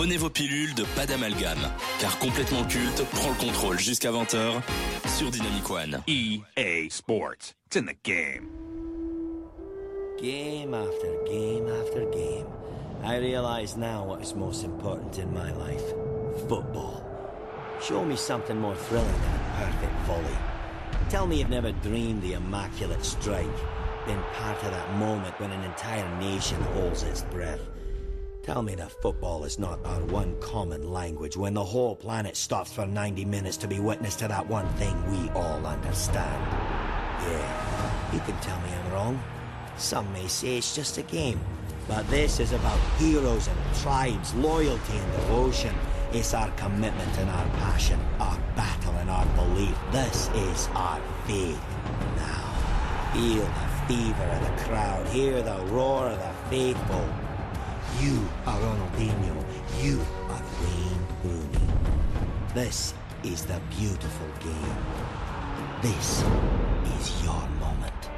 Prenez 0.00 0.16
vos 0.16 0.30
pilules 0.30 0.74
de 0.74 0.84
pas 0.96 1.04
d'amalgame, 1.04 1.60
car 2.00 2.18
complètement 2.20 2.64
culte 2.64 3.04
prend 3.10 3.28
le 3.28 3.34
contrôle 3.34 3.78
jusqu'à 3.78 4.10
20h 4.10 4.62
sur 5.18 5.30
Dynamic 5.30 5.68
One. 5.68 6.02
EA 6.06 6.88
Sports. 6.88 7.54
It's 7.66 7.76
in 7.76 7.84
the 7.84 7.94
game. 8.02 8.48
Game 10.18 10.72
after 10.72 11.22
game 11.30 11.68
after 11.82 12.06
game, 12.06 12.46
I 13.04 13.18
realize 13.18 13.76
now 13.76 14.02
what 14.06 14.22
is 14.22 14.34
most 14.34 14.64
important 14.64 15.18
in 15.18 15.34
my 15.34 15.52
life 15.52 15.84
football. 16.48 17.04
Show 17.82 18.02
me 18.02 18.16
something 18.16 18.58
more 18.58 18.76
thrilling 18.88 19.06
than 19.06 19.34
a 19.34 19.66
perfect 19.66 19.92
volley. 20.06 20.38
Tell 21.10 21.26
me 21.26 21.40
you've 21.40 21.50
never 21.50 21.72
dreamed 21.82 22.22
the 22.22 22.32
immaculate 22.32 23.04
strike, 23.04 23.54
been 24.06 24.22
part 24.32 24.64
of 24.64 24.70
that 24.70 24.96
moment 24.96 25.38
when 25.38 25.50
an 25.50 25.62
entire 25.62 26.08
nation 26.18 26.58
holds 26.72 27.02
its 27.02 27.20
breath. 27.24 27.60
Tell 28.42 28.62
me 28.62 28.74
that 28.76 28.90
football 28.90 29.44
is 29.44 29.58
not 29.58 29.84
our 29.84 30.00
one 30.06 30.34
common 30.40 30.90
language 30.90 31.36
when 31.36 31.52
the 31.52 31.64
whole 31.64 31.94
planet 31.94 32.36
stops 32.36 32.72
for 32.72 32.86
90 32.86 33.26
minutes 33.26 33.58
to 33.58 33.68
be 33.68 33.80
witness 33.80 34.16
to 34.16 34.28
that 34.28 34.48
one 34.48 34.66
thing 34.74 34.96
we 35.10 35.28
all 35.30 35.66
understand. 35.66 36.46
Yeah, 37.22 38.14
you 38.14 38.20
can 38.20 38.34
tell 38.40 38.58
me 38.62 38.70
I'm 38.72 38.92
wrong. 38.92 39.22
Some 39.76 40.10
may 40.14 40.26
say 40.26 40.56
it's 40.56 40.74
just 40.74 40.96
a 40.96 41.02
game. 41.02 41.38
But 41.86 42.08
this 42.08 42.40
is 42.40 42.52
about 42.52 42.78
heroes 42.98 43.46
and 43.46 43.58
tribes, 43.76 44.34
loyalty 44.34 44.96
and 44.96 45.12
devotion. 45.12 45.74
It's 46.12 46.32
our 46.32 46.50
commitment 46.52 47.18
and 47.18 47.28
our 47.28 47.46
passion, 47.58 48.00
our 48.20 48.38
battle 48.56 48.94
and 48.94 49.10
our 49.10 49.26
belief. 49.36 49.76
This 49.92 50.30
is 50.34 50.68
our 50.74 51.00
faith. 51.26 51.60
Now, 52.16 53.10
feel 53.12 53.44
the 53.44 53.86
fever 53.86 54.24
of 54.24 54.40
the 54.42 54.64
crowd, 54.64 55.06
hear 55.08 55.42
the 55.42 55.58
roar 55.66 56.06
of 56.06 56.18
the 56.18 56.32
faithful. 56.48 57.06
You 57.98 58.16
are 58.46 58.58
Ronaldinho, 58.58 59.34
you 59.82 59.98
are 60.30 60.42
Wayne. 60.62 61.00
This 62.54 62.94
is 63.24 63.44
the 63.44 63.60
beautiful 63.68 64.26
game. 64.40 64.76
This 65.82 66.24
is 66.98 67.24
your 67.24 67.42
moment. 67.58 68.10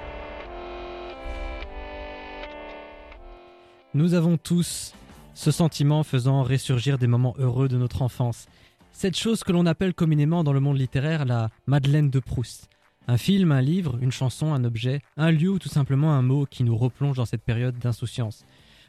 Nous 3.95 4.15
avons 4.15 4.37
tous 4.37 4.95
ce 5.35 5.51
sentiment 5.51 6.05
faisant 6.05 6.43
ressurgir 6.45 6.99
des 6.99 7.09
moments 7.09 7.35
heureux 7.39 7.69
de 7.69 7.77
notre 7.77 8.03
enfance. 8.03 8.47
Cette 8.93 9.17
chose 9.17 9.43
que 9.43 9.53
l'on 9.53 9.67
appelle 9.67 9.95
communément 9.95 10.45
dans 10.45 10.53
le 10.53 10.61
monde 10.61 10.79
littéraire 10.79 11.25
la 11.25 11.49
Madeleine 11.67 12.11
de 12.11 12.21
Proust. 12.21 12.69
Un 13.09 13.17
film, 13.17 13.51
un 13.51 13.63
livre, 13.63 13.99
une 14.01 14.13
chanson, 14.13 14.55
un 14.55 14.65
objet, 14.65 15.01
un 15.17 15.33
lieu 15.33 15.51
ou 15.51 15.59
tout 15.59 15.69
simplement 15.69 16.13
un 16.13 16.23
mot 16.23 16.47
qui 16.47 16.63
nous 16.63 16.77
replonge 16.77 17.17
dans 17.17 17.25
cette 17.25 17.43
période 17.43 17.77
d'insouciance. 17.79 18.45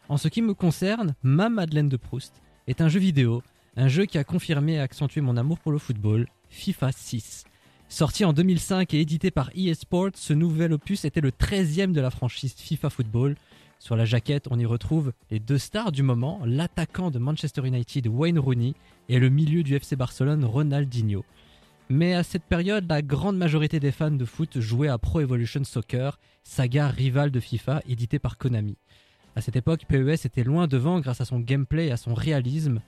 En 0.09 0.18
ce 0.18 0.28
qui 0.28 0.42
me 0.42 0.54
concerne, 0.54 1.16
ma 1.23 1.50
Madeleine 1.50 1.90
de 1.90 1.98
Proust 1.98 2.42
est 2.68 2.82
un 2.82 2.90
jeu 2.90 3.00
vidéo, 3.00 3.42
un 3.78 3.88
jeu 3.88 4.06
qui 4.06 4.18
a 4.18 4.23
confirmé 4.23 4.73
et 4.73 4.80
accentué 4.80 5.22
mon 5.22 5.38
amour 5.38 5.60
pour 5.60 5.72
le 5.72 5.78
football, 5.78 6.28
FIFA 6.50 6.92
6. 6.92 7.45
Sorti 7.90 8.26
en 8.26 8.34
2005 8.34 8.94
et 8.94 9.00
édité 9.00 9.32
par 9.32 9.50
EA 9.56 9.73
Sports, 9.76 10.12
ce 10.16 10.34
nouvel 10.34 10.73
opus 10.73 11.06
était 11.06 11.22
le 11.22 11.32
13e 11.32 11.92
de 11.92 12.02
la 12.02 12.10
franchise 12.10 12.54
FIFA 12.58 12.90
Football, 12.90 13.36
sur 13.84 13.98
la 13.98 14.06
jaquette, 14.06 14.48
on 14.50 14.58
y 14.58 14.66
retrouve 14.66 15.12
les 15.30 15.40
deux 15.40 15.58
stars 15.58 15.92
du 15.92 16.04
moment, 16.04 16.40
l'attaquant 16.45 17.12
de 17.12 17.20
Manchester 17.20 17.67
United 17.67 18.08
Wayne 18.08 18.40
Rooney 18.40 18.76
et 19.10 19.20
le 19.20 19.28
milieu 19.28 19.62
du 19.62 19.76
FC 19.76 19.98
Barcelone 19.98 20.45
Ronaldinho. 20.45 21.26
Mais 21.90 22.14
à 22.14 22.23
cette 22.23 22.45
période, 22.45 22.90
la 22.90 23.02
grande 23.02 23.36
majorité 23.36 23.82
des 23.82 23.92
fans 23.92 24.10
de 24.10 24.23
foot 24.23 24.62
jouaient 24.62 24.88
à 24.88 24.98
Pro 24.98 25.20
Evolution 25.20 25.66
Soccer, 25.66 26.17
saga 26.44 26.88
rivale 26.88 27.30
de 27.30 27.42
FIFA 27.42 27.82
édité 27.86 28.20
par 28.20 28.38
Konami. 28.38 28.78
À 29.36 29.42
cette 29.42 29.56
époque, 29.56 29.86
PES 29.88 30.26
était 30.26 30.44
loin 30.44 30.67
devant 30.67 31.00
grâce 31.00 31.22
à 31.22 31.26
son 31.26 31.39
gameplay 31.39 31.88
et 31.88 31.92
à 31.92 31.98
son 31.98 32.14
réalisme. 32.14 32.81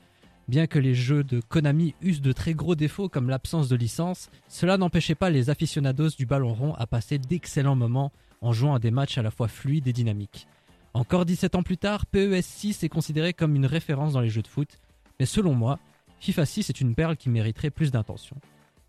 Bien 0.47 0.67
que 0.67 0.77
les 0.77 0.93
jeux 0.93 1.23
de 1.23 1.39
Konami 1.39 1.95
eussent 2.03 2.21
de 2.21 2.31
très 2.31 2.53
gros 2.53 2.75
défauts 2.75 3.09
comme 3.09 3.29
l'absence 3.29 3.67
de 3.67 3.75
licence, 3.75 4.29
cela 4.47 4.77
n'empêchait 4.77 5.15
pas 5.15 5.31
les 5.31 5.49
aficionados 5.49 6.09
du 6.09 6.27
ballon 6.27 6.53
rond 6.53 6.75
à 6.75 6.85
passer 6.85 7.17
d'excellents 7.17 7.75
moments 7.75 8.11
en 8.41 8.53
jouant 8.53 8.75
à 8.75 8.79
des 8.79 8.91
matchs 8.91 9.17
à 9.17 9.23
la 9.23 9.31
fois 9.31 9.47
fluides 9.47 9.87
et 9.87 9.93
dynamiques. 9.93 10.47
Encore 10.93 11.25
17 11.25 11.55
ans 11.55 11.63
plus 11.63 11.77
tard, 11.77 12.05
PES 12.05 12.41
6 12.41 12.83
est 12.83 12.89
considéré 12.89 13.33
comme 13.33 13.55
une 13.55 13.65
référence 13.65 14.13
dans 14.13 14.21
les 14.21 14.29
jeux 14.29 14.43
de 14.43 14.47
foot, 14.47 14.79
mais 15.19 15.25
selon 15.25 15.55
moi, 15.55 15.79
FIFA 16.19 16.45
6 16.45 16.69
est 16.69 16.81
une 16.81 16.93
perle 16.93 17.17
qui 17.17 17.29
mériterait 17.29 17.71
plus 17.71 17.91
d'intention. 17.91 18.37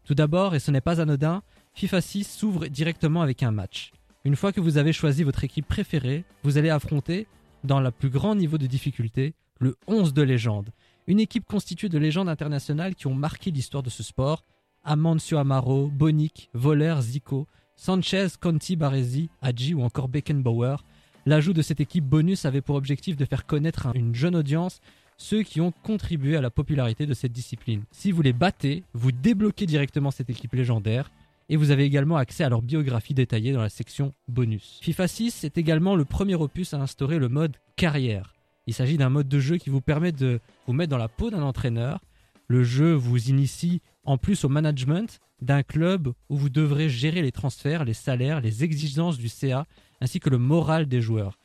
Tout 0.04 0.14
d'abord, 0.14 0.54
et 0.54 0.60
ce 0.60 0.70
n'est 0.70 0.82
pas 0.82 1.00
anodin, 1.00 1.42
FIFA 1.74 2.00
6 2.00 2.24
s'ouvre 2.24 2.66
directement 2.66 3.22
avec 3.22 3.42
un 3.42 3.50
match. 3.50 3.92
Une 4.24 4.36
fois 4.36 4.52
que 4.52 4.60
vous 4.60 4.76
avez 4.76 4.92
choisi 4.92 5.24
votre 5.24 5.42
équipe 5.44 5.66
préférée, 5.66 6.24
vous 6.42 6.58
allez 6.58 6.70
affronter, 6.70 7.26
dans 7.66 7.80
le 7.80 7.90
plus 7.90 8.10
grand 8.10 8.34
niveau 8.34 8.58
de 8.58 8.66
difficulté, 8.66 9.34
le 9.58 9.76
11 9.86 10.14
de 10.14 10.22
légende. 10.22 10.70
Une 11.06 11.20
équipe 11.20 11.46
constituée 11.46 11.88
de 11.88 11.98
légendes 11.98 12.28
internationales 12.28 12.94
qui 12.94 13.06
ont 13.06 13.14
marqué 13.14 13.50
l'histoire 13.50 13.82
de 13.82 13.90
ce 13.90 14.02
sport. 14.02 14.44
Amancio 14.84 15.38
Amaro, 15.38 15.88
Bonic, 15.88 16.48
Voler, 16.54 16.96
Zico, 17.00 17.46
Sanchez, 17.74 18.28
Conti, 18.40 18.76
Baresi, 18.76 19.28
Hadji 19.42 19.74
ou 19.74 19.82
encore 19.82 20.08
Beckenbauer– 20.08 20.76
L'ajout 21.28 21.52
de 21.52 21.62
cette 21.62 21.80
équipe 21.80 22.04
bonus 22.04 22.44
avait 22.44 22.60
pour 22.60 22.76
objectif 22.76 23.16
de 23.16 23.24
faire 23.24 23.46
connaître 23.46 23.88
à 23.88 23.92
une 23.96 24.14
jeune 24.14 24.36
audience 24.36 24.80
ceux 25.16 25.42
qui 25.42 25.60
ont 25.60 25.72
contribué 25.82 26.36
à 26.36 26.40
la 26.40 26.50
popularité 26.50 27.04
de 27.04 27.14
cette 27.14 27.32
discipline. 27.32 27.82
Si 27.90 28.12
vous 28.12 28.22
les 28.22 28.32
battez, 28.32 28.84
vous 28.94 29.10
débloquez 29.10 29.66
directement 29.66 30.12
cette 30.12 30.30
équipe 30.30 30.52
légendaire 30.52 31.10
et 31.48 31.56
vous 31.56 31.70
avez 31.70 31.84
également 31.84 32.16
accès 32.16 32.44
à 32.44 32.48
leur 32.48 32.62
biographie 32.62 33.14
détaillée 33.14 33.52
dans 33.52 33.62
la 33.62 33.68
section 33.68 34.12
bonus. 34.28 34.80
FIFA 34.82 35.08
6 35.08 35.44
est 35.44 35.58
également 35.58 35.94
le 35.94 36.04
premier 36.04 36.34
opus 36.34 36.74
à 36.74 36.80
instaurer 36.80 37.18
le 37.18 37.28
mode 37.28 37.56
carrière. 37.76 38.34
Il 38.66 38.74
s'agit 38.74 38.96
d'un 38.96 39.10
mode 39.10 39.28
de 39.28 39.38
jeu 39.38 39.58
qui 39.58 39.70
vous 39.70 39.80
permet 39.80 40.12
de 40.12 40.40
vous 40.66 40.72
mettre 40.72 40.90
dans 40.90 40.98
la 40.98 41.08
peau 41.08 41.30
d'un 41.30 41.42
entraîneur. 41.42 42.00
Le 42.48 42.64
jeu 42.64 42.92
vous 42.92 43.28
initie 43.28 43.80
en 44.04 44.18
plus 44.18 44.44
au 44.44 44.48
management 44.48 45.20
d'un 45.40 45.62
club 45.62 46.12
où 46.28 46.36
vous 46.36 46.48
devrez 46.48 46.88
gérer 46.88 47.22
les 47.22 47.32
transferts, 47.32 47.84
les 47.84 47.94
salaires, 47.94 48.40
les 48.40 48.64
exigences 48.64 49.18
du 49.18 49.28
CA 49.28 49.66
ainsi 50.00 50.20
que 50.20 50.30
le 50.30 50.38
moral 50.38 50.86
des 50.86 51.00
joueurs. 51.00 51.38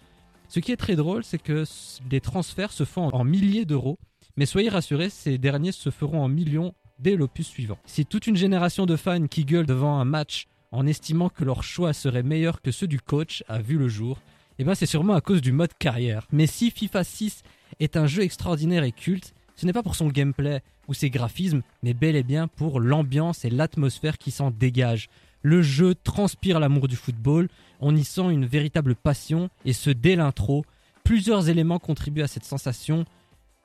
Ce 0.47 0.59
qui 0.59 0.71
est 0.71 0.77
très 0.77 0.95
drôle, 0.95 1.23
c'est 1.23 1.41
que 1.41 1.63
les 2.09 2.21
transferts 2.21 2.73
se 2.73 2.83
font 2.83 3.09
en 3.13 3.23
milliers 3.23 3.65
d'euros, 3.65 3.97
mais 4.35 4.45
soyez 4.45 4.69
rassurés, 4.69 5.09
ces 5.09 5.37
derniers 5.37 5.71
se 5.71 5.89
feront 5.89 6.23
en 6.23 6.27
millions 6.27 6.73
dès 7.01 7.15
l'opus 7.15 7.47
suivant. 7.47 7.77
Si 7.85 8.05
toute 8.05 8.27
une 8.27 8.35
génération 8.35 8.85
de 8.85 8.95
fans 8.95 9.27
qui 9.27 9.45
gueulent 9.45 9.65
devant 9.65 9.99
un 9.99 10.05
match 10.05 10.47
en 10.71 10.87
estimant 10.87 11.29
que 11.29 11.43
leur 11.43 11.63
choix 11.63 11.93
serait 11.93 12.23
meilleur 12.23 12.61
que 12.61 12.71
ceux 12.71 12.87
du 12.87 12.99
coach 12.99 13.43
a 13.47 13.59
vu 13.59 13.77
le 13.77 13.87
jour, 13.87 14.19
eh 14.59 14.63
ben 14.63 14.75
c'est 14.75 14.85
sûrement 14.85 15.13
à 15.13 15.21
cause 15.21 15.41
du 15.41 15.51
mode 15.51 15.73
carrière. 15.79 16.27
Mais 16.31 16.47
si 16.47 16.71
FIFA 16.71 17.03
6 17.03 17.43
est 17.79 17.97
un 17.97 18.07
jeu 18.07 18.21
extraordinaire 18.21 18.83
et 18.83 18.91
culte, 18.91 19.33
ce 19.55 19.65
n'est 19.65 19.73
pas 19.73 19.83
pour 19.83 19.95
son 19.95 20.07
gameplay 20.07 20.61
ou 20.87 20.93
ses 20.93 21.09
graphismes, 21.09 21.61
mais 21.83 21.93
bel 21.93 22.15
et 22.15 22.23
bien 22.23 22.47
pour 22.47 22.79
l'ambiance 22.79 23.45
et 23.45 23.49
l'atmosphère 23.49 24.17
qui 24.17 24.31
s'en 24.31 24.51
dégage. 24.51 25.09
Le 25.41 25.61
jeu 25.61 25.95
transpire 25.95 26.59
l'amour 26.59 26.87
du 26.87 26.95
football, 26.95 27.49
on 27.79 27.95
y 27.95 28.03
sent 28.03 28.29
une 28.31 28.45
véritable 28.45 28.95
passion, 28.95 29.49
et 29.65 29.73
ce 29.73 29.89
dès 29.89 30.15
l'intro. 30.15 30.65
Plusieurs 31.03 31.49
éléments 31.49 31.79
contribuent 31.79 32.21
à 32.21 32.27
cette 32.27 32.45
sensation. 32.45 33.05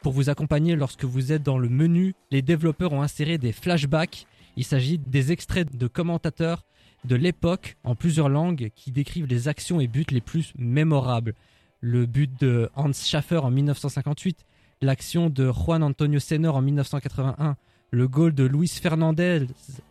Pour 0.07 0.13
vous 0.13 0.31
accompagner 0.31 0.77
lorsque 0.77 1.03
vous 1.03 1.33
êtes 1.33 1.43
dans 1.43 1.59
le 1.59 1.69
menu, 1.69 2.15
les 2.31 2.41
développeurs 2.41 2.93
ont 2.93 3.03
inséré 3.03 3.39
des 3.39 3.51
flashbacks. 3.51 4.29
Il 4.57 4.63
s'agit 4.63 4.99
des 4.99 5.33
extraits 5.33 5.77
de 5.77 5.89
commentateurs 5.89 6.65
de 7.05 7.17
l'époque 7.17 7.77
en 7.83 7.97
plusieurs 7.97 8.29
langues 8.29 8.71
qui 8.77 8.93
décrivent 8.93 9.27
les 9.27 9.49
actions 9.49 9.81
et 9.81 9.89
buts 9.89 10.07
les 10.13 10.21
plus 10.21 10.53
mémorables. 10.57 11.35
Le 11.81 12.07
but 12.07 12.31
de 12.41 12.71
Hans 12.77 12.93
Schaffer 12.93 13.39
en 13.39 13.51
1958, 13.51 14.47
l'action 14.81 15.29
de 15.29 15.51
Juan 15.51 15.83
Antonio 15.83 16.21
Senor 16.21 16.55
en 16.55 16.63
1981, 16.63 17.57
le 17.91 18.07
goal 18.07 18.33
de 18.33 18.45
Luis 18.45 18.69
Fernandez 18.69 19.49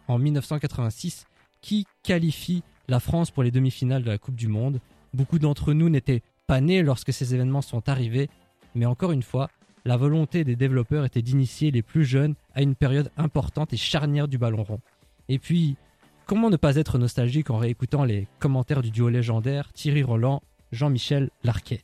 en 0.07 0.17
1986 0.17 1.25
qui 1.59 1.87
qualifie 2.03 2.63
la 2.87 3.01
France 3.01 3.31
pour 3.31 3.43
les 3.43 3.51
demi-finales 3.51 4.03
de 4.03 4.11
la 4.11 4.17
Coupe 4.17 4.35
du 4.35 4.47
Monde. 4.47 4.79
Beaucoup 5.13 5.39
d'entre 5.39 5.73
nous 5.73 5.89
n'étaient 5.89 6.23
pas 6.47 6.61
nés 6.61 6.83
lorsque 6.83 7.11
ces 7.11 7.35
événements 7.35 7.61
sont 7.61 7.89
arrivés, 7.89 8.29
mais 8.75 8.85
encore 8.85 9.11
une 9.11 9.21
fois, 9.21 9.49
la 9.85 9.97
volonté 9.97 10.43
des 10.43 10.55
développeurs 10.55 11.05
était 11.05 11.21
d'initier 11.21 11.71
les 11.71 11.83
plus 11.83 12.05
jeunes 12.05 12.35
à 12.55 12.61
une 12.61 12.75
période 12.75 13.11
importante 13.17 13.71
et 13.71 13.77
charnière 13.77 14.27
du 14.27 14.37
ballon 14.37 14.63
rond. 14.63 14.81
Et 15.29 15.39
puis, 15.39 15.77
comment 16.25 16.49
ne 16.49 16.57
pas 16.57 16.75
être 16.75 16.97
nostalgique 16.97 17.51
en 17.51 17.57
réécoutant 17.57 18.03
les 18.03 18.27
commentaires 18.39 18.81
du 18.81 18.91
duo 18.91 19.09
légendaire 19.09 19.71
Thierry 19.73 20.03
Roland, 20.03 20.41
Jean-Michel 20.71 21.29
Larquet? 21.43 21.81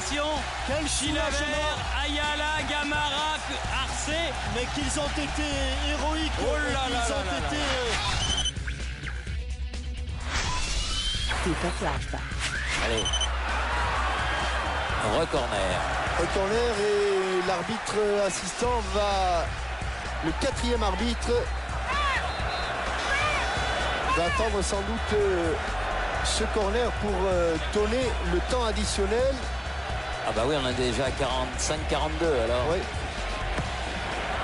Quel 0.00 0.86
Chilavert, 0.86 1.76
Ayala, 2.00 2.62
Gamara, 2.70 3.34
Arce. 3.82 4.10
Mais 4.54 4.64
qu'ils 4.72 5.00
ont 5.00 5.10
été 5.10 5.42
héroïques. 5.90 6.32
Oh 6.40 6.54
là 6.54 6.88
là 6.88 7.04
ils 7.04 7.12
ont 7.12 7.46
été... 7.46 7.62
FIFA 11.42 11.70
Flashback. 11.78 12.20
Allez. 12.84 13.04
Recorner. 15.18 15.74
Au 16.20 16.26
corner 16.26 16.74
et 16.80 17.48
l'arbitre 17.48 17.96
assistant 18.24 18.80
va. 18.94 19.46
Le 20.24 20.32
quatrième 20.40 20.82
arbitre 20.82 21.32
va 24.16 24.24
attendre 24.26 24.62
sans 24.62 24.80
doute 24.82 25.12
euh, 25.14 25.54
ce 26.24 26.44
corner 26.54 26.90
pour 27.00 27.14
euh, 27.26 27.56
donner 27.74 28.10
le 28.32 28.38
temps 28.50 28.64
additionnel. 28.64 29.34
Ah 30.28 30.32
bah 30.36 30.42
oui, 30.46 30.54
on 30.62 30.68
est 30.68 30.74
déjà 30.74 31.06
à 31.06 31.10
45-42 31.10 32.20
alors. 32.44 32.66
Oui. 32.70 32.78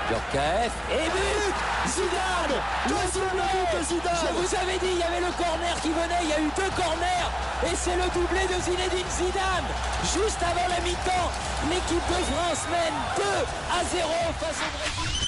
Djorkaeff. 0.09 0.73
Et 0.89 1.05
but 1.13 1.55
Zidane 1.85 2.57
Deuxième 2.89 3.37
but 3.37 3.77
de 3.77 3.83
Zidane. 3.85 4.17
Je 4.17 4.33
vous 4.33 4.55
avais 4.55 4.79
dit, 4.79 4.93
il 4.93 4.97
y 4.97 5.03
avait 5.03 5.21
le 5.21 5.31
corner 5.37 5.75
qui 5.83 5.89
venait, 5.89 6.23
il 6.23 6.29
y 6.29 6.33
a 6.33 6.41
eu 6.41 6.49
deux 6.57 6.73
corners 6.75 7.29
et 7.69 7.75
c'est 7.75 7.95
le 7.95 8.09
doublé 8.17 8.41
de 8.49 8.59
Zinedine 8.63 9.09
Zidane. 9.11 9.69
Juste 10.01 10.41
avant 10.41 10.67
la 10.73 10.81
mi-temps, 10.81 11.29
l'équipe 11.69 12.07
de 12.09 12.23
France 12.33 12.65
mène 12.71 12.97
2 13.17 13.23
à 13.71 13.83
0 13.83 14.09
face 14.39 14.61
au 14.65 14.69
Brésil. 14.79 15.25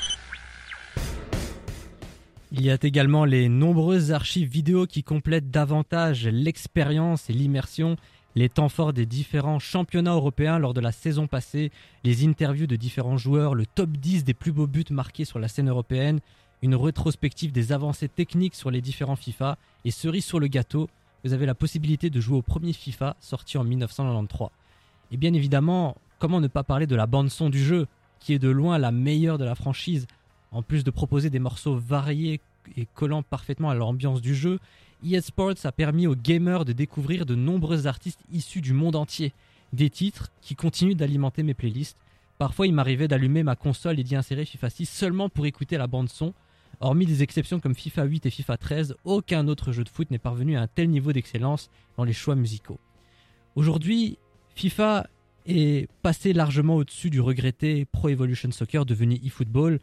Il 2.52 2.66
y 2.66 2.72
a 2.72 2.78
également 2.82 3.26
les 3.26 3.50
nombreuses 3.50 4.12
archives 4.12 4.50
vidéo 4.50 4.88
qui 4.88 5.04
complètent 5.04 5.52
davantage 5.52 6.26
l'expérience 6.26 7.30
et 7.30 7.34
l'immersion, 7.34 7.98
les 8.38 8.50
temps 8.50 8.70
forts 8.70 8.94
des 8.94 9.08
différents 9.08 9.58
championnats 9.58 10.14
européens 10.14 10.60
lors 10.60 10.76
de 10.76 10.80
la 10.80 10.92
saison 10.92 11.26
passée, 11.26 11.72
les 12.04 12.24
interviews 12.24 12.68
de 12.68 12.76
différents 12.76 13.18
joueurs, 13.18 13.56
le 13.56 13.66
top 13.66 13.90
10 13.90 14.26
des 14.26 14.36
plus 14.36 14.52
beaux 14.52 14.68
buts 14.68 14.86
marqués 14.92 15.26
sur 15.26 15.40
la 15.40 15.48
scène 15.48 15.70
européenne, 15.70 16.20
une 16.62 16.76
rétrospective 16.76 17.52
des 17.52 17.72
avancées 17.72 18.08
techniques 18.08 18.54
sur 18.54 18.70
les 18.70 18.80
différents 18.80 19.16
FIFA 19.16 19.58
et 19.86 19.92
cerise 19.92 20.24
sur 20.24 20.40
le 20.40 20.48
gâteau, 20.48 20.88
vous 21.24 21.34
avez 21.34 21.48
la 21.48 21.56
possibilité 21.56 22.12
de 22.12 22.22
jouer 22.22 22.38
au 22.38 22.44
premier 22.44 22.74
FIFA 22.74 23.16
sorti 23.20 23.58
en 23.58 23.64
1993. 23.64 24.50
Et 25.10 25.18
bien 25.18 25.34
évidemment, 25.34 25.98
comment 26.20 26.40
ne 26.40 26.48
pas 26.48 26.64
parler 26.64 26.86
de 26.86 26.96
la 26.96 27.08
bande 27.08 27.32
son 27.32 27.50
du 27.50 27.64
jeu, 27.64 27.88
qui 28.20 28.34
est 28.34 28.40
de 28.40 28.50
loin 28.50 28.78
la 28.78 28.92
meilleure 28.92 29.40
de 29.40 29.46
la 29.46 29.56
franchise 29.56 30.06
en 30.52 30.62
plus 30.62 30.84
de 30.84 30.92
proposer 30.92 31.32
des 31.32 31.40
morceaux 31.40 31.76
variés 31.76 32.40
et 32.76 32.86
collant 32.94 33.24
parfaitement 33.24 33.72
à 33.72 33.76
l'ambiance 33.76 34.22
du 34.22 34.36
jeu, 34.36 34.60
EA 35.04 35.22
Sports 35.22 35.66
a 35.66 35.72
permis 35.72 36.08
aux 36.08 36.16
gamers 36.16 36.66
de 36.66 36.74
découvrir 36.74 37.26
de 37.26 37.36
nombreux 37.36 37.88
artistes 37.88 38.24
issus 38.32 38.62
du 38.62 38.74
monde 38.74 38.96
entier. 38.96 39.34
Des 39.74 39.90
titres 39.90 40.32
qui 40.42 40.56
continuent 40.56 40.96
d'alimenter 40.96 41.44
mes 41.44 41.54
playlists. 41.54 41.98
Parfois, 42.38 42.68
il 42.68 42.74
m'arrivait 42.74 43.08
d'allumer 43.08 43.44
ma 43.44 43.56
console 43.56 44.00
et 44.00 44.04
d'y 44.04 44.16
insérer 44.16 44.46
FIFA 44.46 44.70
6 44.70 44.86
seulement 44.86 45.30
pour 45.30 45.46
écouter 45.46 45.78
la 45.78 45.88
bande 45.88 46.10
son. 46.10 46.34
Hormis 46.80 47.06
des 47.06 47.24
exceptions 47.24 47.60
comme 47.60 47.76
FIFA 47.76 48.04
8 48.04 48.26
et 48.28 48.30
FIFA 48.30 48.58
13, 48.58 48.96
aucun 49.04 49.48
autre 49.48 49.72
jeu 49.72 49.84
de 49.84 49.90
foot 49.90 50.12
n'est 50.12 50.20
parvenu 50.20 50.58
à 50.58 50.62
un 50.62 50.68
tel 50.68 50.90
niveau 50.90 51.12
d'excellence 51.12 51.70
dans 51.98 52.04
les 52.04 52.14
choix 52.14 52.36
musicaux. 52.36 52.80
Aujourd'hui, 53.56 54.20
FIFA 54.56 55.08
est 55.48 55.90
passé 56.02 56.34
largement 56.34 56.76
au-dessus 56.76 57.10
du 57.10 57.20
regretté 57.20 57.86
Pro 57.86 58.10
Evolution 58.10 58.52
Soccer 58.52 58.86
devenu 58.86 59.20
eFootball. 59.24 59.80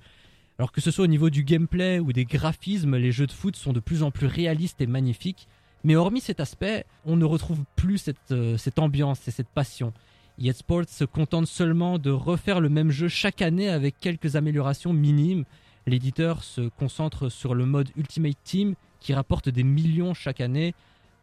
Alors 0.59 0.71
que 0.71 0.81
ce 0.81 0.91
soit 0.91 1.05
au 1.05 1.09
niveau 1.09 1.31
du 1.31 1.43
gameplay 1.43 1.99
ou 1.99 2.13
des 2.13 2.25
graphismes, 2.25 2.97
les 2.97 3.11
jeux 3.11 3.27
de 3.27 3.33
foot 3.33 3.57
sont 3.57 3.73
de 3.73 3.81
plus 3.81 4.03
en 4.05 4.11
plus 4.11 4.27
réalistes 4.27 4.81
et 4.81 4.87
magnifiques. 4.87 5.49
Mais 5.83 5.97
hormis 5.97 6.21
cet 6.21 6.41
aspect, 6.41 6.87
on 7.05 7.17
ne 7.17 7.25
retrouve 7.25 7.65
plus 7.75 7.99
cette, 7.99 8.31
euh, 8.31 8.57
cette 8.57 8.79
ambiance 8.79 9.27
et 9.27 9.33
cette 9.33 9.49
passion. 9.49 9.93
EA 10.41 10.53
Sports 10.53 10.89
se 10.89 11.05
contente 11.05 11.47
seulement 11.47 11.99
de 11.99 12.11
refaire 12.11 12.61
le 12.61 12.69
même 12.69 12.91
jeu 12.91 13.09
chaque 13.09 13.43
année 13.43 13.69
avec 13.69 13.99
quelques 13.99 14.37
améliorations 14.37 14.93
minimes. 14.93 15.45
L'éditeur 15.87 16.43
se 16.43 16.69
concentre 16.69 17.29
sur 17.29 17.55
le 17.55 17.67
mode 17.67 17.91
Ultimate 17.97 18.39
Team 18.45 18.75
qui 19.01 19.13
rapporte 19.13 19.49
des 19.49 19.65
millions 19.65 20.15
chaque 20.15 20.41
année. 20.41 20.75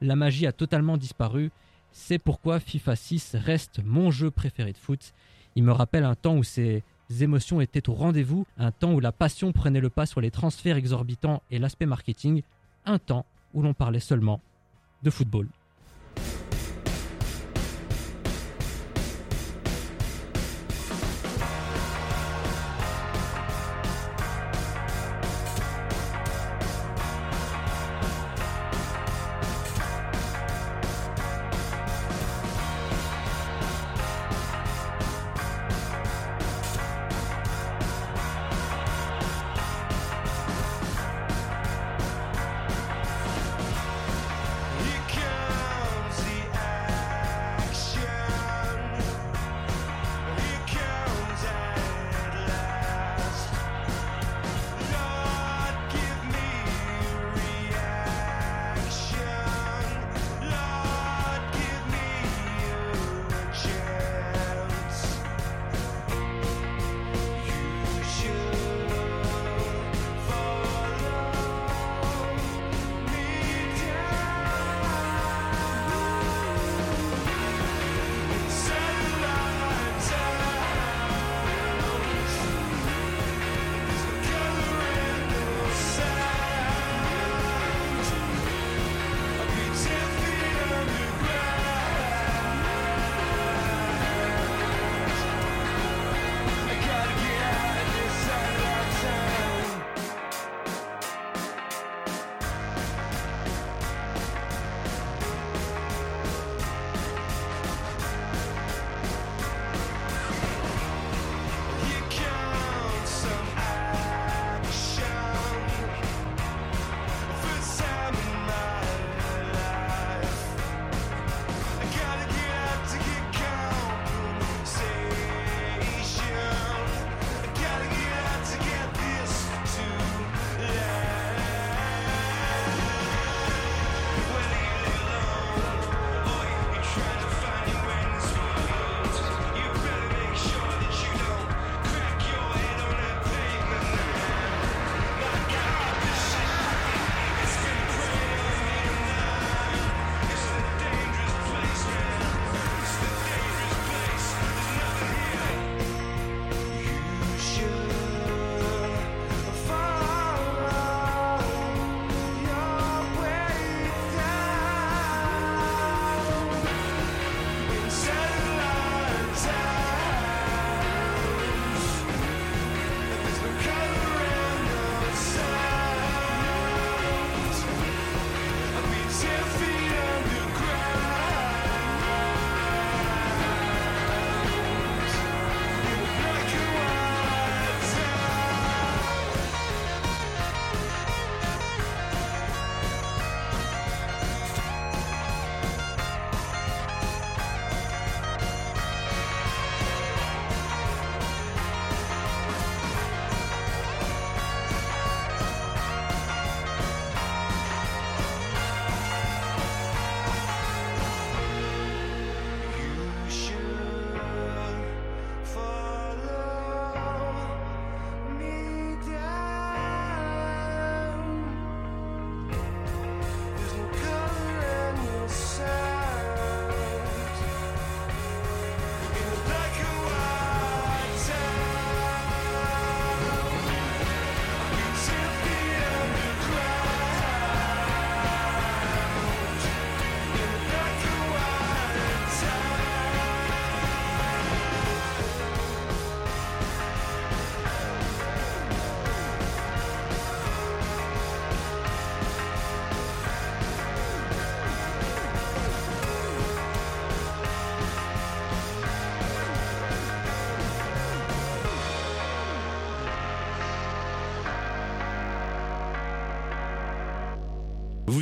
La 0.02 0.16
magie 0.16 0.46
a 0.46 0.52
totalement 0.52 0.98
disparu. 0.98 1.52
C'est 1.92 2.20
pourquoi 2.20 2.60
FIFA 2.60 2.96
6 2.96 3.36
reste 3.36 3.82
mon 3.84 4.12
jeu 4.12 4.30
préféré 4.30 4.72
de 4.72 4.78
foot. 4.78 5.14
Il 5.56 5.64
me 5.64 5.72
rappelle 5.72 6.06
un 6.06 6.16
temps 6.16 6.38
où 6.38 6.44
ces 6.44 6.84
émotions 7.20 7.62
étaient 7.62 7.90
au 7.90 7.94
rendez-vous, 7.94 8.46
un 8.58 8.72
temps 8.72 8.94
où 8.94 9.00
la 9.00 9.12
passion 9.12 9.52
prenait 9.52 9.82
le 9.82 9.90
pas 9.90 10.06
sur 10.06 10.22
les 10.22 10.32
transferts 10.32 10.78
exorbitants 10.78 11.42
et 11.52 11.60
l'aspect 11.60 11.86
marketing, 11.86 12.42
un 12.86 13.00
temps 13.00 13.26
où 13.54 13.62
l'on 13.62 13.74
parlait 13.74 14.00
seulement 14.00 14.40
de 15.04 15.10
football. 15.10 15.48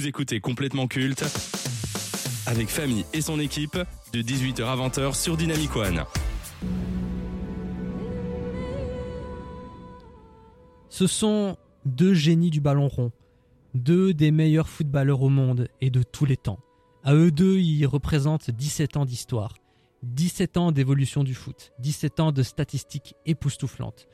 Écoutez 0.10 0.40
complètement 0.40 0.88
culte 0.88 1.24
avec 2.48 2.70
Famille 2.70 3.06
et 3.14 3.22
son 3.22 3.40
équipe 3.40 3.78
de 4.12 4.24
18h 4.24 4.64
à 4.64 4.76
20h 4.76 5.14
sur 5.14 5.38
Dynamic 5.38 5.76
One. 5.76 6.04
Ce 10.90 11.06
sont 11.06 11.58
deux 11.86 12.16
génies 12.16 12.50
du 12.50 12.60
ballon 12.60 12.88
rond, 12.88 13.12
deux 13.76 14.16
des 14.16 14.32
meilleurs 14.32 14.68
footballeurs 14.68 15.22
au 15.22 15.30
monde 15.30 15.68
et 15.80 15.92
de 15.92 16.02
tous 16.02 16.26
les 16.26 16.38
temps. 16.38 16.58
À 17.04 17.14
eux 17.14 17.30
deux, 17.30 17.60
ils 17.60 17.86
représentent 17.86 18.50
17 18.50 18.98
ans 18.98 19.06
d'histoire, 19.06 19.54
17 20.02 20.58
ans 20.58 20.72
d'évolution 20.72 21.24
du 21.24 21.36
foot, 21.36 21.72
17 21.82 22.20
ans 22.20 22.32
de 22.32 22.42
statistiques 22.42 23.14
époustouflantes. 23.28 24.08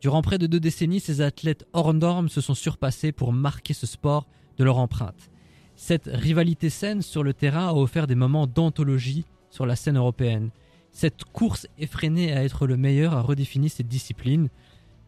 Durant 0.00 0.22
près 0.22 0.38
de 0.38 0.46
deux 0.46 0.60
décennies, 0.60 1.00
ces 1.00 1.22
athlètes 1.22 1.66
hors 1.72 1.92
normes 1.92 2.28
se 2.28 2.40
sont 2.40 2.54
surpassés 2.54 3.10
pour 3.10 3.32
marquer 3.32 3.74
ce 3.74 3.88
sport 3.88 4.28
de 4.58 4.64
leur 4.64 4.78
empreinte. 4.78 5.29
Cette 5.82 6.10
rivalité 6.12 6.68
saine 6.68 7.00
sur 7.00 7.22
le 7.22 7.32
terrain 7.32 7.68
a 7.68 7.72
offert 7.72 8.06
des 8.06 8.14
moments 8.14 8.46
d'anthologie 8.46 9.24
sur 9.48 9.64
la 9.64 9.76
scène 9.76 9.96
européenne. 9.96 10.50
Cette 10.92 11.24
course 11.24 11.66
effrénée 11.78 12.34
à 12.34 12.44
être 12.44 12.66
le 12.66 12.76
meilleur 12.76 13.14
a 13.14 13.22
redéfini 13.22 13.70
cette 13.70 13.88
discipline. 13.88 14.50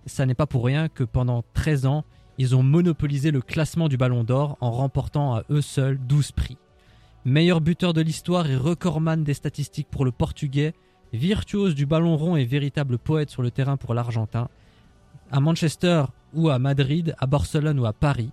Ça 0.07 0.25
n'est 0.25 0.35
pas 0.35 0.47
pour 0.47 0.65
rien 0.65 0.89
que 0.89 1.05
pendant 1.05 1.45
13 1.53 1.85
ans, 1.85 2.05
ils 2.39 2.57
ont 2.57 2.63
monopolisé 2.63 3.31
le 3.31 3.43
classement 3.43 3.91
du 3.91 3.99
Ballon 3.99 4.25
d'Or 4.25 4.57
en 4.63 4.71
remportant 4.71 5.35
à 5.35 5.45
eux 5.51 5.61
seuls 5.61 5.99
12 5.99 6.33
prix. 6.33 6.57
Meilleur 7.27 7.61
buteur 7.61 7.93
de 7.93 8.01
l'histoire 8.01 8.49
et 8.49 8.57
recordman 8.57 9.25
des 9.25 9.35
statistiques 9.35 9.91
pour 9.91 10.07
le 10.07 10.11
Portugais, 10.11 10.73
virtuose 11.13 11.75
du 11.75 11.85
ballon 11.85 12.17
rond 12.17 12.35
et 12.35 12.47
véritable 12.47 12.97
poète 12.97 13.29
sur 13.29 13.43
le 13.43 13.51
terrain 13.51 13.77
pour 13.77 13.93
l'Argentin. 13.93 14.49
À 15.31 15.39
Manchester 15.39 16.05
ou 16.33 16.49
à 16.49 16.59
Madrid, 16.59 17.15
à 17.19 17.27
Barcelone 17.27 17.79
ou 17.79 17.85
à 17.85 17.93
Paris, 17.93 18.33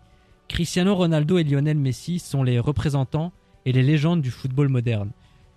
Cristiano 0.50 0.96
Ronaldo 0.96 1.38
et 1.38 1.44
Lionel 1.44 1.78
Messi 1.78 2.20
sont 2.20 2.44
les 2.44 2.60
représentants 2.60 3.32
et 3.66 3.72
les 3.72 3.84
légendes 3.84 4.22
du 4.22 4.32
football 4.32 4.68
moderne. 4.68 5.12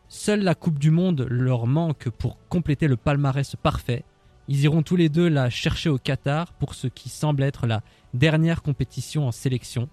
Seule 0.08 0.42
la 0.44 0.54
Coupe 0.54 0.78
du 0.78 0.90
Monde 0.90 1.26
leur 1.28 1.66
manque 1.66 2.10
pour 2.10 2.36
compléter 2.48 2.86
le 2.86 2.96
palmarès 2.96 3.56
parfait. 3.56 4.04
Ils 4.48 4.62
iront 4.62 4.82
tous 4.82 4.94
les 4.94 5.08
deux 5.08 5.28
la 5.28 5.50
chercher 5.50 5.88
au 5.88 5.98
Qatar 5.98 6.52
pour 6.52 6.74
ce 6.74 6.86
qui 6.86 7.08
semble 7.08 7.42
être 7.42 7.66
la 7.66 7.80
dernière 8.12 8.62
compétition 8.62 9.26
en 9.26 9.32
sélection. 9.32 9.88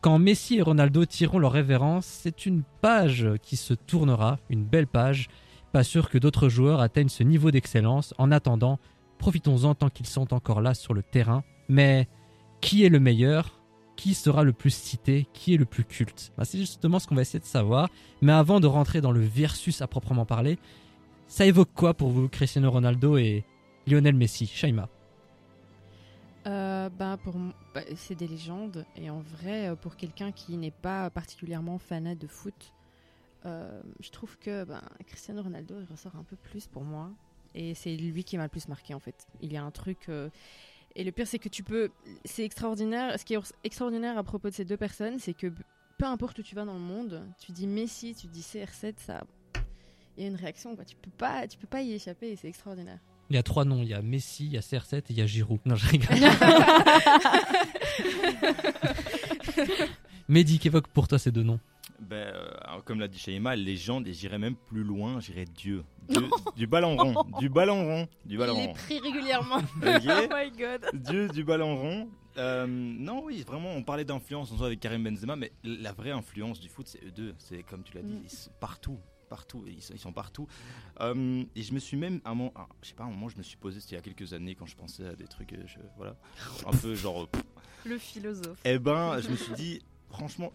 Quand 0.00 0.18
Messi 0.18 0.56
et 0.56 0.62
Ronaldo 0.62 1.04
tireront 1.04 1.38
leur 1.38 1.52
révérence, 1.52 2.06
c'est 2.06 2.46
une 2.46 2.62
page 2.80 3.28
qui 3.42 3.56
se 3.56 3.74
tournera, 3.74 4.38
une 4.48 4.64
belle 4.64 4.88
page. 4.88 5.28
Pas 5.72 5.84
sûr 5.84 6.08
que 6.08 6.18
d'autres 6.18 6.48
joueurs 6.48 6.80
atteignent 6.80 7.08
ce 7.08 7.22
niveau 7.22 7.50
d'excellence. 7.50 8.14
En 8.18 8.32
attendant, 8.32 8.80
profitons-en 9.18 9.74
tant 9.74 9.90
qu'ils 9.90 10.06
sont 10.06 10.32
encore 10.32 10.62
là 10.62 10.74
sur 10.74 10.94
le 10.94 11.02
terrain. 11.02 11.44
Mais 11.68 12.08
qui 12.60 12.84
est 12.84 12.88
le 12.88 12.98
meilleur? 12.98 13.61
Qui 13.96 14.14
sera 14.14 14.42
le 14.42 14.52
plus 14.52 14.74
cité 14.74 15.26
Qui 15.32 15.54
est 15.54 15.56
le 15.56 15.64
plus 15.64 15.84
culte. 15.84 16.32
Bah, 16.36 16.44
C'est 16.44 16.58
justement 16.58 16.98
ce 16.98 17.06
qu'on 17.06 17.14
va 17.14 17.22
essayer 17.22 17.40
de 17.40 17.44
savoir. 17.44 17.88
Mais 18.20 18.32
avant 18.32 18.60
de 18.60 18.66
rentrer 18.66 19.00
dans 19.00 19.12
le 19.12 19.20
versus 19.20 19.82
à 19.82 19.86
proprement 19.86 20.24
parler, 20.24 20.58
ça 21.26 21.46
évoque 21.46 21.70
quoi 21.74 21.94
pour 21.94 22.10
vous 22.10 22.28
Cristiano 22.28 22.70
Ronaldo 22.70 23.16
et 23.16 23.44
Lionel 23.86 24.14
Messi 24.14 24.46
Shaima? 24.46 24.88
Euh, 26.46 26.88
bah, 26.88 27.18
bah, 27.74 27.82
c'est 27.96 28.14
des 28.14 28.26
légendes. 28.26 28.84
Et 28.96 29.10
en 29.10 29.20
vrai 29.20 29.68
euh, 29.68 29.76
pour 29.76 29.96
quelqu'un 29.96 30.32
qui 30.32 30.56
n'est 30.56 30.72
pas 30.72 31.08
particulièrement 31.10 31.78
fanat 31.78 32.16
de 32.16 32.26
foot 32.26 32.72
euh, 33.44 33.82
je 34.00 34.10
trouve 34.10 34.38
que 34.38 34.64
ben, 34.64 34.82
Cristiano 35.06 35.42
Ronaldo 35.42 35.74
ressort 35.90 36.16
un 36.16 36.24
peu 36.24 36.36
plus 36.36 36.66
pour 36.66 36.84
moi. 36.84 37.10
Et 37.54 37.74
c'est 37.74 37.94
lui 37.96 38.24
qui 38.24 38.36
m'a 38.36 38.44
le 38.44 38.48
plus 38.48 38.68
marqué 38.68 38.94
en 38.94 39.00
fait. 39.00 39.26
Il 39.40 39.52
y 39.52 39.56
a 39.56 39.64
un 39.64 39.70
truc 39.70 40.08
euh, 40.08 40.30
et 40.94 41.04
le 41.04 41.12
pire 41.12 41.26
c'est 41.26 41.38
que 41.38 41.48
tu 41.48 41.62
peux 41.62 41.90
c'est 42.24 42.44
extraordinaire 42.44 43.18
ce 43.18 43.24
qui 43.24 43.34
est 43.34 43.38
extraordinaire 43.64 44.18
à 44.18 44.22
propos 44.22 44.50
de 44.50 44.54
ces 44.54 44.64
deux 44.64 44.76
personnes 44.76 45.18
c'est 45.18 45.34
que 45.34 45.52
peu 45.98 46.06
importe 46.06 46.38
où 46.38 46.42
tu 46.42 46.54
vas 46.54 46.64
dans 46.64 46.74
le 46.74 46.80
monde 46.80 47.22
tu 47.40 47.52
dis 47.52 47.66
Messi 47.66 48.14
tu 48.14 48.26
dis 48.26 48.40
CR7 48.40 48.94
ça 48.98 49.24
il 50.16 50.22
y 50.22 50.26
a 50.26 50.28
une 50.28 50.36
réaction 50.36 50.74
quoi 50.74 50.84
tu 50.84 50.96
peux 50.96 51.10
pas 51.10 51.46
tu 51.46 51.58
peux 51.58 51.66
pas 51.66 51.82
y 51.82 51.92
échapper 51.92 52.30
et 52.30 52.36
c'est 52.36 52.48
extraordinaire 52.48 52.98
Il 53.30 53.36
y 53.36 53.38
a 53.38 53.42
trois 53.42 53.64
noms, 53.64 53.82
il 53.82 53.88
y 53.88 53.94
a 53.94 54.02
Messi, 54.02 54.46
il 54.46 54.52
y 54.52 54.58
a 54.58 54.60
CR7 54.60 54.96
et 54.96 55.02
il 55.10 55.16
y 55.16 55.22
a 55.22 55.26
Giroud. 55.26 55.60
Non, 55.64 55.74
je 55.74 55.88
rigole. 55.88 56.16
Mehdi, 60.28 60.58
qu'évoque 60.58 60.88
pour 60.88 61.08
toi 61.08 61.18
ces 61.18 61.30
deux 61.30 61.42
noms 61.42 61.60
Ben, 62.02 62.16
euh, 62.34 62.80
comme 62.84 63.00
l'a 63.00 63.08
dit 63.08 63.18
Shaima, 63.18 63.56
légende, 63.56 64.06
et 64.08 64.12
j'irais 64.12 64.38
même 64.38 64.56
plus 64.56 64.82
loin, 64.84 65.20
j'irais 65.20 65.44
Dieu. 65.44 65.84
Dieu 66.08 66.28
du 66.56 66.66
ballon 66.66 66.96
rond, 66.96 67.24
du 67.38 67.48
ballon 67.48 67.84
rond, 67.86 68.08
du 68.24 68.36
ballon 68.38 68.54
il 68.56 68.62
est 68.62 68.66
rond. 68.66 68.72
pris 68.74 68.98
régulièrement 68.98 69.58
oh 69.82 69.86
my 70.34 70.50
god 70.58 70.86
Dieu 70.94 71.28
du 71.28 71.44
ballon 71.44 71.76
rond. 71.76 72.08
Euh, 72.38 72.66
non, 72.66 73.22
oui, 73.24 73.42
vraiment, 73.46 73.70
on 73.72 73.82
parlait 73.82 74.04
d'influence, 74.06 74.50
on 74.52 74.56
soit 74.56 74.66
avec 74.66 74.80
Karim 74.80 75.04
Benzema, 75.04 75.36
mais 75.36 75.52
la 75.64 75.92
vraie 75.92 76.10
influence 76.12 76.60
du 76.60 76.68
foot, 76.68 76.86
c'est 76.88 77.02
eux 77.04 77.10
deux. 77.10 77.34
C'est 77.38 77.62
comme 77.62 77.82
tu 77.82 77.94
l'as 77.94 78.02
dit, 78.02 78.14
Mm. 78.14 78.22
ils 78.24 78.30
sont 78.30 78.50
partout, 78.58 78.98
partout, 79.28 79.64
ils 79.66 79.82
sont, 79.82 79.92
ils 79.94 80.00
sont 80.00 80.12
partout. 80.14 80.46
Euh, 81.00 81.44
et 81.54 81.62
je 81.62 81.72
me 81.74 81.78
suis 81.78 81.96
même, 81.98 82.20
à 82.24 82.30
un 82.30 82.34
moment, 82.34 82.52
ah, 82.56 82.66
je 82.82 82.88
sais 82.88 82.94
pas, 82.94 83.04
à 83.04 83.06
un 83.06 83.10
moment, 83.10 83.28
je 83.28 83.36
me 83.36 83.42
suis 83.42 83.58
posé, 83.58 83.80
c'était 83.80 83.96
il 83.96 83.98
y 83.98 83.98
a 83.98 84.02
quelques 84.02 84.32
années, 84.32 84.54
quand 84.54 84.64
je 84.66 84.74
pensais 84.76 85.06
à 85.06 85.14
des 85.14 85.26
trucs, 85.26 85.54
je- 85.66 85.78
voilà, 85.98 86.16
un 86.66 86.70
peu 86.76 86.94
genre, 86.94 87.28
Le 87.84 87.98
philosophe. 87.98 88.58
eh 88.64 88.78
ben, 88.78 89.20
je 89.20 89.28
me 89.28 89.36
suis 89.36 89.52
dit, 89.52 89.82
franchement, 90.08 90.52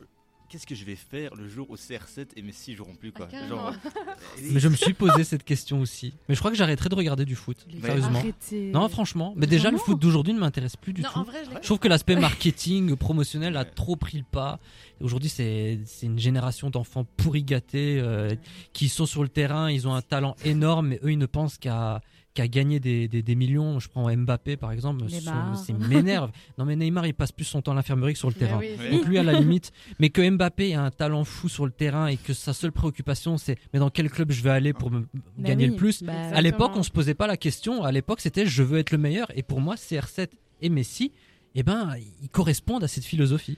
qu'est-ce 0.50 0.66
que 0.66 0.76
je 0.76 0.86
vais 0.86 0.96
faire 0.96 1.36
le 1.36 1.48
jour 1.48 1.70
où 1.70 1.76
CR7 1.76 2.28
et 2.36 2.42
Messi 2.42 2.76
joueront 2.76 2.96
plus, 2.96 3.12
quoi. 3.12 3.28
Ah, 3.34 3.48
genre, 3.48 3.74
Mais 4.52 4.60
je 4.60 4.68
me 4.68 4.76
suis 4.76 4.94
posé 4.94 5.24
cette 5.24 5.44
question 5.44 5.82
aussi. 5.82 6.14
Mais 6.28 6.36
je 6.36 6.40
crois 6.40 6.52
que 6.52 6.58
j'arrêterai 6.58 6.90
de 6.90 6.96
regarder 6.96 7.26
du 7.26 7.36
foot. 7.36 7.66
Sérieusement. 7.82 8.20
Arrêtez. 8.20 8.72
Non, 8.72 8.88
franchement. 8.90 9.34
Mais 9.36 9.48
déjà, 9.48 9.72
le 9.72 9.78
foot 9.78 10.00
d'aujourd'hui 10.00 10.34
ne 10.34 10.40
m'intéresse 10.40 10.76
plus 10.76 10.94
du 10.94 11.02
Non, 11.02 11.10
tout. 11.12 11.20
en 11.20 11.24
vrai, 11.24 11.44
je 11.62 11.66
trouve 11.66 11.80
que 11.80 11.88
l'aspect 11.88 12.16
marketing, 12.16 12.96
promotionnel 12.98 13.58
a 13.58 13.66
trop 13.66 13.96
pris 13.96 14.18
le 14.18 14.26
pas. 14.30 14.60
Aujourd'hui, 15.02 15.30
c'est 15.30 15.80
c'est 15.86 16.08
une 16.08 16.20
génération 16.20 16.70
d'enfants 16.70 17.06
pourri 17.18 17.44
gâtés 17.44 18.00
euh, 18.00 18.34
qui 18.74 18.90
sont 18.90 19.06
sur 19.06 19.22
le 19.24 19.30
terrain, 19.30 19.70
ils 19.70 19.88
ont 19.88 19.94
un 19.94 20.02
talent 20.02 20.36
énorme, 20.44 20.88
mais 20.88 21.00
eux, 21.04 21.12
ils 21.12 21.18
ne 21.18 21.26
pensent 21.28 21.58
qu'à 21.58 22.02
qu'à 22.38 22.48
gagner 22.48 22.80
des, 22.80 23.08
des, 23.08 23.22
des 23.24 23.36
millions. 23.36 23.80
Je 23.80 23.90
prends 23.90 24.16
Mbappé, 24.16 24.58
par 24.58 24.72
exemple. 24.72 25.06
C'est 25.10 25.74
m'énerve. 25.74 26.32
Non, 26.58 26.66
mais 26.66 26.76
Neymar, 26.76 27.08
il 27.08 27.14
passe 27.14 27.32
plus 27.32 27.46
son 27.46 27.62
temps 27.62 27.72
à 27.72 27.76
l'infirmerie 27.76 28.14
que 28.14 28.20
sur 28.20 28.30
le 28.30 28.36
Mais 28.40 28.46
terrain. 28.48 28.60
oui. 28.60 28.92
Donc 28.92 29.06
lui, 29.06 29.18
à 29.18 29.24
la 29.24 29.34
limite, 29.40 29.72
mais 30.00 30.10
que 30.10 30.28
Mbappé 30.30 30.76
a 30.76 30.84
un 30.84 30.92
talent 30.92 31.24
fou 31.24 31.50
sur 31.50 31.66
le 31.66 31.72
terrain 31.72 32.08
et 32.08 32.18
que 32.18 32.34
sa 32.34 32.54
seule 32.54 32.72
préoccupation, 32.72 33.38
c'est 33.38 33.58
mais 33.74 33.80
dans 33.80 33.90
quel 33.90 34.10
club 34.10 34.32
je 34.32 34.44
vais 34.44 34.52
aller 34.52 34.74
pour 34.74 34.92
me 34.92 35.02
Bah 35.02 35.08
gagner 35.40 35.66
oui, 35.66 35.72
le 35.72 35.76
plus? 35.78 36.04
bah, 36.04 36.14
à 36.14 36.42
l'époque, 36.42 36.72
on 36.76 36.84
se 36.84 36.92
posait 36.92 37.16
pas 37.16 37.28
la 37.28 37.38
question. 37.38 37.84
À 37.84 37.92
l'époque, 37.92 38.22
c'était 38.22 38.46
je 38.46 38.62
veux 38.64 38.78
être 38.80 38.92
le 38.92 38.98
meilleur. 39.00 39.28
Et 39.36 39.42
pour 39.44 39.60
moi, 39.60 39.76
CR7 39.76 40.28
et 40.62 40.70
Messi, 40.70 41.12
eh 41.56 41.64
ben, 41.64 41.96
ils 42.22 42.30
correspondent 42.30 42.84
à 42.84 42.88
cette 42.88 43.06
philosophie. 43.06 43.58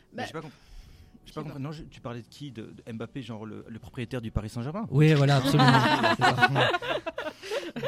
J'ai 1.30 1.34
pas 1.34 1.44
compris. 1.44 1.62
Non, 1.62 1.72
je- 1.72 1.84
tu 1.84 2.02
parlais 2.02 2.22
de 2.22 2.28
qui 2.28 2.52
de, 2.52 2.74
de 2.86 2.92
Mbappé, 2.94 3.22
genre 3.22 3.46
le, 3.46 3.66
le 3.68 3.80
propriétaire 3.80 4.22
du 4.22 4.32
Paris 4.32 4.50
Saint-Germain? 4.50 4.86
Oui, 4.92 5.14
voilà, 5.14 5.38
absolument. 5.38 5.72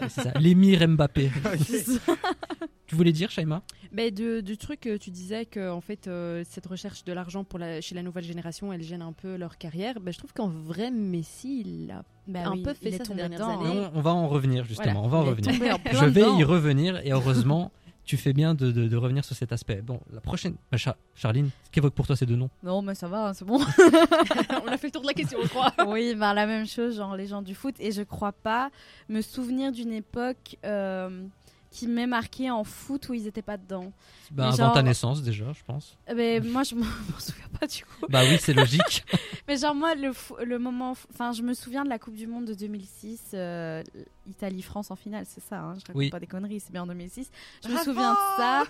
C'est 0.09 0.21
ça. 0.21 0.31
L'émir 0.39 0.87
Mbappé. 0.87 1.31
tu 2.87 2.95
voulais 2.95 3.11
dire, 3.11 3.29
Shaima 3.31 3.61
Mais 3.91 4.11
de, 4.11 4.41
du 4.41 4.57
truc, 4.57 4.85
euh, 4.87 4.97
tu 4.97 5.09
disais 5.11 5.45
que 5.45 5.69
en 5.71 5.81
fait, 5.81 6.07
euh, 6.07 6.43
cette 6.47 6.65
recherche 6.67 7.03
de 7.03 7.13
l'argent 7.13 7.43
pour 7.43 7.59
la, 7.59 7.81
chez 7.81 7.95
la 7.95 8.03
nouvelle 8.03 8.23
génération, 8.23 8.71
elle 8.71 8.83
gêne 8.83 9.01
un 9.01 9.13
peu 9.13 9.35
leur 9.35 9.57
carrière. 9.57 9.99
Ben, 9.99 10.13
je 10.13 10.17
trouve 10.19 10.33
qu'en 10.33 10.49
vrai, 10.49 10.91
Messi, 10.91 11.61
il 11.65 11.91
a 11.91 12.03
bah 12.27 12.41
un 12.45 12.53
oui, 12.53 12.63
peu 12.63 12.73
fait 12.73 12.91
ça 12.91 13.05
ces 13.05 13.13
dernières 13.15 13.39
dedans, 13.39 13.61
années. 13.65 13.87
on, 13.93 13.97
on 13.97 14.01
va 14.01 14.11
en 14.11 14.27
revenir, 14.27 14.63
justement. 14.65 14.93
Voilà, 14.93 15.05
on 15.05 15.09
va 15.09 15.17
en 15.17 15.23
revenir. 15.25 15.51
en 15.51 15.93
Je 15.99 16.05
vais 16.05 16.21
dedans. 16.21 16.37
y 16.37 16.43
revenir 16.43 16.97
et 17.05 17.11
heureusement, 17.11 17.71
tu 18.03 18.17
fais 18.17 18.33
bien 18.33 18.53
de, 18.55 18.71
de- 18.71 18.87
de 18.87 18.97
revenir 18.97 19.23
sur 19.23 19.35
cet 19.35 19.51
aspect. 19.51 19.81
Bon, 19.81 19.99
la 20.11 20.21
prochaine. 20.21 20.55
bah, 20.71 20.77
Cha- 20.77 20.97
Charline, 21.15 21.49
qu'évoque 21.71 21.93
pour 21.93 22.07
toi 22.07 22.15
ces 22.15 22.25
deux 22.25 22.35
noms? 22.35 22.49
Non, 22.63 22.81
mais 22.81 22.95
ça 22.95 23.07
va, 23.07 23.27
hein, 23.29 23.33
c'est 23.33 23.45
bon. 23.45 23.59
On 24.65 24.67
a 24.67 24.77
fait 24.77 24.87
le 24.87 24.91
tour 24.91 25.01
de 25.01 25.07
la 25.07 25.13
question, 25.13 25.39
je 25.43 25.47
crois. 25.47 25.73
oui, 25.87 26.15
bah, 26.15 26.33
la 26.33 26.45
même 26.47 26.65
chose, 26.67 26.95
genre 26.97 27.15
les 27.15 27.27
gens 27.27 27.41
du 27.41 27.55
foot. 27.55 27.75
Et 27.79 27.91
je 27.91 28.01
crois 28.03 28.31
pas 28.31 28.69
me 29.09 29.21
souvenir 29.21 29.71
d'une 29.71 29.93
époque 29.93 30.57
euh, 30.65 31.23
qui 31.71 31.87
m'ait 31.87 32.05
marqué 32.05 32.51
en 32.51 32.63
foot 32.65 33.07
où 33.09 33.13
ils 33.13 33.25
étaient 33.27 33.41
pas 33.41 33.55
dedans. 33.57 33.93
bah, 34.29 34.43
Mais 34.43 34.43
Avant 34.43 34.55
genre- 34.57 34.73
ta 34.73 34.83
naissance, 34.83 35.23
déjà, 35.23 35.51
je 35.53 35.63
pense. 35.65 35.97
Eh 36.07 36.13
ben, 36.13 36.43
moi, 36.51 36.63
je 36.63 36.75
m'en 36.75 36.83
m'en 37.11 37.19
souviens 37.19 37.47
pas 37.59 37.65
du 37.65 37.83
coup. 37.85 38.05
Bah 38.09 38.21
oui, 38.29 38.37
c'est 38.39 38.53
logique. 38.53 39.05
Mais 39.47 39.55
genre, 39.57 39.73
moi, 39.73 39.95
le, 39.95 40.09
fo- 40.11 40.43
le 40.43 40.59
moment. 40.59 40.91
Enfin, 40.91 41.31
je 41.31 41.41
me 41.41 41.53
souviens 41.53 41.83
de 41.85 41.89
la 41.89 41.97
Coupe 41.97 42.15
du 42.15 42.27
Monde 42.27 42.43
de 42.45 42.53
2006, 42.53 43.31
euh, 43.33 43.83
Italie-France 44.27 44.91
en 44.91 44.95
finale, 44.95 45.23
c'est 45.27 45.41
ça, 45.41 45.59
hein, 45.61 45.73
je 45.75 45.79
raconte 45.87 45.95
Oui. 45.95 46.09
pas 46.09 46.19
des 46.19 46.27
conneries, 46.27 46.59
c'est 46.59 46.71
bien 46.71 46.83
en 46.83 46.87
2006. 46.87 47.31
Je 47.63 47.69
me 47.69 47.77
souviens 47.77 48.13
de 48.13 48.17
ça. 48.37 48.63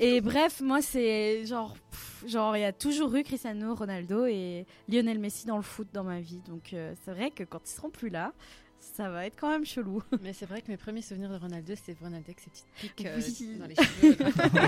Et 0.00 0.20
bref, 0.20 0.60
moi, 0.60 0.82
c'est 0.82 1.46
genre. 1.46 1.74
pff, 1.90 2.24
Genre, 2.26 2.56
il 2.56 2.60
y 2.60 2.64
a 2.64 2.72
toujours 2.72 3.14
eu 3.14 3.22
Cristiano 3.22 3.76
Ronaldo 3.76 4.26
et 4.26 4.66
Lionel 4.88 5.20
Messi 5.20 5.46
dans 5.46 5.56
le 5.56 5.62
foot 5.62 5.86
dans 5.92 6.02
ma 6.02 6.18
vie. 6.20 6.42
Donc, 6.48 6.72
euh, 6.72 6.92
c'est 7.04 7.12
vrai 7.12 7.30
que 7.30 7.44
quand 7.44 7.60
ils 7.64 7.72
seront 7.74 7.90
plus 7.90 8.08
là, 8.08 8.32
ça 8.80 9.10
va 9.10 9.26
être 9.26 9.36
quand 9.38 9.50
même 9.50 9.64
chelou. 9.64 10.02
Mais 10.22 10.32
c'est 10.32 10.46
vrai 10.46 10.60
que 10.62 10.70
mes 10.70 10.76
premiers 10.76 11.02
souvenirs 11.02 11.30
de 11.30 11.36
Ronaldo, 11.36 11.74
c'est 11.84 11.96
Ronaldo 12.00 12.24
avec 12.26 12.40
ses 12.40 12.50
petites 12.50 12.66
piques 12.80 13.06
euh, 13.06 13.20
Oui. 13.40 13.58
dans 13.58 13.66
les 13.66 13.74
cheveux. 13.74 14.16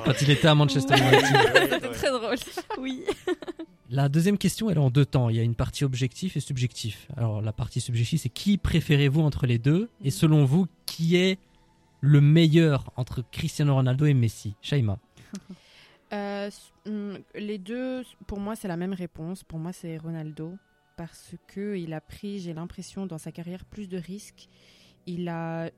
Quand 0.05 0.23
il 0.23 0.31
était 0.31 0.49
à 0.49 0.55
Manchester 0.55 0.95
Ouais. 0.95 1.19
United. 1.19 1.71
C'était 1.71 1.91
très 1.91 2.11
drôle. 2.11 2.37
oui. 2.79 3.05
La 3.93 4.09
deuxième 4.09 4.39
question, 4.39 4.71
elle 4.71 4.77
est 4.77 4.81
en 4.81 4.91
deux 4.91 5.05
temps. 5.05 5.31
Il 5.31 5.37
y 5.37 5.41
a 5.41 5.43
une 5.43 5.57
partie 5.57 5.85
objectif 5.85 6.37
et 6.37 6.41
subjectif. 6.41 7.09
Alors, 7.17 7.43
la 7.43 7.53
partie 7.53 7.81
subjective, 7.81 8.21
c'est 8.21 8.29
qui 8.29 8.57
préférez-vous 8.57 9.21
entre 9.21 9.47
les 9.47 9.59
deux 9.59 9.89
Et 10.05 10.11
selon 10.13 10.45
vous, 10.45 10.67
qui 10.87 11.17
est 11.17 11.39
le 12.01 12.21
meilleur 12.21 12.93
entre 12.97 13.23
Cristiano 13.33 13.75
Ronaldo 13.75 14.07
et 14.07 14.15
Messi? 14.15 14.55
Shaima 14.63 14.99
Euh, 16.13 16.51
hum, 16.87 17.19
les 17.35 17.59
deux, 17.59 18.03
pour 18.27 18.39
moi, 18.41 18.55
c'est 18.57 18.69
la 18.69 18.77
même 18.77 18.93
réponse. 18.93 19.45
Pour 19.45 19.59
moi, 19.59 19.73
c'est 19.73 19.97
Ronaldo. 19.99 20.57
Parce 20.97 21.35
que 21.47 21.77
il 21.77 21.93
a 21.95 22.01
pris, 22.01 22.41
j'ai 22.41 22.55
l'impression, 22.55 23.07
dans 23.07 23.19
sa 23.19 23.33
carrière, 23.33 23.65
plus 23.65 23.89
de 23.89 23.99
risques. 23.99 24.49
Il 25.07 25.29
a 25.29 25.71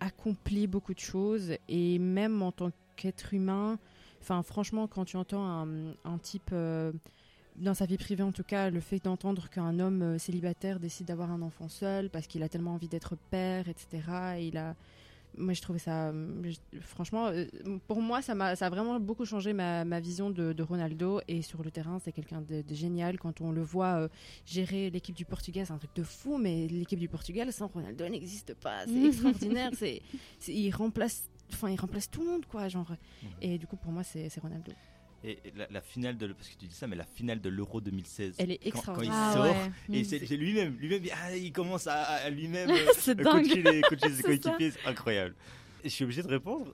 accompli 0.00 0.66
beaucoup 0.66 0.94
de 0.94 1.00
choses. 1.00 1.54
Et 1.68 1.98
même 1.98 2.42
en 2.42 2.52
tant 2.52 2.70
qu'être 2.96 3.34
humain, 3.34 3.78
enfin, 4.20 4.42
franchement, 4.42 4.86
quand 4.86 5.04
tu 5.04 5.16
entends 5.16 5.66
un, 6.04 6.18
type. 6.18 6.50
euh, 6.52 6.92
dans 7.56 7.74
sa 7.74 7.86
vie 7.86 7.96
privée, 7.96 8.22
en 8.22 8.32
tout 8.32 8.44
cas, 8.44 8.70
le 8.70 8.80
fait 8.80 9.02
d'entendre 9.02 9.48
qu'un 9.48 9.78
homme 9.78 10.02
euh, 10.02 10.18
célibataire 10.18 10.78
décide 10.78 11.06
d'avoir 11.06 11.30
un 11.30 11.40
enfant 11.40 11.68
seul 11.68 12.10
parce 12.10 12.26
qu'il 12.26 12.42
a 12.42 12.48
tellement 12.48 12.74
envie 12.74 12.88
d'être 12.88 13.16
père, 13.30 13.68
etc. 13.68 14.36
Et 14.38 14.48
il 14.48 14.58
a, 14.58 14.74
moi, 15.38 15.52
je 15.52 15.60
trouvais 15.62 15.78
ça, 15.78 16.08
euh, 16.08 16.42
je- 16.44 16.78
franchement, 16.80 17.26
euh, 17.26 17.44
pour 17.86 18.00
moi, 18.00 18.22
ça 18.22 18.34
m'a, 18.34 18.56
ça 18.56 18.66
a 18.66 18.70
vraiment 18.70 18.98
beaucoup 19.00 19.24
changé 19.24 19.52
ma, 19.52 19.84
ma 19.84 20.00
vision 20.00 20.30
de, 20.30 20.52
de 20.52 20.62
Ronaldo. 20.62 21.20
Et 21.28 21.42
sur 21.42 21.62
le 21.62 21.70
terrain, 21.70 21.98
c'est 21.98 22.12
quelqu'un 22.12 22.40
de, 22.40 22.62
de 22.62 22.74
génial. 22.74 23.18
Quand 23.18 23.40
on 23.40 23.52
le 23.52 23.62
voit 23.62 23.94
euh, 24.00 24.08
gérer 24.44 24.90
l'équipe 24.90 25.14
du 25.16 25.24
Portugal, 25.24 25.66
c'est 25.66 25.72
un 25.72 25.78
truc 25.78 25.94
de 25.94 26.02
fou. 26.02 26.38
Mais 26.38 26.66
l'équipe 26.68 26.98
du 26.98 27.08
Portugal 27.08 27.52
sans 27.52 27.66
Ronaldo 27.68 28.08
n'existe 28.08 28.54
pas. 28.54 28.86
C'est 28.86 29.04
extraordinaire. 29.06 29.70
C'est, 29.76 30.02
il 30.48 30.70
remplace, 30.70 31.28
enfin, 31.52 31.70
il 31.70 31.78
remplace 31.80 32.10
tout 32.10 32.22
le 32.22 32.30
monde, 32.30 32.46
quoi, 32.46 32.68
genre. 32.68 32.92
Et 33.42 33.58
du 33.58 33.66
coup, 33.66 33.76
pour 33.76 33.92
moi, 33.92 34.02
c'est 34.02 34.28
Ronaldo. 34.40 34.72
Et 35.24 35.38
la, 35.56 35.66
la 35.70 35.80
finale 35.80 36.16
de, 36.18 36.28
parce 36.28 36.48
que 36.48 36.56
tu 36.58 36.66
dis 36.66 36.74
ça, 36.74 36.86
mais 36.86 36.94
la 36.96 37.04
finale 37.06 37.40
de 37.40 37.48
l'Euro 37.48 37.80
2016. 37.80 38.36
Elle 38.38 38.52
est 38.52 38.58
quand, 38.70 38.80
quand 38.82 39.00
il 39.00 39.08
extraordinaire. 39.08 39.14
Ah 39.16 39.32
sort, 39.32 39.44
ouais. 39.44 39.98
et 39.98 40.02
Mm. 40.02 40.04
c'est 40.04 40.26
c'est 40.26 40.36
lui-même, 40.36 40.76
lui-même, 40.78 41.02
ah, 41.14 41.36
il 41.36 41.52
commence 41.52 41.86
à, 41.86 42.02
à 42.02 42.30
lui-même 42.30 42.70
euh, 42.70 42.86
C'est 42.96 43.18
euh, 43.18 43.24
dingue. 43.24 43.46
coacher 43.48 43.62
les, 43.62 43.80
coacher 43.82 44.10
ses 44.10 44.22
coéquipiers, 44.40 44.70
c'est 44.72 44.86
incroyable. 44.86 45.34
Et 45.84 45.88
je 45.88 45.94
suis 45.94 46.04
obligé 46.04 46.22
de 46.22 46.28
répondre. 46.28 46.72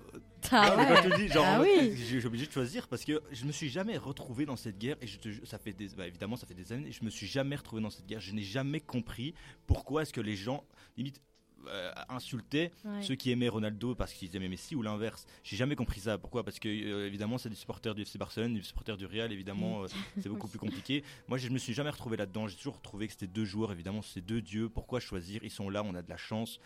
Ah 0.50 0.76
ouais. 0.76 0.86
quand 1.02 1.10
je 1.10 1.16
dis, 1.16 1.28
genre, 1.28 1.44
Ah 1.46 1.60
oui. 1.60 1.94
je 1.96 2.02
suis 2.18 2.26
obligé 2.26 2.46
de 2.46 2.52
choisir 2.52 2.88
parce 2.88 3.04
que 3.04 3.20
je 3.30 3.44
me 3.44 3.52
suis 3.52 3.68
jamais 3.68 3.96
retrouvé 3.98 4.44
dans 4.46 4.56
cette 4.56 4.78
guerre 4.78 4.96
et 5.02 5.06
je 5.06 5.18
te, 5.18 5.28
ju- 5.30 5.42
ça 5.44 5.58
fait 5.58 5.72
des, 5.72 5.88
bah, 5.90 6.06
évidemment 6.06 6.36
ça 6.36 6.46
fait 6.46 6.54
des 6.54 6.72
années. 6.72 6.90
Je 6.92 7.04
me 7.04 7.10
suis 7.10 7.26
jamais 7.26 7.56
retrouvé 7.56 7.82
dans 7.82 7.90
cette 7.90 8.06
guerre. 8.06 8.20
Je 8.20 8.32
n'ai 8.32 8.42
jamais 8.42 8.80
compris 8.80 9.34
pourquoi 9.66 10.02
est-ce 10.02 10.12
que 10.12 10.20
les 10.20 10.34
gens 10.36 10.64
limite 10.96 11.20
euh, 11.68 11.92
insultaient 12.08 12.70
Ouais. 12.84 13.02
ceux 13.02 13.14
qui 13.14 13.30
aimaient 13.30 13.48
Ronaldo 13.48 13.94
parce 13.94 14.12
qu'ils 14.12 14.34
aimaient 14.36 14.48
Messi 14.48 14.74
ou 14.74 14.82
l'inverse. 14.82 15.26
J'ai 15.44 15.56
jamais 15.56 15.76
compris 15.76 16.00
ça. 16.00 16.18
Pourquoi? 16.18 16.44
Parce 16.44 16.58
que 16.58 16.68
euh, 16.68 17.06
évidemment 17.06 17.38
c'est 17.38 17.48
des 17.48 17.54
supporters 17.56 17.94
du 17.94 18.02
FC 18.02 18.18
Barcelone, 18.18 18.54
des 18.54 18.62
supporters 18.62 18.96
du 18.96 19.06
Real. 19.06 19.32
Évidemment 19.32 19.84
euh, 19.84 19.86
c'est 20.20 20.28
beaucoup 20.28 20.48
plus 20.48 20.58
compliqué. 20.58 21.04
Moi 21.28 21.38
je 21.38 21.48
me 21.48 21.58
suis 21.58 21.72
jamais 21.74 21.90
retrouvé 21.90 22.16
là-dedans. 22.16 22.48
J'ai 22.48 22.56
toujours 22.56 22.80
trouvé 22.80 23.06
que 23.06 23.12
c'était 23.12 23.26
deux 23.26 23.44
joueurs. 23.44 23.72
Évidemment 23.72 24.02
c'est 24.02 24.20
deux 24.20 24.40
dieux. 24.42 24.68
Pourquoi 24.68 25.00
choisir? 25.00 25.42
Ils 25.44 25.50
sont 25.50 25.70
là. 25.70 25.82
On 25.84 25.94
a 25.94 26.02
de 26.02 26.08
la 26.10 26.16
chance. 26.16 26.60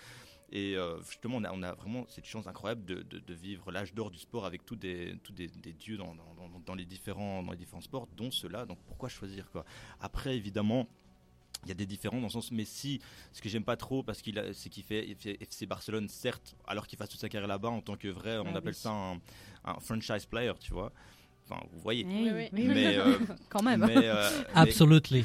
Et 0.53 0.77
euh, 0.77 1.03
justement, 1.03 1.39
on 1.39 1.45
a, 1.45 1.53
on 1.53 1.63
a 1.65 1.75
vraiment 1.75 2.07
cette 2.09 2.25
chance 2.25 2.47
incroyable 2.47 2.85
de, 2.85 3.03
de- 3.03 3.19
de 3.19 3.35
vivre 3.35 3.73
l'âge 3.73 3.93
d'or 3.95 4.13
du 4.13 4.19
sport 4.19 4.47
avec 4.47 4.65
tous 4.65 4.77
des, 4.77 5.17
tous 5.25 5.33
des, 5.33 5.49
des 5.49 5.73
dieux 5.73 5.97
dans, 5.97 6.15
dans- 6.15 6.35
dans- 6.37 6.61
dans 6.65 6.75
les 6.77 6.85
différents, 6.85 7.43
dans 7.43 7.51
les 7.51 7.59
différents 7.59 7.81
sports, 7.81 8.07
dont 8.17 8.31
ceux-là. 8.31 8.65
Donc 8.65 8.79
pourquoi 8.87 9.09
choisir 9.09 9.51
quoi? 9.51 9.65
Après, 10.01 10.37
évidemment. 10.37 10.87
Il 11.67 11.69
y 11.69 11.73
a 11.73 11.75
des 11.75 11.87
différences 11.87 12.21
dans 12.21 12.29
le 12.29 12.33
sens 12.33 12.53
Messi, 12.53 13.01
ce 13.33 13.43
que 13.43 13.49
j'aime 13.49 13.65
pas 13.65 13.77
trop 13.77 14.03
parce 14.05 14.23
qu'il 14.23 14.41
c'est 14.55 14.71
qu'il 14.71 14.85
fait, 14.85 15.15
fait 15.19 15.37
FC 15.43 15.67
Barcelone 15.67 16.09
certes, 16.09 16.55
alors 16.67 16.87
qu'il 16.87 16.97
fasse 16.99 17.09
toute 17.11 17.21
sa 17.21 17.29
carrière 17.29 17.49
là-bas 17.49 17.69
en 17.69 17.81
tant 17.81 17.97
que 17.97 18.09
vrai, 18.09 18.39
on 18.39 18.47
Ah 18.55 18.59
appelle 18.59 18.73
oui. 18.75 18.81
ça 18.81 18.91
un, 18.91 19.21
un 19.65 19.81
franchise 19.81 20.25
player, 20.27 20.53
tu 20.61 20.73
vois. 20.73 20.93
Enfin, 21.49 21.63
vous 21.73 21.81
voyez. 21.81 22.05
Oui, 22.05 22.31
oui. 22.35 22.49
Mais, 22.53 22.97
euh, 22.97 23.19
Quand 23.49 23.63
même. 23.63 23.85
mais, 23.87 23.97
euh, 23.97 24.31
mais- 24.55 24.61
Absolutely. 24.61 25.25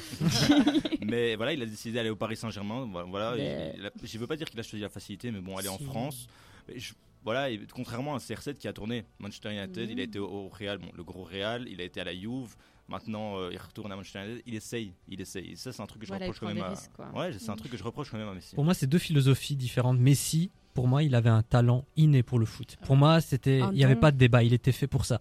mais 1.06 1.36
voilà, 1.36 1.54
il 1.54 1.62
a 1.62 1.65
décidé 1.65 1.95
d'aller 1.95 2.10
au 2.10 2.15
Paris 2.15 2.36
Saint-Germain. 2.38 2.88
Voilà, 2.91 3.08
voilà, 3.10 3.34
Mais- 3.36 3.73
il- 3.75 3.80
il 3.80 3.86
a- 3.88 3.91
je 4.04 4.17
veux 4.17 4.27
pas 4.27 4.36
dire 4.36 4.49
qu'il 4.49 4.60
a 4.60 4.63
choisi 4.63 4.82
la 4.82 4.89
facilité, 4.89 5.32
mais 5.32 5.39
bon, 5.39 5.58
aller 5.58 5.67
en. 5.67 5.77
France. 5.77 6.27
Mais 6.67 6.80
je- 6.80 6.93
voilà, 7.23 7.49
et 7.49 7.60
contrairement 7.73 8.15
à 8.15 8.19
CR7 8.19 8.56
qui 8.58 8.67
a 8.67 8.73
tourné 8.73 9.04
Manchester 9.19 9.51
United, 9.51 9.89
il 9.89 9.99
a 9.99 10.04
été 10.04 10.19
au, 10.19 10.27
au 10.27 10.49
Real, 10.49 10.77
bon, 10.77 10.89
le 10.95 11.04
gros 11.04 11.23
Real, 11.23 11.67
il 11.67 11.80
a 11.82 11.84
été 11.84 11.99
à 12.01 12.04
la 12.04 12.13
Juve. 12.15 12.56
Maintenant, 12.91 13.38
euh, 13.38 13.49
il 13.51 13.58
retourne 13.58 13.91
à 13.91 13.95
Manchester 13.95 14.19
United. 14.25 14.43
Il 14.45 14.54
essaye, 14.56 14.93
il 15.08 15.19
essaye. 15.21 15.51
Et 15.51 15.56
ça, 15.56 15.71
c'est 15.71 15.82
un 15.82 15.86
truc 15.88 16.01
que 16.01 16.06
je 16.06 16.12
Voilà, 16.12 16.25
reproche 16.25 16.39
quand 16.41 16.54
même 16.54 16.62
à. 16.63 16.69
risques. 16.69 16.91
Ouais, 17.15 17.32
c'est 17.39 17.49
un 17.49 17.56
truc 17.56 17.71
que 17.71 17.77
je 17.77 17.84
reproche 17.84 18.12
quand 18.12 18.17
même 18.17 18.27
à 18.27 18.34
Messi. 18.34 18.54
Pour 18.54 18.65
moi, 18.65 18.73
c'est 18.73 18.88
deux 18.88 18.97
philosophies 18.99 19.56
différentes. 19.56 19.97
Messi, 19.97 20.51
pour 20.73 20.88
moi, 20.88 21.01
il 21.01 21.15
avait 21.15 21.30
un 21.30 21.41
talent 21.41 21.86
inné 21.95 22.21
pour 22.21 22.38
le 22.38 22.45
foot. 22.45 22.77
Pour 22.86 22.95
moi, 22.97 23.21
c'était, 23.21 23.60
il 23.71 23.77
n'y 23.77 23.84
avait 23.86 23.95
pas 23.95 24.12
de 24.12 24.17
débat. 24.17 24.43
Il 24.43 24.54
était 24.54 24.71
fait 24.73 24.88
pour 24.88 25.06
ça. 25.06 25.17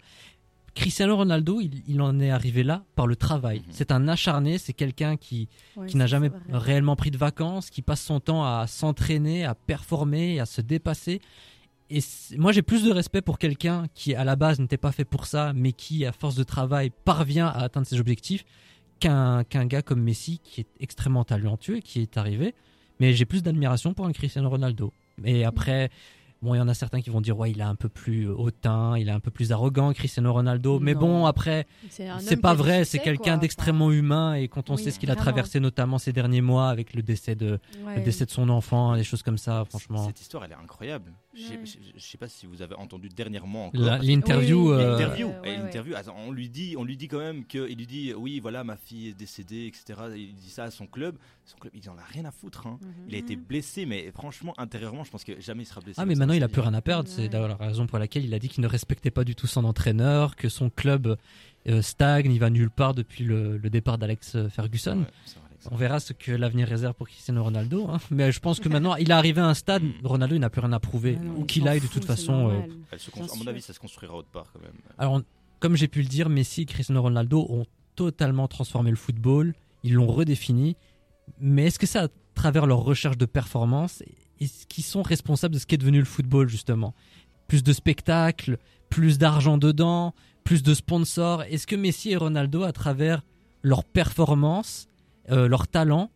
Cristiano 0.73 1.17
Ronaldo, 1.17 1.59
il, 1.59 1.81
il 1.87 2.01
en 2.01 2.17
est 2.21 2.29
arrivé 2.29 2.63
là 2.63 2.83
par 2.95 3.05
le 3.07 3.17
travail. 3.17 3.59
Mhm. 3.59 3.65
C'est 3.71 3.91
un 3.91 4.07
acharné. 4.07 4.57
C'est 4.57 4.73
quelqu'un 4.73 5.17
qui, 5.17 5.49
Ouais, 5.75 5.87
qui 5.87 5.97
n'a 5.97 6.07
jamais 6.07 6.29
vrai. 6.29 6.39
réellement 6.51 6.95
pris 6.95 7.11
de 7.11 7.17
vacances, 7.17 7.69
qui 7.69 7.81
passe 7.81 8.01
son 8.01 8.19
temps 8.21 8.45
à 8.45 8.67
s'entraîner, 8.67 9.43
à 9.43 9.53
performer, 9.55 10.39
à 10.39 10.45
se 10.45 10.61
dépasser. 10.61 11.19
Et 11.93 11.99
moi, 12.37 12.51
j'ai 12.53 12.61
plus 12.61 12.83
de 12.83 12.91
respect 12.91 13.21
pour 13.21 13.37
quelqu'un 13.37 13.85
qui, 13.93 14.15
à 14.15 14.23
la 14.23 14.35
base, 14.35 14.59
n'était 14.59 14.77
pas 14.77 14.91
fait 14.93 15.03
pour 15.05 15.25
ça, 15.25 15.51
mais 15.53 15.73
qui, 15.73 16.05
à 16.05 16.11
force 16.13 16.35
de 16.35 16.43
travail, 16.43 16.89
parvient 17.03 17.47
à 17.47 17.59
atteindre 17.63 17.85
ses 17.85 17.99
objectifs, 17.99 18.45
qu'un 18.99 19.43
qu'un 19.43 19.65
gars 19.65 19.81
comme 19.81 20.01
Messi, 20.01 20.39
qui 20.43 20.61
est 20.61 20.67
extrêmement 20.79 21.23
talentueux 21.25 21.77
et 21.77 21.81
qui 21.81 22.01
est 22.01 22.17
arrivé. 22.17 22.55
Mais 22.99 23.13
j'ai 23.13 23.25
plus 23.25 23.43
d'admiration 23.43 23.93
pour 23.93 24.05
un 24.05 24.11
Cristiano 24.13 24.49
Ronaldo. 24.49 24.93
Et 25.25 25.43
après, 25.43 25.89
bon, 26.43 26.53
il 26.53 26.59
y 26.59 26.61
en 26.61 26.67
a 26.67 26.73
certains 26.75 27.01
qui 27.01 27.09
vont 27.09 27.19
dire, 27.21 27.37
ouais, 27.37 27.49
il 27.51 27.59
est 27.59 27.63
un 27.63 27.75
peu 27.75 27.89
plus 27.89 28.27
hautain, 28.27 28.95
il 28.97 29.07
est 29.09 29.11
un 29.11 29.19
peu 29.19 29.31
plus 29.31 29.51
arrogant, 29.51 29.91
Cristiano 29.93 30.31
Ronaldo. 30.31 30.79
Mais 30.79 30.93
Non. 30.93 30.99
bon, 30.99 31.25
après, 31.25 31.65
C'est 31.89 32.37
pas 32.37 32.53
vrai, 32.53 32.85
c'est 32.85 32.99
quelqu'un 32.99 33.37
d'extrêmement 33.37 33.91
humain 33.91 34.35
et 34.35 34.47
quand 34.47 34.69
on 34.69 34.75
Oui, 34.75 34.83
sait 34.83 34.91
ce 34.91 34.99
qu'il 34.99 35.09
a 35.11 35.15
traversé 35.15 35.59
notamment 35.59 35.97
ces 35.97 36.13
derniers 36.13 36.41
mois 36.41 36.69
avec 36.69 36.93
le 36.93 37.01
décès 37.01 37.33
de, 37.35 37.59
Ouais. 37.83 37.95
le 37.97 38.01
décès 38.03 38.25
de 38.25 38.31
son 38.31 38.49
enfant, 38.49 38.95
des 38.95 39.03
choses 39.03 39.23
comme 39.23 39.37
ça, 39.39 39.65
franchement. 39.65 40.05
Cette 40.05 40.21
histoire, 40.21 40.45
elle 40.45 40.51
est 40.51 40.63
incroyable. 40.63 41.11
Je 41.33 41.53
je 41.95 41.99
sais 42.03 42.17
pas 42.17 42.27
si 42.27 42.45
vous 42.45 42.61
avez 42.61 42.75
entendu 42.75 43.07
dernièrement 43.07 43.71
L'interview, 43.73 44.67
Oui, 44.69 44.73
euh, 44.83 44.91
L'interview, 45.63 45.93
Euh, 45.93 45.97
attends, 45.97 46.15
on 46.27 46.31
lui 46.31 46.49
dit, 46.49 46.75
on 46.77 46.83
lui 46.83 46.97
dit 46.97 47.07
quand 47.07 47.19
même 47.19 47.45
que, 47.45 47.69
il 47.69 47.77
lui 47.77 47.87
dit, 47.87 48.13
oui, 48.13 48.39
voilà, 48.39 48.63
ma 48.63 48.75
fille 48.75 49.09
est 49.09 49.13
décédée, 49.13 49.65
etc. 49.67 49.99
Il 50.15 50.35
dit 50.35 50.49
ça 50.49 50.65
à 50.65 50.71
son 50.71 50.87
club. 50.87 51.15
Son 51.45 51.57
club, 51.57 51.71
il 51.75 51.89
en 51.89 51.97
a 51.97 52.03
rien 52.03 52.25
à 52.25 52.31
foutre. 52.31 52.67
hein. 52.67 52.77
Mhm. 52.81 52.89
Il 53.09 53.15
a 53.15 53.17
été 53.17 53.35
blessé, 53.35 53.85
mais 53.85 54.11
franchement, 54.11 54.53
intérieurement, 54.57 55.03
je 55.03 55.11
pense 55.11 55.23
que 55.23 55.39
jamais 55.39 55.63
il 55.63 55.65
sera 55.65 55.81
blessé. 55.81 55.99
ah 56.01 56.05
mais 56.05 56.15
maintenant 56.15 56.33
il 56.33 56.43
a 56.43 56.47
plus 56.49 56.61
rien 56.61 56.73
à 56.73 56.81
perdre, 56.81 57.07
c'est 57.09 57.29
la 57.31 57.55
raison 57.55 57.87
pour 57.87 57.97
laquelle 57.99 58.25
il 58.25 58.33
a 58.33 58.39
dit 58.39 58.49
qu'il 58.49 58.61
ne 58.61 58.67
respectait 58.67 59.11
pas 59.11 59.23
du 59.23 59.35
tout 59.35 59.47
son 59.47 59.63
entraîneur, 59.63 60.35
que 60.35 60.49
son 60.49 60.69
club 60.69 61.17
euh, 61.67 61.81
stagne, 61.81 62.31
il 62.31 62.39
va 62.39 62.49
nulle 62.49 62.69
part 62.71 62.93
depuis 62.93 63.23
le, 63.23 63.57
le 63.57 63.69
départ 63.69 63.97
d'Alex 63.97 64.35
Ferguson. 64.49 64.99
Ouais, 64.99 65.05
c'est 65.25 65.35
vrai, 65.37 65.45
Alex. 65.49 65.50
On 65.69 65.75
verra 65.75 65.99
ce 65.99 66.13
que 66.13 66.31
l'avenir 66.31 66.67
réserve 66.67 66.95
pour 66.95 67.07
Cristiano 67.07 67.43
Ronaldo. 67.43 67.87
hein. 67.89 67.99
Mais 68.09 68.31
je 68.31 68.39
pense 68.39 68.59
que 68.59 68.67
maintenant, 68.69 68.95
il 68.95 69.09
est 69.11 69.13
arrivé 69.13 69.41
à 69.41 69.45
un 69.47 69.53
stade, 69.53 69.83
Ronaldo 70.03 70.35
il 70.35 70.39
n'a 70.39 70.49
plus 70.49 70.61
rien 70.61 70.71
à 70.73 70.79
prouver. 70.79 71.17
Ah 71.19 71.23
non, 71.23 71.33
Où 71.35 71.39
il 71.41 71.45
qu'il 71.45 71.67
aille, 71.67 71.79
de 71.81 71.87
toute 71.87 72.05
façon. 72.05 72.49
euh. 72.49 72.61
Elle 72.91 72.99
se 72.99 73.11
à 73.11 73.35
mon 73.37 73.47
avis, 73.47 73.61
ça 73.61 73.73
se 73.73 73.79
construira 73.79 74.15
autre 74.15 74.29
part 74.29 74.51
quand 74.51 74.59
même. 74.61 74.73
Alors, 74.97 75.21
comme 75.59 75.75
j'ai 75.75 75.87
pu 75.87 76.01
le 76.01 76.07
dire, 76.07 76.29
Messi 76.29 76.61
et 76.61 76.65
Cristiano 76.65 77.01
Ronaldo 77.01 77.45
ont 77.49 77.65
totalement 77.95 78.47
transformé 78.47 78.89
le 78.89 78.95
football, 78.95 79.53
ils 79.83 79.93
l'ont 79.93 80.07
redéfini. 80.07 80.75
Mais 81.39 81.65
est-ce 81.67 81.77
que 81.77 81.85
c'est 81.85 81.99
à 81.99 82.07
travers 82.33 82.65
leur 82.65 82.79
recherche 82.79 83.17
de 83.17 83.25
performance 83.25 84.01
Est-ce 84.39 84.65
qu'ils 84.65 84.83
sont 84.83 85.03
responsables 85.03 85.53
de 85.53 85.59
ce 85.59 85.65
qui 85.67 85.75
est 85.75 85.77
devenu 85.77 85.99
le 85.99 86.05
football, 86.05 86.49
justement? 86.49 86.95
Plus 87.47 87.61
de 87.63 87.71
spectacles, 87.73 88.57
plus 88.89 89.17
d'argent 89.19 89.57
dedans, 89.59 90.15
plus 90.43 90.63
de 90.63 90.73
sponsors. 90.73 91.43
Est-ce 91.43 91.67
que 91.67 91.75
Messi 91.75 92.11
et 92.11 92.17
Ronaldo, 92.17 92.63
à 92.63 92.71
travers 92.71 93.21
leur 93.61 93.83
performance, 93.83 94.87
euh, 95.29 95.47
leur 95.47 95.67
talent, 95.67 96.09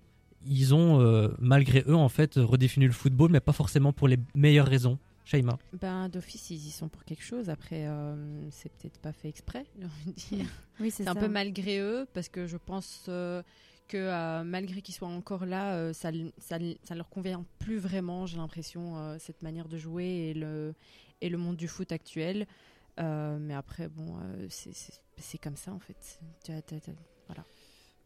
ils 0.47 0.73
ont, 0.75 0.99
euh, 1.01 1.29
malgré 1.39 1.83
eux, 1.87 1.95
en 1.95 2.09
fait, 2.09 2.35
redéfini 2.35 2.85
le 2.85 2.91
football, 2.91 3.31
mais 3.31 3.39
pas 3.39 3.53
forcément 3.53 3.93
pour 3.93 4.07
les 4.07 4.17
meilleures 4.35 4.67
raisons 4.67 4.97
Shaima 5.25 5.57
Ben, 5.81 6.07
d'office, 6.07 6.51
ils 6.51 6.67
y 6.67 6.69
sont 6.71 6.87
pour 6.87 7.03
quelque 7.03 7.23
chose. 7.23 7.49
Après, 7.49 7.87
euh, 7.87 8.47
c'est 8.51 8.71
peut-être 8.73 8.99
pas 8.99 9.11
fait 9.11 9.27
exprès, 9.29 9.65
j'ai 9.79 9.85
envie 9.85 10.05
de 10.11 10.35
dire. 10.35 10.45
Oui, 10.79 10.91
c'est 10.91 11.03
C'est 11.03 11.09
un 11.09 11.15
peu 11.15 11.27
malgré 11.27 11.79
eux, 11.79 12.05
parce 12.13 12.29
que 12.29 12.45
je 12.45 12.57
pense 12.57 13.05
euh, 13.09 13.41
que 13.87 13.97
euh, 13.97 14.43
malgré 14.43 14.81
qu'ils 14.83 14.93
soient 14.93 15.07
encore 15.07 15.47
là, 15.47 15.73
euh, 15.73 15.93
ça, 15.93 16.09
l- 16.09 16.31
ça, 16.37 16.57
ça 16.83 16.93
leur 16.93 17.09
convient 17.09 17.43
plus 17.57 17.77
vraiment, 17.79 18.27
j'ai 18.27 18.37
l'impression, 18.37 18.97
euh, 18.99 19.17
cette 19.19 19.41
manière 19.41 19.67
de 19.67 19.77
jouer 19.79 20.05
et 20.29 20.33
le, 20.35 20.75
et 21.21 21.29
le 21.29 21.37
monde 21.39 21.55
du 21.55 21.67
foot 21.67 21.91
actuel. 21.91 22.45
Euh, 22.99 23.37
mais 23.41 23.55
après, 23.55 23.87
bon, 23.89 24.17
euh, 24.21 24.45
c'est- 24.49 25.37
comme 25.41 25.55
ça 25.55 25.71
en 25.73 25.79
fait. 25.79 26.19
Tu 26.45 26.51
as- 26.51 26.61
t'as- 26.61 26.79
t'as- 26.79 26.91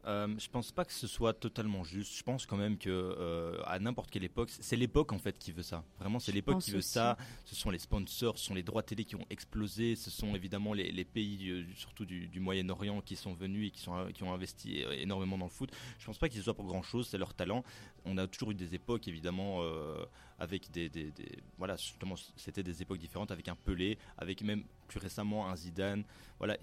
Euh, 0.05 0.33
je 0.39 0.47
pense 0.49 0.71
pas 0.71 0.85
que 0.85 0.93
ce 0.93 1.07
soit 1.07 1.33
totalement 1.33 1.83
juste. 1.83 2.15
Je 2.17 2.23
pense 2.23 2.45
quand 2.45 2.55
même 2.55 2.77
que 2.77 2.89
euh, 2.89 3.61
à 3.65 3.79
n'importe 3.79 4.09
quelle 4.09 4.23
époque, 4.23 4.49
c'est 4.49 4.77
l'époque 4.77 5.11
en 5.11 5.19
fait 5.19 5.37
qui 5.37 5.51
veut 5.51 5.61
ça. 5.61 5.83
Vraiment, 5.99 6.19
c'est 6.19 6.31
l'époque 6.31 6.59
qui 6.59 6.71
veut 6.71 6.77
aussi. 6.77 6.91
ça. 6.93 7.17
Ce 7.45 7.53
sont 7.53 7.69
les 7.69 7.79
sponsors, 7.79 8.37
ce 8.37 8.45
sont 8.45 8.53
les 8.53 8.63
droits 8.63 8.81
télé 8.81 9.03
qui 9.03 9.15
ont 9.15 9.25
explosé. 9.29 9.95
Ce 9.95 10.09
sont 10.09 10.33
évidemment 10.35 10.73
les, 10.73 10.91
les 10.91 11.03
pays, 11.03 11.49
euh, 11.49 11.65
surtout 11.75 12.05
du, 12.05 12.27
du 12.27 12.39
Moyen-Orient, 12.39 13.01
qui 13.01 13.17
sont 13.17 13.33
venus 13.33 13.67
et 13.67 13.71
qui, 13.71 13.81
sont, 13.81 14.07
qui 14.13 14.23
ont 14.23 14.33
investi 14.33 14.79
énormément 14.93 15.37
dans 15.37 15.45
le 15.45 15.51
foot. 15.51 15.69
Je 15.99 16.05
pense 16.05 16.17
pas 16.17 16.29
qu'ils 16.29 16.41
soient 16.43 16.53
pour 16.55 16.65
grand 16.65 16.81
chose. 16.81 17.07
C'est 17.09 17.17
leur 17.17 17.33
talent. 17.33 17.63
On 18.05 18.17
a 18.17 18.25
toujours 18.25 18.51
eu 18.51 18.55
des 18.55 18.73
époques 18.75 19.07
évidemment 19.09 19.57
euh, 19.63 20.05
avec 20.39 20.71
des, 20.71 20.87
des- 20.87 21.11
des- 21.11 21.39
voilà 21.57 21.75
justement 21.75 22.15
c'était 22.37 22.63
des 22.63 22.81
époques 22.81 22.99
différentes 22.99 23.31
avec 23.31 23.49
un 23.49 23.55
Pelé, 23.55 23.97
avec 24.17 24.41
même 24.43 24.63
plus 24.89 24.99
récemment 24.99 25.49
un 25.49 25.55
Zidane. 25.55 26.03
Voilà, 26.39 26.57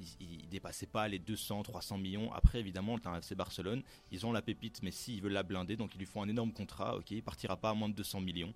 dépassaient 0.51 0.87
pas 0.87 1.09
les 1.09 1.19
200, 1.19 1.63
300 1.63 1.97
millions. 1.97 2.33
Après 2.35 2.61
évidemment, 2.61 2.99
tu 2.99 3.09
as 3.09 3.13
un 3.13 3.19
FC 3.19 3.35
Barcelone, 3.35 3.83
ils 4.11 4.27
ont 4.27 4.33
la 4.33 4.43
pépite, 4.43 4.83
mais 4.83 4.91
s'ils 4.91 5.23
veulent 5.23 5.33
la 5.33 5.43
blinder, 5.43 5.77
donc 5.77 5.95
ils 5.95 5.99
lui 5.99 6.07
font 6.07 6.23
un 6.23 6.29
énorme 6.29 6.53
contrat. 6.53 6.97
Ok, 6.97 7.11
il 7.13 7.23
partira 7.23 7.57
pas 7.57 7.71
à 7.71 7.75
moins 7.75 7.89
de 7.89 7.95
200 7.95 8.21
millions. 8.21 8.53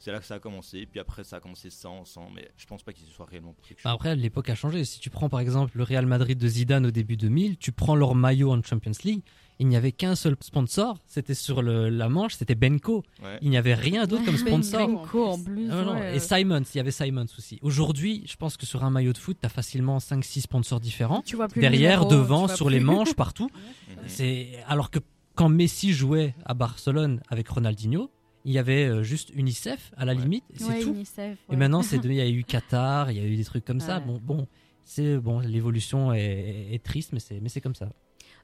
C'est 0.00 0.12
là 0.12 0.20
que 0.20 0.24
ça 0.26 0.34
a 0.36 0.38
commencé. 0.38 0.86
Puis 0.90 1.00
après, 1.00 1.24
ça 1.24 1.36
a 1.36 1.40
commencé 1.40 1.70
sans, 1.70 2.04
sans. 2.04 2.30
Mais 2.34 2.48
je 2.56 2.66
pense 2.66 2.82
pas 2.82 2.92
qu'il 2.92 3.04
se 3.06 3.12
soit 3.12 3.26
réellement 3.26 3.54
chose. 3.66 3.76
Bah 3.84 3.90
après, 3.92 4.14
l'époque 4.14 4.48
a 4.48 4.54
changé. 4.54 4.84
Si 4.84 5.00
tu 5.00 5.10
prends 5.10 5.28
par 5.28 5.40
exemple 5.40 5.72
le 5.76 5.82
Real 5.82 6.06
Madrid 6.06 6.38
de 6.38 6.48
Zidane 6.48 6.86
au 6.86 6.90
début 6.90 7.16
2000, 7.16 7.56
tu 7.58 7.72
prends 7.72 7.96
leur 7.96 8.14
maillot 8.14 8.52
en 8.52 8.62
Champions 8.62 8.92
League, 9.04 9.22
il 9.60 9.66
n'y 9.66 9.74
avait 9.76 9.90
qu'un 9.90 10.14
seul 10.14 10.36
sponsor, 10.40 10.98
c'était 11.04 11.34
sur 11.34 11.62
le- 11.62 11.88
la 11.88 12.08
manche, 12.08 12.34
c'était 12.34 12.54
Benko. 12.54 13.02
Ouais. 13.20 13.38
Il 13.42 13.50
n'y 13.50 13.56
avait 13.56 13.74
rien 13.74 14.06
d'autre 14.06 14.24
comme 14.24 14.36
sponsor. 14.36 14.86
Benko 14.86 15.24
en 15.26 15.42
plus. 15.42 15.68
Ah 15.72 15.82
non, 15.82 15.94
ouais. 15.94 16.14
Et 16.16 16.20
Simons, 16.20 16.62
il 16.62 16.76
y 16.76 16.80
avait 16.80 16.92
Simons 16.92 17.26
aussi. 17.36 17.58
Aujourd'hui, 17.62 18.22
je 18.26 18.36
pense 18.36 18.56
que 18.56 18.66
sur 18.66 18.84
un 18.84 18.90
maillot 18.90 19.12
de 19.12 19.18
foot, 19.18 19.36
tu 19.40 19.46
as 19.46 19.48
facilement 19.48 19.98
5-6 19.98 20.42
sponsors 20.42 20.78
différents. 20.78 21.22
Tu 21.22 21.34
vois 21.34 21.48
plus 21.48 21.60
Derrière, 21.60 22.04
numéro, 22.04 22.22
devant, 22.22 22.42
tu 22.42 22.46
vois 22.48 22.56
sur 22.56 22.70
les 22.70 22.78
manches, 22.78 23.14
partout. 23.14 23.50
C'est 24.06 24.62
Alors 24.68 24.90
que 24.92 25.00
quand 25.34 25.48
Messi 25.48 25.92
jouait 25.92 26.34
à 26.44 26.54
Barcelone 26.54 27.20
avec 27.28 27.48
Ronaldinho, 27.48 28.10
il 28.44 28.52
y 28.52 28.58
avait 28.58 28.86
euh, 28.86 29.02
juste 29.02 29.30
UNICEF 29.34 29.92
à 29.96 30.04
la 30.04 30.14
Ouais. 30.14 30.20
limite, 30.22 30.44
et 30.54 30.58
c'est 30.58 30.64
Ouais, 30.66 30.80
tout. 30.82 30.90
UNICEF, 30.90 31.38
Et 31.50 31.56
maintenant, 31.56 31.82
c'est 31.82 31.98
de- 31.98 32.08
il 32.08 32.14
y 32.16 32.20
a 32.20 32.28
eu 32.28 32.44
Qatar, 32.44 33.10
il 33.10 33.16
y 33.16 33.20
a 33.20 33.24
eu 33.24 33.36
des 33.36 33.44
trucs 33.44 33.64
comme 33.64 33.80
ça. 33.80 34.00
Bon, 34.00 34.18
bon, 34.22 34.46
c'est 34.84 35.18
bon, 35.18 35.40
l'évolution 35.40 36.12
est, 36.12 36.68
est 36.72 36.82
triste, 36.82 37.12
mais 37.12 37.20
c'est 37.20 37.40
mais 37.40 37.48
c'est 37.48 37.60
comme 37.60 37.74
ça. 37.74 37.90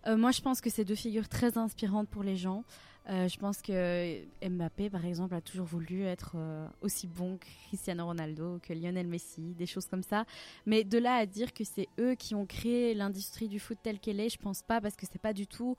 Euh, 0.06 0.16
moi, 0.18 0.32
je 0.32 0.42
pense 0.42 0.60
que 0.60 0.68
c'est 0.68 0.84
deux 0.84 0.94
figures 0.94 1.28
très 1.28 1.56
inspirantes 1.56 2.08
pour 2.10 2.22
les 2.22 2.36
gens. 2.36 2.64
Euh, 3.10 3.28
je 3.28 3.38
pense 3.38 3.60
que 3.62 4.18
Mbappé, 4.46 4.88
par 4.90 5.04
exemple, 5.04 5.34
a 5.34 5.40
toujours 5.42 5.66
voulu 5.66 6.04
être 6.04 6.32
euh, 6.36 6.66
aussi 6.82 7.06
bon 7.06 7.36
que 7.38 7.46
Cristiano 7.68 8.04
Ronaldo, 8.06 8.58
que 8.62 8.72
Lionel 8.72 9.06
Messi, 9.06 9.54
des 9.54 9.66
choses 9.66 9.86
comme 9.86 10.02
ça. 10.02 10.24
Mais 10.66 10.84
de 10.84 10.96
là 10.98 11.14
à 11.16 11.26
dire 11.26 11.52
que 11.52 11.64
c'est 11.64 11.88
eux 11.98 12.14
qui 12.14 12.34
ont 12.34 12.46
créé 12.46 12.94
l'industrie 12.94 13.48
du 13.48 13.60
foot 13.60 13.76
telle 13.82 13.98
qu'elle 13.98 14.20
est, 14.20 14.30
je 14.30 14.38
pense 14.38 14.62
pas, 14.62 14.80
parce 14.80 14.96
que 14.96 15.04
c'est 15.10 15.20
pas 15.20 15.32
du 15.34 15.46
tout, 15.46 15.76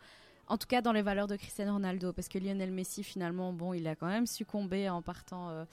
en 0.48 0.58
tout 0.58 0.68
cas 0.68 0.82
dans 0.82 0.92
les 0.92 1.02
valeurs 1.02 1.28
de 1.28 1.36
Cristiano 1.36 1.74
Ronaldo, 1.74 2.14
parce 2.14 2.28
que 2.28 2.38
Lionel 2.38 2.72
Messi, 2.72 3.04
finalement, 3.04 3.52
bon, 3.54 3.74
il 3.74 3.88
a 3.88 3.96
quand 3.96 4.08
même 4.08 4.28
succombé 4.28 4.90
en 4.90 5.02
partant. 5.02 5.50
euh, 5.50 5.66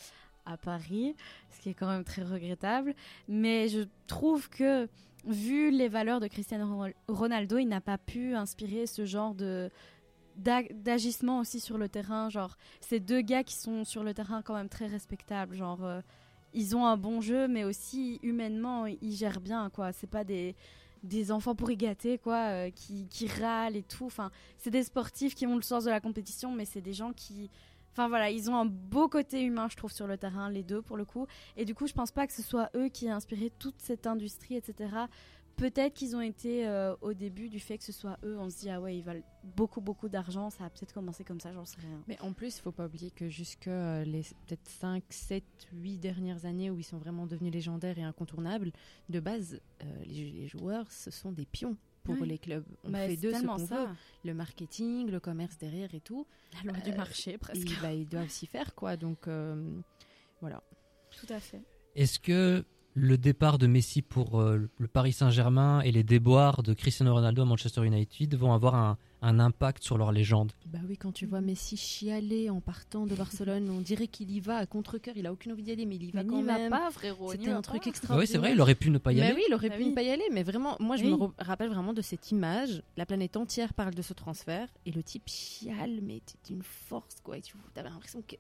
à 0.45 0.57
Paris, 0.57 1.15
ce 1.53 1.61
qui 1.61 1.69
est 1.69 1.75
quand 1.75 1.87
même 1.87 2.03
très 2.03 2.25
regrettable. 2.25 2.97
Mais 3.29 3.69
je 3.69 3.83
trouve 4.09 4.49
que 4.51 4.89
vu 5.25 5.71
les 5.71 5.87
valeurs 5.87 6.19
de 6.19 6.27
Cristiano 6.27 6.67
Ron- 6.67 6.93
Ronaldo, 7.07 7.59
il 7.59 7.67
n'a 7.69 7.81
pas 7.81 7.97
pu 7.97 8.35
inspirer 8.35 8.89
ce 8.89 9.05
genre 9.05 9.37
de 9.37 9.71
d'ag- 10.37 10.73
d'agissement 10.83 11.39
aussi 11.39 11.61
sur 11.61 11.79
le 11.79 11.89
terrain. 11.89 12.29
Genre, 12.29 12.57
ces 12.81 12.99
deux 12.99 13.21
gars 13.21 13.45
qui 13.45 13.55
sont 13.55 13.85
sur 13.85 14.03
le 14.03 14.15
terrain 14.15 14.43
quand 14.43 14.55
même 14.57 14.69
très 14.69 14.89
respectables. 14.89 15.55
Genre, 15.55 15.85
euh, 15.85 16.01
ils 16.55 16.75
ont 16.75 16.87
un 16.87 16.97
bon 16.97 17.21
jeu, 17.21 17.47
mais 17.47 17.63
aussi 17.63 18.19
humainement, 18.25 18.87
ils 18.87 19.15
gèrent 19.15 19.41
bien. 19.41 19.71
quoi. 19.71 19.93
C'est 19.93 20.11
pas 20.11 20.25
des 20.25 20.57
des 21.03 21.33
enfants 21.33 21.55
pourri 21.55 21.77
gâtés 21.77 22.19
quoi 22.19 22.49
euh, 22.49 22.71
qui, 22.71 23.07
qui 23.09 23.27
râlent 23.27 23.77
et 23.77 23.83
tout. 23.83 24.07
Enfin 24.07 24.31
c'est 24.59 24.71
des 24.71 24.85
sportifs 24.85 25.35
qui 25.35 25.47
ont 25.47 25.57
le 25.57 25.63
sens 25.63 25.85
de 25.85 25.91
la 25.91 26.01
compétition 26.01 26.53
mais 26.53 26.65
c'est 26.65 26.81
des 26.81 26.93
gens 26.93 27.13
qui 27.13 27.51
enfin 27.93 28.09
voilà 28.09 28.31
ils 28.31 28.51
ont 28.51 28.57
un 28.57 28.67
beau 28.67 29.09
côté 29.09 29.43
humain 29.43 29.69
je 29.71 29.77
trouve 29.77 29.93
sur 29.93 30.07
le 30.07 30.17
terrain 30.17 30.51
les 30.51 30.63
deux 30.63 30.83
pour 30.83 30.97
le 30.97 31.05
coup. 31.05 31.27
Et 31.57 31.65
du 31.65 31.75
coup 31.75 31.87
je 31.87 31.93
pense 31.93 32.13
pas 32.13 32.27
que 32.27 32.33
ce 32.33 32.43
soit 32.43 32.71
eux 32.77 32.89
qui 32.89 33.07
aient 33.07 33.11
inspiré 33.11 33.51
toute 33.59 33.79
cette 33.79 34.07
industrie 34.07 34.57
etc 34.57 34.91
peut-être 35.57 35.95
qu'ils 35.95 36.17
ont 36.17 36.21
été 36.21 36.67
euh, 36.67 36.95
au 37.01 37.13
début 37.15 37.49
du 37.49 37.61
fait 37.61 37.79
que 37.79 37.85
ce 37.85 37.93
soit 37.93 38.19
eux 38.25 38.37
on 38.39 38.49
se 38.51 38.59
dit 38.59 38.71
ah 38.71 38.81
ouais 38.81 38.97
ils 38.97 39.03
valent 39.03 39.23
beaucoup 39.57 39.81
beaucoup 39.81 40.09
d'argent 40.09 40.51
ça 40.51 40.65
a 40.65 40.71
peut-être 40.71 40.93
commencé 40.93 41.25
comme 41.25 41.41
ça 41.41 41.53
j'en 41.53 41.65
sais 41.65 41.81
rien 41.81 42.03
Mais 42.09 42.21
en 42.21 42.33
plus, 42.33 42.57
il 42.59 42.61
faut 42.61 42.73
pas 42.73 42.87
oublier 42.87 43.11
que 43.11 43.29
jusque 43.29 43.69
euh, 43.69 44.05
les 44.05 44.23
peut-être 44.47 44.69
5, 44.69 45.03
7, 45.09 45.45
8 45.73 45.99
dernières 45.99 46.45
années 46.47 46.71
où 46.71 46.79
ils 46.79 46.85
sont 46.85 46.99
vraiment 46.99 47.27
devenus 47.27 47.53
légendaires 47.53 47.99
et 47.99 48.03
incontournables, 48.03 48.73
de 49.09 49.21
base, 49.21 49.61
euh, 49.83 49.87
les, 50.07 50.31
les 50.31 50.49
joueurs, 50.49 50.91
ce 50.91 51.11
sont 51.11 51.33
des 51.33 51.47
pions 51.47 51.77
pour 52.05 52.17
Oui. 52.21 52.27
les 52.29 52.39
clubs. 52.39 52.65
On 52.85 52.91
Bah, 52.91 53.07
fait 53.07 53.17
d'eux 53.17 53.33
ce 53.33 53.43
qu'on 53.47 53.59
ça. 53.67 53.85
veut. 53.87 53.91
Le 54.25 54.35
marketing, 54.35 55.09
le 55.11 55.21
commerce 55.21 55.57
derrière 55.59 55.95
et 55.95 56.01
tout. 56.01 56.27
la 56.65 56.73
loi 56.73 56.81
du 56.83 56.93
marché 56.93 57.39
presque 57.39 57.69
Ils, 57.71 57.81
bah, 57.81 57.93
ils 57.93 58.09
doivent 58.09 58.29
s'y 58.31 58.47
faire, 58.47 58.75
quoi. 58.75 58.97
Donc, 58.97 59.29
euh, 59.29 59.79
voilà. 60.41 60.63
tout 61.17 61.27
à 61.33 61.39
fait 61.39 61.63
Est-ce 61.95 62.19
que 62.19 62.65
le 62.95 63.17
départ 63.17 63.59
de 63.59 63.67
Messi 63.67 64.03
pour 64.03 64.41
euh, 64.41 64.69
le 64.79 64.89
Paris 64.89 65.13
Saint-Germain 65.13 65.81
et 65.81 65.93
les 65.93 66.03
déboires 66.03 66.63
de 66.63 66.75
Cristiano 66.75 67.15
Ronaldo 67.15 67.43
à 67.43 67.45
Manchester 67.45 67.85
United 67.85 68.35
vont 68.35 68.53
avoir 68.53 68.75
un, 68.75 68.99
un 69.23 69.39
impact 69.39 69.83
sur 69.85 69.97
leur 69.99 70.13
légende 70.13 70.53
Bah 70.67 70.81
oui, 70.89 70.97
quand 70.97 71.13
tu 71.13 71.27
vois 71.27 71.41
Messi 71.41 71.77
chialer 71.77 72.51
en 72.51 72.61
partant 72.61 73.07
de 73.07 73.15
Barcelone, 73.15 73.71
on 73.71 73.81
dirait 73.81 74.09
qu'il 74.09 74.31
y 74.31 74.41
va 74.41 74.57
à 74.57 74.67
contre-cœur. 74.67 75.15
Il 75.17 75.27
a 75.27 75.33
aucune 75.33 75.53
envie 75.53 75.63
d'y 75.63 75.73
aller, 75.73 75.87
mais 75.87 75.97
il 75.97 76.05
y 76.05 76.11
va 76.11 76.23
Mais 76.23 76.29
quand 76.29 76.37
n'y 76.39 76.43
va 76.47 76.59
même. 76.59 76.71
pas 76.71 76.91
frérot 76.91 77.33
C'était 77.33 77.51
va 77.51 77.57
un 77.57 77.63
truc 77.63 77.83
pas. 77.85 77.89
extraordinaire. 77.89 78.21
Oui, 78.21 78.27
c'est 78.31 78.39
vrai, 78.39 78.53
il 78.53 78.61
aurait 78.61 78.75
pu 78.75 78.91
ne 78.91 78.99
pas 78.99 79.13
y 79.13 79.17
Mais 79.17 79.23
aller. 79.23 79.35
oui, 79.37 79.43
il 79.49 79.55
aurait 79.55 79.69
Bah 79.71 79.77
pu 79.77 79.83
oui. 79.85 79.91
ne 79.91 79.95
pas 79.95 80.03
y 80.03 80.11
aller, 80.11 80.25
mais 80.33 80.43
vraiment, 80.43 80.77
moi 80.81 80.97
je 80.97 81.05
Oui. 81.05 81.13
me 81.13 81.29
rappelle 81.45 81.69
vraiment 81.71 81.93
de 81.93 82.03
cette 82.03 82.31
image. 82.33 82.83
La 82.97 83.07
planète 83.07 83.37
entière 83.37 83.73
parle 83.75 83.95
de 83.95 84.03
ce 84.03 84.13
transfert 84.13 84.69
et 84.87 84.91
le 84.93 85.03
type 85.03 85.29
chiale, 85.29 86.01
mais 86.03 86.21
c'est 86.27 86.53
une 86.53 86.63
force 86.63 87.17
quoi. 87.23 87.39
Et 87.39 87.43
tu 87.43 87.55
avais 87.77 87.89
l'impression 87.89 88.23
que 88.27 88.37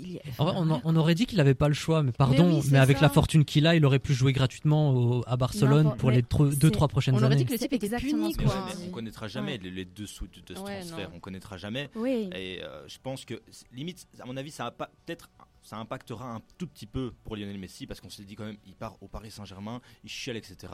il 0.00 0.12
y 0.12 0.18
a- 0.18 0.20
En 0.38 0.44
vrai, 0.44 0.54
on, 0.58 0.80
on 0.84 0.96
aurait 0.96 1.16
dit 1.16 1.26
qu'il 1.26 1.38
n'avait 1.38 1.54
pas 1.54 1.66
le 1.66 1.74
choix, 1.74 2.04
mais 2.04 2.12
pardon, 2.12 2.46
Mais 2.46 2.52
mais, 2.66 2.70
oui, 2.72 2.76
avec 2.76 2.98
ça. 2.98 3.02
la 3.04 3.08
fortune 3.08 3.44
qu'il 3.44 3.66
a, 3.66 3.74
il 3.74 3.84
aurait 3.84 3.98
pu 3.98 4.14
jouer 4.14 4.32
gratuitement 4.32 4.90
au- 4.94 5.24
à 5.26 5.36
Barcelone 5.36 5.94
pour 5.98 6.10
les 6.12 6.18
mais 6.18 6.50
2-3 6.54 6.86
c'est- 6.86 6.88
prochaines 6.92 7.14
on 7.14 7.18
aurait 7.18 7.26
années. 7.26 7.36
dit 7.36 7.44
que 7.46 7.52
le 7.52 7.58
type 7.58 7.72
était 7.72 7.88
puni 7.96 8.34
quoi. 8.34 8.54
Mais 8.78 8.86
on 8.86 8.90
connaîtra 8.90 9.26
jamais 9.26 9.52
Ouais. 9.52 9.60
les, 9.64 9.70
les 9.72 9.84
dessous 10.26 10.40
de, 10.40 10.40
de 10.46 10.54
ce 10.54 10.60
Ouais, 10.60 10.80
transfert. 10.80 11.10
non. 11.10 11.16
On 11.16 11.20
connaîtra 11.20 11.56
jamais. 11.56 11.88
oui 11.94 12.28
Et 12.34 12.62
euh, 12.62 12.86
je 12.88 12.98
pense 13.02 13.24
que 13.24 13.40
limite, 13.72 14.06
à 14.20 14.24
mon 14.26 14.36
avis, 14.36 14.50
ça 14.50 14.66
a 14.66 14.70
pas 14.70 14.90
peut-être 15.06 15.28
ça 15.62 15.76
impactera 15.76 16.32
un 16.34 16.40
tout 16.56 16.66
petit 16.66 16.86
peu 16.86 17.12
pour 17.24 17.36
Lionel 17.36 17.58
Messi 17.58 17.86
parce 17.86 18.00
qu'on 18.00 18.08
s'est 18.10 18.24
dit 18.24 18.36
quand 18.36 18.44
même, 18.46 18.56
il 18.66 18.74
part 18.74 18.96
au 19.02 19.08
Paris 19.08 19.30
Saint-Germain, 19.30 19.80
il 20.04 20.08
chiale, 20.10 20.36
etc. 20.36 20.72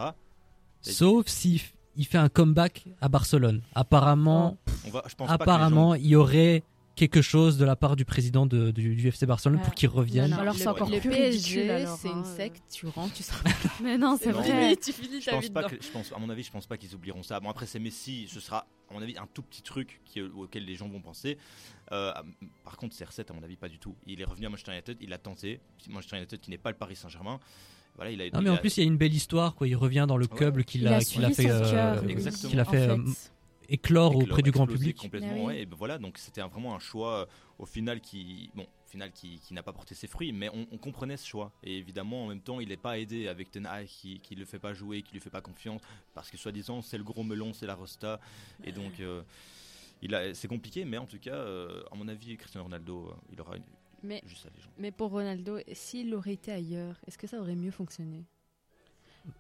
Sauf 0.81 1.27
s'il 1.27 1.59
f- 1.59 1.73
il 1.97 2.07
fait 2.07 2.19
un 2.19 2.29
comeback 2.29 2.85
à 3.01 3.09
Barcelone. 3.09 3.63
Apparemment, 3.75 4.57
On 4.87 4.91
va, 4.91 5.03
je 5.07 5.15
pense 5.15 5.29
pas 5.29 5.35
que 5.37 5.39
les 5.39 5.43
apparemment, 5.43 5.95
il 5.95 6.07
y 6.07 6.17
aurait 6.17 6.63
quelque 6.97 7.23
chose 7.23 7.59
de 7.59 7.65
la 7.65 7.77
part 7.77 7.97
du 7.97 8.05
président 8.05 8.47
de- 8.47 8.71
du, 8.71 8.95
du 8.95 9.09
FC 9.09 9.27
Barcelone 9.27 9.59
Ouais. 9.59 9.65
pour 9.65 9.75
qu'il 9.75 9.89
revienne. 9.89 10.31
Non, 10.31 10.37
non. 10.37 10.43
Alors, 10.43 10.55
c'est 10.55 10.67
encore 10.69 10.89
le 10.91 11.01
plus 11.01 11.11
PSG, 11.11 11.87
c'est 12.01 12.09
une 12.09 12.21
euh. 12.21 12.37
secte. 12.37 12.63
Tu 12.73 12.87
rentres, 12.87 13.15
tu 13.15 13.23
sors. 13.23 13.37
mais 13.83 13.99
non 13.99 14.17
c'est 14.21 14.31
vrai 14.33 14.49
mais- 14.49 14.77
tu 14.77 14.93
finis 14.93 15.21
Je 15.21 15.31
pense 15.31 15.49
pas 15.49 15.65
que, 15.65 15.77
je 15.81 15.89
pense, 15.91 16.13
à 16.13 16.19
mon 16.19 16.29
avis, 16.31 16.43
je 16.43 16.51
pense 16.51 16.67
pas 16.67 16.77
qu'ils 16.77 16.95
oublieront 16.95 17.23
ça. 17.23 17.41
Bon, 17.41 17.51
après, 17.51 17.67
c'est 17.67 17.79
Messi, 17.79 18.27
ce 18.29 18.41
sera, 18.41 18.67
à 18.91 18.95
mon 18.95 19.03
avis, 19.03 19.17
un 19.19 19.27
tout 19.33 19.43
petit 19.43 19.63
truc 19.63 20.01
qui, 20.05 20.21
auquel 20.23 20.65
les 20.65 20.75
gens 20.77 20.89
vont 20.89 21.01
penser. 21.01 21.37
Euh, 21.93 22.13
par 22.65 22.77
contre, 22.77 22.95
CR7, 22.97 23.31
à 23.31 23.35
mon 23.35 23.43
avis, 23.43 23.57
pas 23.57 23.69
du 23.69 23.79
tout. 23.79 23.97
Il 24.07 24.21
est 24.21 24.25
revenu 24.25 24.47
à 24.47 24.51
Manchester 24.51 24.73
United, 24.73 24.97
il 25.01 25.13
a 25.13 25.19
tenté. 25.19 25.61
Manchester 25.89 26.17
United 26.19 26.41
qui 26.41 26.51
n'est 26.51 26.59
pas 26.59 26.71
le 26.71 26.77
Paris 26.77 26.97
Saint-Germain. 26.97 27.41
Voilà, 27.97 28.11
il 28.11 28.21
a, 28.21 28.25
Non, 28.27 28.31
mais 28.41 28.45
il 28.47 28.51
en 28.51 28.55
a- 28.55 28.59
plus, 28.59 28.77
il 28.77 28.81
y 28.81 28.83
a 28.85 28.87
une 28.87 28.97
belle 28.97 29.15
histoire. 29.15 29.55
Quoi. 29.55 29.69
Il 29.69 29.77
revient 29.77 30.05
dans 30.09 30.17
le 30.17 30.27
Ouais. 30.27 30.37
club 30.37 30.63
qu'il 30.65 30.81
il 30.83 30.89
a, 30.89 30.97
a 30.97 31.01
qu'il 31.01 31.25
a 31.25 31.33
suivi 31.33 31.49
fait, 31.49 31.55
son 31.59 31.65
euh, 31.65 31.71
cœur 31.71 32.03
oui, 32.05 32.11
exactement. 32.11 32.51
qu'il 32.51 32.59
a 32.59 32.63
en 32.63 32.71
fait, 32.71 32.89
euh, 32.89 32.99
éclore 33.69 34.13
éclore, 34.13 34.17
auprès 34.17 34.43
du 34.43 34.51
grand 34.51 34.67
public. 34.67 34.97
Complètement, 34.97 35.35
oui. 35.35 35.43
ouais, 35.43 35.61
et 35.63 35.67
ben 35.67 35.77
voilà, 35.77 35.99
donc 35.99 36.19
c'était 36.19 36.41
vraiment 36.43 36.75
un 36.75 36.79
choix 36.79 37.21
euh, 37.21 37.27
au 37.59 37.67
final 37.67 38.01
qui, 38.01 38.51
bon, 38.55 38.63
au 38.63 38.89
final 38.89 39.13
qui, 39.13 39.39
qui 39.41 39.55
n'a 39.55 39.63
pas 39.63 39.73
porté 39.73 39.95
ses 39.95 40.07
fruits, 40.07 40.33
mais 40.33 40.49
on, 40.51 40.67
on 40.73 40.79
comprenait 40.79 41.17
ce 41.17 41.27
choix. 41.27 41.53
Et 41.63 41.77
évidemment, 41.79 42.25
en 42.25 42.29
même 42.29 42.41
temps, 42.41 42.61
il 42.61 42.69
n'est 42.69 42.77
pas 42.77 42.99
aidé 42.99 43.29
avec 43.29 43.51
Ten 43.51 43.67
Hag 43.67 43.87
qui, 43.87 44.21
qui 44.21 44.35
le 44.35 44.45
fait 44.45 44.59
pas 44.59 44.73
jouer, 44.75 45.03
qui 45.03 45.13
lui 45.13 45.21
fait 45.21 45.31
pas 45.31 45.41
confiance, 45.41 45.81
parce 46.15 46.31
que 46.31 46.37
soi-disant 46.37 46.83
c'est 46.83 46.99
le 46.99 47.05
gros 47.05 47.23
melon, 47.23 47.53
c'est 47.53 47.67
la 47.67 47.75
Rosta, 47.75 48.21
et 48.65 48.73
donc 48.73 49.01
euh, 49.01 49.23
il 50.03 50.15
a, 50.15 50.35
c'est 50.35 50.49
compliqué, 50.49 50.85
mais 50.85 50.99
en 50.99 51.07
tout 51.07 51.19
cas, 51.19 51.35
euh, 51.35 51.83
à 51.91 51.95
mon 51.97 52.09
avis, 52.09 52.37
Cristiano 52.37 52.65
Ronaldo, 52.65 53.09
euh, 53.09 53.15
il 53.33 53.41
aura 53.41 53.57
une, 53.57 53.63
Mais, 54.03 54.23
juste 54.27 54.45
légende. 54.55 54.73
mais 54.79 54.91
pour 54.93 55.11
Ronaldo, 55.11 55.59
s'il 55.73 56.15
aurait 56.15 56.35
été 56.35 56.53
ailleurs, 56.53 57.01
est-ce 57.07 57.17
que 57.19 57.27
ça 57.27 57.41
aurait 57.41 57.57
mieux 57.57 57.71
fonctionné? 57.71 58.25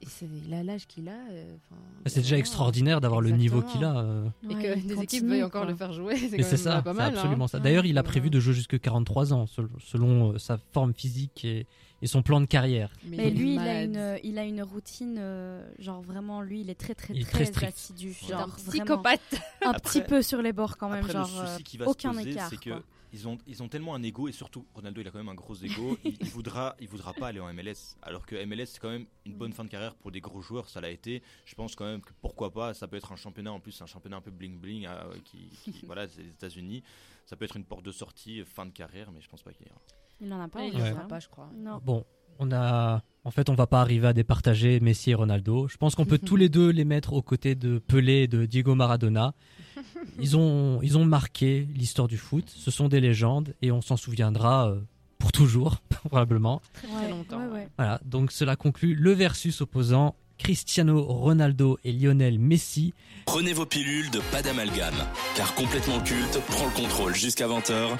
Et 0.01 0.07
Il 0.47 0.55
a 0.55 0.62
l'âge 0.62 0.87
qu'il 0.87 1.09
a. 1.09 1.12
euh, 1.12 1.55
enfin, 1.70 1.81
C'est 2.07 2.20
déjà 2.20 2.38
extraordinaire 2.38 3.01
d'avoir 3.01 3.20
le 3.20 3.31
niveau 3.31 3.61
qu'il 3.62 3.85
a. 3.85 3.99
euh. 3.99 4.25
Et 4.49 4.55
que 4.55 4.87
des 4.87 5.03
équipes 5.03 5.25
veuillent 5.25 5.42
encore 5.42 5.62
quoi. 5.62 5.70
le 5.70 5.77
faire 5.77 5.92
jouer, 5.92 6.16
c'est 6.16 6.57
ça, 6.57 6.81
pas 6.83 6.94
c'est 6.94 7.01
hein. 7.01 7.05
absolument 7.07 7.47
ça. 7.49 7.59
D'ailleurs, 7.61 7.85
il 7.85 7.99
a 7.99 8.03
prévu 8.03 8.31
de 8.31 8.40
jouer 8.40 8.55
jusque 8.55 8.81
43 8.81 9.33
ans, 9.35 9.47
sel- 9.47 9.68
selon 9.81 10.33
euh, 10.33 10.38
sa 10.38 10.57
forme 10.73 10.94
physique 10.94 11.44
et, 11.44 11.66
et 12.01 12.07
son 12.07 12.23
plan 12.23 12.40
de 12.40 12.47
carrière. 12.47 12.90
Mais 13.07 13.29
lui, 13.31 13.55
il 13.57 13.61
a, 13.61 13.83
une, 13.85 14.18
il 14.25 14.38
a 14.38 14.44
une 14.44 14.62
routine, 14.62 15.16
euh, 15.18 15.62
genre 15.79 16.01
vraiment, 16.01 16.40
lui, 16.40 16.62
il 16.62 16.70
est 16.70 16.75
très 16.75 16.94
très 16.94 17.14
est 17.14 17.20
très, 17.23 17.44
très 17.44 17.44
strict. 17.47 17.75
assidu. 17.75 18.16
Genre 18.29 18.40
un 18.40 18.49
psychopathe. 18.70 19.20
un 19.64 19.70
Après- 19.70 19.81
petit 20.01 20.09
peu 20.09 20.23
sur 20.23 20.40
les 20.40 20.53
bords 20.55 20.79
quand 20.79 20.88
même, 20.88 21.01
Après, 21.05 21.12
genre 21.12 21.23
le 21.29 21.47
souci 21.49 21.61
euh, 21.61 21.62
qui 21.64 21.77
va 21.77 21.88
aucun 21.88 22.12
se 22.12 22.18
poser, 22.18 22.31
écart. 22.31 22.49
c'est 22.49 22.57
que 22.61 22.70
quoi. 22.70 22.83
Ils 23.14 23.29
ont, 23.29 23.38
ils 23.46 23.62
ont 23.62 23.68
tellement 23.68 23.94
un 23.94 24.03
ego 24.03 24.27
et 24.27 24.33
surtout 24.33 24.66
Ronaldo, 24.74 25.00
il 25.00 25.07
a 25.07 25.11
quand 25.12 25.18
même 25.18 25.29
un 25.29 25.35
gros 25.35 25.55
ego. 25.55 25.96
il, 26.05 26.16
il 26.20 26.29
voudra, 26.31 26.74
il 26.81 26.88
voudra 26.88 27.12
pas 27.14 27.29
aller 27.29 27.38
en 27.40 27.53
MLS. 27.55 27.96
Alors 28.03 28.27
que 28.27 28.35
MLS, 28.44 28.66
c'est 28.66 28.81
quand 28.81 28.90
même 28.90 29.07
une 29.24 29.35
bonne 29.37 29.53
fin 29.53 29.62
de 29.64 29.68
carrière 29.70 29.94
pour 29.94 30.11
des 30.11 30.20
gros 30.20 30.40
joueurs. 30.42 30.68
Ça 30.68 30.81
l'a 30.81 30.90
été. 30.90 31.22
Je 31.44 31.55
pense 31.55 31.77
quand 31.77 31.85
même 31.85 32.00
que 32.00 32.12
pourquoi 32.20 32.50
pas. 32.53 32.74
Ça 32.74 32.88
peut 32.88 32.96
être 32.96 33.12
un 33.12 33.16
championnat 33.16 33.53
en 33.53 33.61
plus, 33.61 33.81
un 33.81 33.87
championnat 33.87 34.16
un 34.16 34.20
peu 34.20 34.31
bling 34.33 34.59
bling 34.59 34.87
euh, 34.87 35.14
qui, 35.24 35.48
qui- 35.62 35.83
voilà, 35.87 36.09
c'est 36.09 36.22
les 36.22 36.29
États-Unis. 36.31 36.83
Ça 37.24 37.37
peut 37.37 37.44
être 37.44 37.57
une 37.57 37.64
porte 37.64 37.85
de 37.85 37.92
sortie 37.92 38.44
fin 38.44 38.66
de 38.66 38.72
carrière, 38.72 39.12
mais 39.12 39.20
je 39.20 39.29
pense 39.29 39.42
pas 39.42 39.53
qu'il 39.53 39.66
y 39.66 39.70
ira. 39.70 39.81
Il 40.20 40.33
en 40.33 40.40
a 40.40 40.48
pas. 40.48 40.64
Il 40.64 40.74
on 40.74 40.79
le 40.79 40.83
Ouais. 40.83 40.90
fera 40.90 41.00
voit. 41.00 41.09
pas, 41.09 41.20
je 41.20 41.29
crois. 41.29 41.50
Non. 41.55 41.81
Bon, 41.85 42.05
on 42.38 42.53
a. 42.53 43.03
En 43.27 43.31
fait, 43.31 43.49
on 43.49 43.55
va 43.55 43.66
pas 43.66 43.81
arriver 43.81 44.07
à 44.09 44.12
départager 44.12 44.81
Messi 44.81 45.11
et 45.11 45.14
Ronaldo. 45.14 45.66
Je 45.68 45.79
pense 45.79 45.94
qu'on 45.94 46.05
peut 46.05 46.18
tous 46.18 46.37
les 46.37 46.51
deux 46.51 46.68
les 46.68 46.85
mettre 46.85 47.14
aux 47.14 47.23
côtés 47.23 47.55
de 47.55 47.79
Pelé 47.79 48.25
et 48.25 48.29
de 48.29 48.44
Diego 48.44 48.75
Maradona. 48.75 49.33
Ils 50.20 50.37
ont, 50.37 50.81
ils 50.83 50.99
ont 50.99 51.07
marqué 51.07 51.66
l'histoire 51.75 52.07
du 52.07 52.18
foot. 52.18 52.44
Ce 52.55 52.70
sont 52.70 52.88
des 52.88 53.01
légendes 53.01 53.55
et 53.62 53.73
on 53.73 53.81
s'en 53.81 53.97
souviendra 53.97 54.68
euh, 54.68 54.81
pour 55.18 55.33
toujours, 55.33 55.79
probablement. 55.88 56.61
Très 56.75 56.87
Ouais, 56.88 57.11
longtemps. 57.11 57.38
ouais, 57.38 57.47
ouais. 57.53 57.68
Voilà, 57.79 57.99
donc 58.05 58.31
cela 58.31 58.55
conclut 58.57 58.94
le 58.94 59.12
versus 59.12 59.62
opposant 59.62 60.14
Cristiano 60.37 61.03
Ronaldo 61.03 61.79
et 61.85 61.92
Lionel 61.92 62.38
Messi. 62.38 62.92
Prenez 63.25 63.55
vos 63.55 63.64
pilules 63.66 64.11
de 64.11 64.20
pas 64.31 64.42
d'amalgame, 64.42 64.94
car 65.35 65.55
complètement 65.55 66.01
culte 66.01 66.38
prend 66.49 66.66
le 66.66 66.73
contrôle 66.83 67.14
jusqu'à 67.14 67.49
20h 67.49 67.97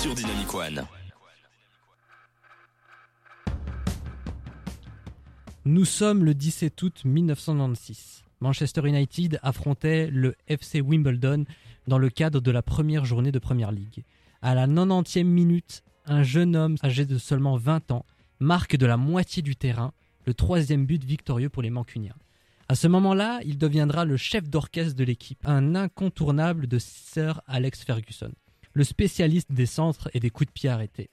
sur 0.00 0.14
Dynamic 0.14 0.54
One. 0.54 0.82
Nous 5.64 5.84
sommes 5.84 6.24
le 6.24 6.34
17 6.34 6.82
août 6.82 7.02
1996. 7.04 8.24
Manchester 8.40 8.80
United 8.84 9.38
affrontait 9.44 10.08
le 10.10 10.34
FC 10.48 10.80
Wimbledon 10.80 11.44
dans 11.86 11.98
le 11.98 12.10
cadre 12.10 12.40
de 12.40 12.50
la 12.50 12.62
première 12.62 13.04
journée 13.04 13.30
de 13.30 13.38
Première 13.38 13.70
Ligue. 13.70 14.02
À 14.40 14.56
la 14.56 14.66
90e 14.66 15.22
minute, 15.22 15.84
un 16.04 16.24
jeune 16.24 16.56
homme 16.56 16.74
âgé 16.82 17.06
de 17.06 17.16
seulement 17.16 17.56
20 17.58 17.92
ans 17.92 18.04
marque 18.40 18.74
de 18.74 18.86
la 18.86 18.96
moitié 18.96 19.40
du 19.40 19.54
terrain 19.54 19.92
le 20.26 20.34
troisième 20.34 20.84
but 20.84 21.04
victorieux 21.04 21.48
pour 21.48 21.62
les 21.62 21.70
Mancuniens. 21.70 22.16
À 22.68 22.74
ce 22.74 22.88
moment-là, 22.88 23.38
il 23.44 23.56
deviendra 23.56 24.04
le 24.04 24.16
chef 24.16 24.48
d'orchestre 24.48 24.96
de 24.96 25.04
l'équipe, 25.04 25.46
un 25.46 25.76
incontournable 25.76 26.66
de 26.66 26.80
Sir 26.80 27.40
Alex 27.46 27.84
Ferguson, 27.84 28.32
le 28.72 28.82
spécialiste 28.82 29.52
des 29.52 29.66
centres 29.66 30.10
et 30.12 30.18
des 30.18 30.30
coups 30.30 30.48
de 30.48 30.52
pied 30.52 30.70
arrêtés. 30.70 31.10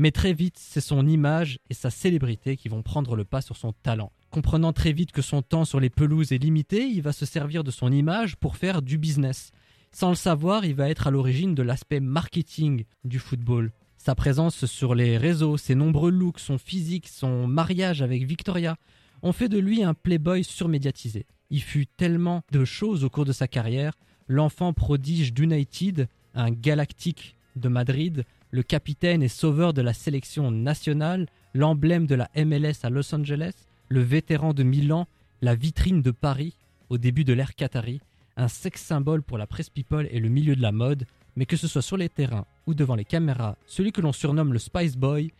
Mais 0.00 0.12
très 0.12 0.32
vite, 0.32 0.56
c'est 0.58 0.80
son 0.80 1.06
image 1.06 1.58
et 1.68 1.74
sa 1.74 1.90
célébrité 1.90 2.56
qui 2.56 2.70
vont 2.70 2.80
prendre 2.80 3.16
le 3.16 3.26
pas 3.26 3.42
sur 3.42 3.58
son 3.58 3.74
talent. 3.74 4.12
Comprenant 4.30 4.72
très 4.72 4.94
vite 4.94 5.12
que 5.12 5.20
son 5.20 5.42
temps 5.42 5.66
sur 5.66 5.78
les 5.78 5.90
pelouses 5.90 6.32
est 6.32 6.38
limité, 6.38 6.86
il 6.86 7.02
va 7.02 7.12
se 7.12 7.26
servir 7.26 7.64
de 7.64 7.70
son 7.70 7.92
image 7.92 8.36
pour 8.36 8.56
faire 8.56 8.80
du 8.80 8.96
business. 8.96 9.52
Sans 9.92 10.08
le 10.08 10.14
savoir, 10.14 10.64
il 10.64 10.74
va 10.74 10.88
être 10.88 11.06
à 11.06 11.10
l'origine 11.10 11.54
de 11.54 11.62
l'aspect 11.62 12.00
marketing 12.00 12.84
du 13.04 13.18
football. 13.18 13.72
Sa 13.98 14.14
présence 14.14 14.64
sur 14.64 14.94
les 14.94 15.18
réseaux, 15.18 15.58
ses 15.58 15.74
nombreux 15.74 16.10
looks, 16.10 16.40
son 16.40 16.56
physique, 16.56 17.06
son 17.06 17.46
mariage 17.46 18.00
avec 18.00 18.24
Victoria 18.24 18.76
ont 19.20 19.32
fait 19.32 19.50
de 19.50 19.58
lui 19.58 19.82
un 19.82 19.92
playboy 19.92 20.44
surmédiatisé. 20.44 21.26
Il 21.50 21.60
fut 21.60 21.86
tellement 21.86 22.40
de 22.52 22.64
choses 22.64 23.04
au 23.04 23.10
cours 23.10 23.26
de 23.26 23.32
sa 23.32 23.48
carrière, 23.48 23.92
l'enfant 24.28 24.72
prodige 24.72 25.34
d'United, 25.34 26.08
un 26.32 26.50
galactique 26.50 27.36
de 27.56 27.68
Madrid, 27.68 28.24
le 28.50 28.62
capitaine 28.62 29.22
et 29.22 29.28
sauveur 29.28 29.72
de 29.72 29.82
la 29.82 29.92
sélection 29.92 30.50
nationale, 30.50 31.26
l'emblème 31.54 32.06
de 32.06 32.14
la 32.14 32.28
MLS 32.36 32.84
à 32.84 32.90
Los 32.90 33.14
Angeles, 33.14 33.54
le 33.88 34.00
vétéran 34.00 34.52
de 34.52 34.62
Milan, 34.62 35.06
la 35.42 35.54
vitrine 35.54 36.02
de 36.02 36.10
Paris 36.10 36.56
au 36.88 36.98
début 36.98 37.24
de 37.24 37.32
l'ère 37.32 37.54
Qatari, 37.54 38.00
un 38.36 38.48
sex 38.48 38.82
symbole 38.82 39.22
pour 39.22 39.38
la 39.38 39.46
presse 39.46 39.70
people 39.70 40.08
et 40.10 40.20
le 40.20 40.28
milieu 40.28 40.56
de 40.56 40.62
la 40.62 40.72
mode, 40.72 41.06
mais 41.36 41.46
que 41.46 41.56
ce 41.56 41.68
soit 41.68 41.82
sur 41.82 41.96
les 41.96 42.08
terrains 42.08 42.46
ou 42.66 42.74
devant 42.74 42.94
les 42.96 43.04
caméras, 43.04 43.56
celui 43.66 43.92
que 43.92 44.00
l'on 44.00 44.12
surnomme 44.12 44.52
le 44.52 44.58
Spice 44.58 44.96
Boy 44.96 45.32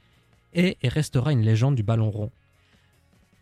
est 0.52 0.76
et 0.82 0.88
restera 0.88 1.32
une 1.32 1.42
légende 1.42 1.74
du 1.74 1.82
ballon 1.82 2.10
rond. 2.10 2.30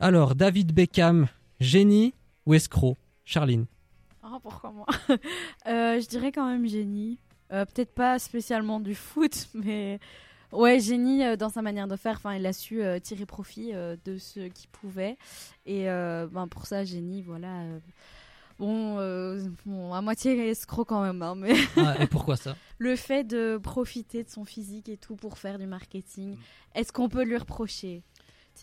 Alors, 0.00 0.34
David 0.34 0.72
Beckham, 0.72 1.26
génie 1.60 2.14
ou 2.46 2.54
escroc? 2.54 2.96
Charline 3.24 3.66
Oh, 4.24 4.38
pourquoi 4.42 4.72
moi? 4.72 4.86
Euh, 5.66 6.00
Je 6.00 6.08
dirais 6.08 6.32
quand 6.32 6.46
même 6.48 6.66
génie. 6.66 7.18
Euh, 7.52 7.64
Peut-être 7.64 7.94
pas 7.94 8.18
spécialement 8.18 8.80
du 8.80 8.94
foot, 8.94 9.48
mais 9.54 9.98
ouais, 10.52 10.80
génie 10.80 11.24
euh, 11.24 11.36
dans 11.36 11.48
sa 11.48 11.62
manière 11.62 11.88
de 11.88 11.96
faire. 11.96 12.16
Enfin, 12.16 12.34
il 12.34 12.46
a 12.46 12.52
su 12.52 12.82
euh, 12.82 12.98
tirer 12.98 13.26
profit 13.26 13.72
de 13.72 14.18
ce 14.18 14.48
qu'il 14.48 14.68
pouvait. 14.70 15.16
Et 15.66 15.84
ben, 15.86 16.48
pour 16.50 16.66
ça, 16.66 16.84
génie, 16.84 17.22
voilà. 17.22 17.62
Bon, 18.58 18.96
bon, 19.66 19.94
à 19.94 20.00
moitié 20.02 20.48
escroc 20.48 20.84
quand 20.86 21.02
même, 21.02 21.22
hein, 21.22 21.36
mais 21.36 21.54
Ah, 21.76 22.02
Et 22.02 22.06
pourquoi 22.08 22.36
ça 22.36 22.56
le 22.78 22.96
fait 22.96 23.22
de 23.22 23.56
profiter 23.56 24.24
de 24.24 24.28
son 24.28 24.44
physique 24.44 24.88
et 24.88 24.96
tout 24.96 25.14
pour 25.14 25.38
faire 25.38 25.58
du 25.58 25.66
marketing, 25.66 26.36
est-ce 26.74 26.92
qu'on 26.92 27.08
peut 27.08 27.22
lui 27.22 27.36
reprocher? 27.36 28.02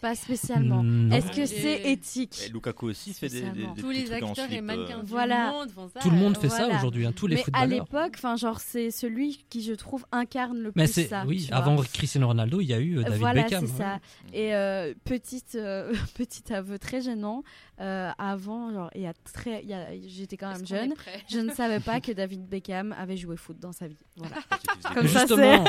Pas 0.02 0.16
spécialement. 0.16 0.84
Est-ce 1.12 1.32
que 1.32 1.46
c'est 1.46 1.92
éthique 1.92 2.42
Et 2.46 2.50
Lukaku 2.50 2.88
aussi 2.88 3.14
fait 3.14 3.30
des, 3.30 3.42
des, 3.42 3.68
Tous 3.78 3.90
les 3.90 4.04
trucs 4.06 4.24
en 4.24 4.30
acteurs 4.30 4.46
et 4.46 4.50
slip, 4.50 4.60
euh, 4.60 4.64
mannequins 4.64 5.02
Voilà. 5.04 5.48
du 5.48 5.54
monde 5.58 5.70
font 5.72 5.88
ça. 5.94 6.00
Tout 6.00 6.10
le 6.10 6.18
monde 6.18 6.38
euh, 6.38 6.42
fait 6.42 6.50
ça 6.50 6.68
aujourd'hui, 6.68 7.06
hein, 7.06 7.14
tous 7.16 7.28
les 7.28 7.36
Mais 7.36 7.44
à 7.54 7.66
l'époque, 7.66 8.14
enfin 8.16 8.36
genre 8.36 8.60
c'est 8.60 8.92
celui 8.92 9.44
qui 9.50 9.62
je 9.64 9.74
trouve 9.74 10.06
incarne 10.12 10.58
le 10.60 10.72
Mais 10.76 10.86
plus 10.86 10.94
c'est 10.94 11.08
ça. 11.08 11.24
oui, 11.28 11.48
avant 11.52 11.76
Cristiano 11.78 12.28
Ronaldo, 12.28 12.62
il 12.62 12.68
y 12.68 12.74
a 12.74 12.80
eu 12.80 12.98
euh, 13.00 13.04
David 13.04 13.20
voilà, 13.20 13.44
Beckham. 13.44 13.66
c'est 13.68 13.72
ouais. 13.74 13.78
ça. 13.78 14.00
Et 14.34 14.54
euh, 14.56 14.94
petite, 15.04 15.56
euh, 15.56 15.94
petit 16.16 16.54
aveu 16.54 16.78
très 16.80 17.02
gênant. 17.02 17.44
euh, 17.82 18.10
avant, 18.18 18.72
genre, 18.72 18.90
il 18.96 19.02
y 19.02 19.08
a 19.08 19.14
très, 19.34 19.64
j'étais 20.08 20.38
quand 20.38 20.52
même 20.52 20.66
jeune. 20.66 20.94
Je 21.30 21.40
ne 21.40 21.52
savais 21.52 21.80
pas 21.80 22.00
que 22.00 22.12
David 22.14 22.48
Beckham 22.48 22.94
avait 22.98 23.18
joué 23.18 23.36
foot 23.38 23.58
dans 23.60 23.72
sa 23.72 23.88
vie. 23.88 23.98
Voilà. 24.18 24.36
Comme 24.84 24.94
Comme 24.94 25.08
ça, 25.08 25.20
Justement, 25.22 25.66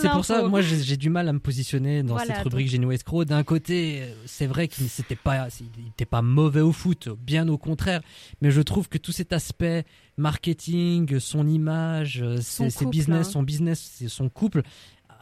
c'est 0.00 0.08
pour 0.10 0.24
ça, 0.24 0.42
moi 0.48 0.60
j'ai 0.60 0.96
du 0.96 1.08
mal 1.08 1.28
à 1.28 1.32
me 1.32 1.38
positionner 1.38 2.02
dans 2.02 2.18
cette 2.18 2.38
rubrique 2.38 2.72
ou 2.84 2.92
escroc. 2.92 3.24
D'un 3.24 3.42
côté, 3.42 3.65
c'est 3.66 4.46
vrai 4.46 4.68
qu'il 4.68 4.84
n'était 4.84 5.16
pas, 5.16 5.48
il 5.60 5.88
était 5.88 6.04
pas 6.04 6.22
mauvais 6.22 6.60
au 6.60 6.72
foot, 6.72 7.08
bien 7.08 7.48
au 7.48 7.58
contraire. 7.58 8.00
Mais 8.40 8.50
je 8.50 8.60
trouve 8.60 8.88
que 8.88 8.98
tout 8.98 9.12
cet 9.12 9.32
aspect 9.32 9.84
marketing, 10.16 11.18
son 11.18 11.46
image, 11.46 12.24
Son 12.40 12.64
ses, 12.64 12.70
ses 12.70 12.86
business, 12.86 13.28
hein. 13.28 13.30
son 13.30 13.42
business, 13.42 14.04
son 14.08 14.28
couple, 14.28 14.62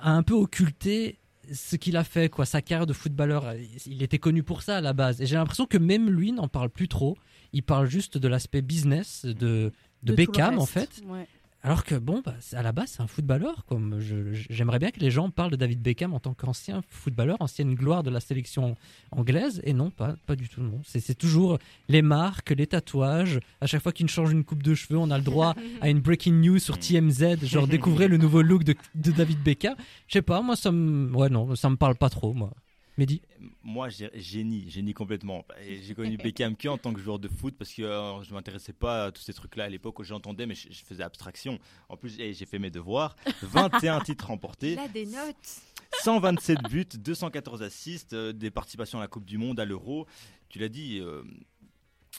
a 0.01 0.13
un 0.13 0.23
peu 0.23 0.35
occulté 0.35 1.19
ce 1.53 1.77
qu'il 1.77 1.97
a 1.97 2.05
fait, 2.05 2.29
quoi, 2.29 2.47
sa 2.47 2.63
carrière 2.63 2.87
de 2.87 2.93
footballeur. 2.93 3.55
Il 3.87 4.03
était 4.03 4.19
connu 4.19 4.43
pour 4.43 4.63
ça 4.63 4.79
à 4.79 4.81
la 4.81 4.93
base. 4.93 5.21
Et 5.21 5.27
j'ai 5.27 5.37
l'impression 5.37 5.67
que 5.67 5.79
même 5.79 6.11
lui 6.11 6.33
n'en 6.33 6.49
parle 6.49 6.71
plus 6.71 6.89
trop. 6.89 7.17
Il 7.53 7.63
parle 7.63 7.87
juste 7.87 8.19
de 8.19 8.29
l'aspect 8.29 8.63
business 8.63 9.25
de, 9.25 9.73
Beckham, 10.03 10.59
en 10.59 10.67
fait. 10.67 11.03
Ouais. 11.07 11.27
Alors 11.65 11.83
que 11.83 11.95
bon, 11.95 12.21
bah, 12.23 12.35
à 12.53 12.63
la 12.63 12.73
base, 12.73 12.91
c'est 12.91 13.03
un 13.03 13.07
footballeur. 13.07 13.65
Comme 13.65 13.99
j'aimerais 13.99 14.79
bien 14.79 14.91
que 14.91 15.01
les 15.01 15.11
gens 15.11 15.31
parlent 15.31 15.51
de 15.51 15.57
David 15.57 15.81
Beckham 15.81 16.13
en 16.13 16.21
tant 16.21 16.35
qu'ancien 16.35 16.83
footballeur, 16.91 17.39
ancienne 17.41 17.75
gloire 17.75 18.03
de 18.03 18.11
la 18.11 18.21
sélection 18.21 18.77
anglaise. 19.11 19.63
Et 19.65 19.73
non, 19.73 19.91
pas, 19.91 20.15
pas 20.27 20.37
du 20.37 20.51
tout. 20.51 20.61
Non. 20.61 20.83
C'est 20.85 21.17
toujours 21.17 21.59
les 21.89 22.03
marques, 22.03 22.51
les 22.51 22.67
tatouages. 22.67 23.41
À 23.63 23.67
chaque 23.67 23.83
fois 23.83 23.93
qu'il 23.93 24.11
change 24.11 24.31
une 24.31 24.45
coupe 24.45 24.63
de 24.63 24.75
cheveux, 24.75 24.99
on 24.99 25.11
a 25.11 25.17
le 25.17 25.25
droit 25.25 25.55
à 25.81 25.89
une 25.89 26.01
breaking 26.01 26.35
news 26.35 26.59
sur 26.59 26.79
TMZ, 26.79 27.43
genre 27.45 27.67
découvrez 27.67 28.09
le 28.09 28.19
nouveau 28.19 28.43
look 28.43 28.63
de, 28.63 28.75
de 28.95 29.11
David 29.11 29.43
Beckham. 29.43 29.75
Je 30.07 30.13
sais 30.13 30.23
pas, 30.23 30.43
moi 30.43 30.57
ça 30.57 30.71
me, 30.71 31.11
ouais 31.17 31.31
non, 31.31 31.57
ça 31.57 31.71
me 31.71 31.77
parle 31.77 31.97
pas 31.97 32.11
trop, 32.11 32.35
moi. 32.35 32.53
Mehdi 32.97 33.23
Moi, 33.63 33.89
génie, 34.15 34.71
génie 34.71 34.95
complètement. 34.95 35.45
J'ai 35.83 35.95
connu 35.95 36.17
Beckham 36.17 36.57
que 36.57 36.69
en 36.69 36.79
tant 36.79 36.93
que 36.93 37.01
joueur 37.01 37.19
de 37.19 37.29
foot 37.29 37.57
parce 37.59 37.73
que 37.73 37.83
euh, 37.83 38.23
je 38.23 38.33
m'intéressais 38.33 38.73
pas 38.73 39.07
à 39.07 39.13
tous 39.13 39.23
ces 39.23 39.35
trucs-là 39.35 39.65
à 39.65 39.69
l'époque 39.69 39.99
où 39.99 40.05
j'entendais, 40.05 40.47
mais 40.47 40.55
je, 40.55 40.69
je 40.71 40.85
faisais 40.85 41.03
abstraction. 41.03 41.59
En 41.89 41.97
plus, 41.97 42.17
eh, 42.21 42.33
j'ai 42.33 42.47
fait 42.47 42.59
mes 42.61 42.71
devoirs. 42.71 43.17
21 43.43 44.01
titres 44.01 44.29
remportés, 44.29 44.75
Il 44.75 44.79
a 44.79 44.89
des 44.89 45.07
notes. 45.07 45.61
127 46.03 46.63
buts, 46.71 46.87
214 46.99 47.63
assists, 47.63 48.13
euh, 48.13 48.33
des 48.33 48.51
participations 48.51 48.99
à 48.99 49.03
la 49.03 49.09
Coupe 49.09 49.25
du 49.25 49.39
Monde, 49.39 49.59
à 49.61 49.65
l'Euro. 49.65 50.07
Tu 50.49 50.59
l'as 50.59 50.69
dit, 50.69 50.99
euh, 51.01 51.23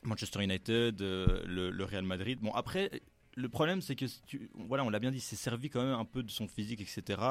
Manchester 0.04 0.44
United, 0.44 1.02
euh, 1.02 1.44
le, 1.46 1.72
le 1.72 1.84
Real 1.84 2.04
Madrid. 2.04 2.40
Bon, 2.42 2.52
après. 2.52 2.92
Le 3.38 3.50
problème, 3.50 3.82
c'est 3.82 3.98
que, 3.98 4.06
voilà, 4.54 4.86
on 4.86 4.90
l'a 4.90 5.00
bien 5.00 5.12
dit, 5.12 5.20
c'est 5.20 5.36
servi 5.36 5.70
quand 5.70 5.84
même 5.84 5.94
un 5.94 6.06
peu 6.06 6.24
de 6.24 6.32
son 6.32 6.48
physique, 6.48 6.80
etc. 6.80 7.22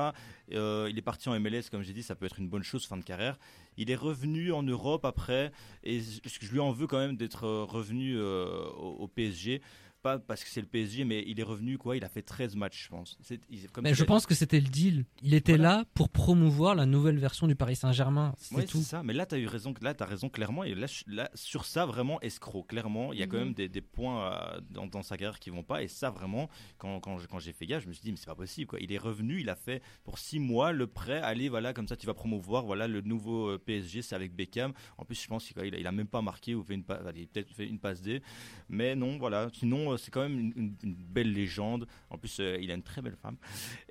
Euh, 0.52 0.86
il 0.90 0.98
est 0.98 1.02
parti 1.02 1.30
en 1.30 1.40
MLS, 1.40 1.70
comme 1.70 1.82
j'ai 1.82 1.94
dit, 1.94 2.02
ça 2.02 2.14
peut 2.14 2.26
être 2.26 2.38
une 2.38 2.48
bonne 2.48 2.62
chose 2.62 2.84
fin 2.84 2.98
de 2.98 3.02
carrière. 3.02 3.38
Il 3.78 3.90
est 3.90 3.96
revenu 3.96 4.52
en 4.52 4.62
Europe 4.62 5.06
après, 5.06 5.50
et 5.82 6.00
je 6.00 6.52
lui 6.52 6.60
en 6.60 6.72
veux 6.72 6.86
quand 6.86 6.98
même 6.98 7.16
d'être 7.16 7.44
euh, 7.44 7.64
revenu 7.64 8.18
euh, 8.18 8.66
au 8.76 9.08
PSG. 9.08 9.62
Pas 10.04 10.18
parce 10.18 10.44
que 10.44 10.50
c'est 10.50 10.60
le 10.60 10.66
PSG, 10.66 11.04
mais 11.06 11.24
il 11.26 11.40
est 11.40 11.42
revenu, 11.44 11.78
quoi. 11.78 11.96
Il 11.96 12.04
a 12.04 12.10
fait 12.10 12.20
13 12.20 12.56
matchs, 12.56 12.84
je 12.84 12.88
pense. 12.90 13.16
C'est- 13.22 13.40
il- 13.48 13.70
comme 13.70 13.84
Mais 13.84 13.94
je 13.94 14.04
pense 14.04 14.26
que 14.26 14.34
c'était 14.34 14.60
le 14.60 14.68
deal. 14.68 15.06
Il 15.22 15.32
était 15.32 15.56
Voilà. 15.56 15.76
là 15.78 15.84
pour 15.94 16.10
promouvoir 16.10 16.74
la 16.74 16.84
nouvelle 16.84 17.16
version 17.18 17.46
du 17.46 17.54
Paris 17.54 17.74
Saint-Germain. 17.76 18.34
C'est 18.36 18.54
Ouais, 18.54 18.66
tout. 18.66 18.82
ça. 18.82 19.02
Mais 19.02 19.14
là, 19.14 19.24
tu 19.24 19.34
as 19.34 19.38
eu 19.38 19.46
raison. 19.46 19.72
Là, 19.80 19.94
tu 19.94 20.02
as 20.02 20.06
raison 20.06 20.28
clairement. 20.28 20.62
Et 20.62 20.74
là, 20.74 20.86
sur 21.32 21.64
ça, 21.64 21.86
vraiment 21.86 22.20
escroc. 22.20 22.64
Clairement, 22.64 23.14
il 23.14 23.18
y 23.18 23.22
a 23.22 23.26
quand 23.26 23.38
Mhm. 23.38 23.44
même 23.44 23.54
des, 23.54 23.70
des 23.70 23.80
points 23.80 24.30
euh, 24.30 24.60
dans, 24.70 24.86
dans 24.86 25.02
sa 25.02 25.16
carrière 25.16 25.38
qui 25.40 25.48
vont 25.48 25.62
pas. 25.62 25.82
Et 25.82 25.88
ça, 25.88 26.10
vraiment, 26.10 26.50
quand, 26.76 27.00
quand, 27.00 27.16
j'ai 27.38 27.54
fait 27.54 27.64
gaffe, 27.64 27.84
je 27.84 27.88
me 27.88 27.94
suis 27.94 28.02
dit, 28.02 28.10
mais 28.10 28.18
c'est 28.18 28.26
pas 28.26 28.34
possible. 28.34 28.66
Quoi. 28.68 28.80
Il 28.80 28.92
est 28.92 28.98
revenu, 28.98 29.40
il 29.40 29.48
a 29.48 29.56
fait 29.56 29.80
pour 30.04 30.18
six 30.18 30.38
mois 30.38 30.72
le 30.72 30.86
prêt. 30.86 31.22
Allez, 31.22 31.48
voilà, 31.48 31.72
comme 31.72 31.88
ça, 31.88 31.96
tu 31.96 32.04
vas 32.04 32.12
promouvoir. 32.12 32.66
Voilà, 32.66 32.88
le 32.88 33.00
nouveau 33.00 33.52
euh, 33.52 33.58
PSG, 33.58 34.02
c'est 34.02 34.14
avec 34.14 34.34
Beckham. 34.36 34.74
En 34.98 35.06
plus, 35.06 35.18
je 35.18 35.26
pense 35.28 35.46
qu'il 35.48 35.58
a, 35.58 35.64
il 35.64 35.86
a 35.86 35.92
même 35.92 36.08
pas 36.08 36.20
marqué 36.20 36.54
ou 36.54 36.62
fait 36.62 36.74
une, 36.74 36.84
pa- 36.84 36.96
peut-être 36.98 37.50
fait 37.54 37.66
une 37.66 37.78
passe 37.78 38.02
D. 38.02 38.20
Mais 38.68 38.94
non, 38.94 39.16
voilà. 39.16 39.48
Sinon, 39.54 39.93
c'est 39.96 40.10
quand 40.10 40.22
même 40.22 40.38
une, 40.38 40.52
une- 40.56 40.74
une 40.82 40.94
belle 40.94 41.32
légende. 41.32 41.86
En 42.10 42.18
plus, 42.18 42.38
euh, 42.40 42.56
il 42.60 42.70
a 42.70 42.74
une 42.74 42.82
très 42.82 43.02
belle 43.02 43.16
femme. 43.20 43.36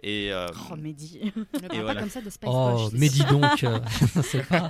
Et. 0.01 0.31
euh, 0.31 0.47
Oh, 0.71 0.75
Mehdi. 0.75 1.19
Ne 1.35 1.43
parle 1.43 1.67
pas 1.69 1.81
voilà. 1.81 1.99
comme 2.01 2.09
ça 2.09 2.21
de 2.21 2.29
Spice 2.29 2.49
Oh, 2.51 2.89
dis 2.93 3.23
donc, 3.25 3.63
euh, 3.63 3.79
pas. 4.49 4.69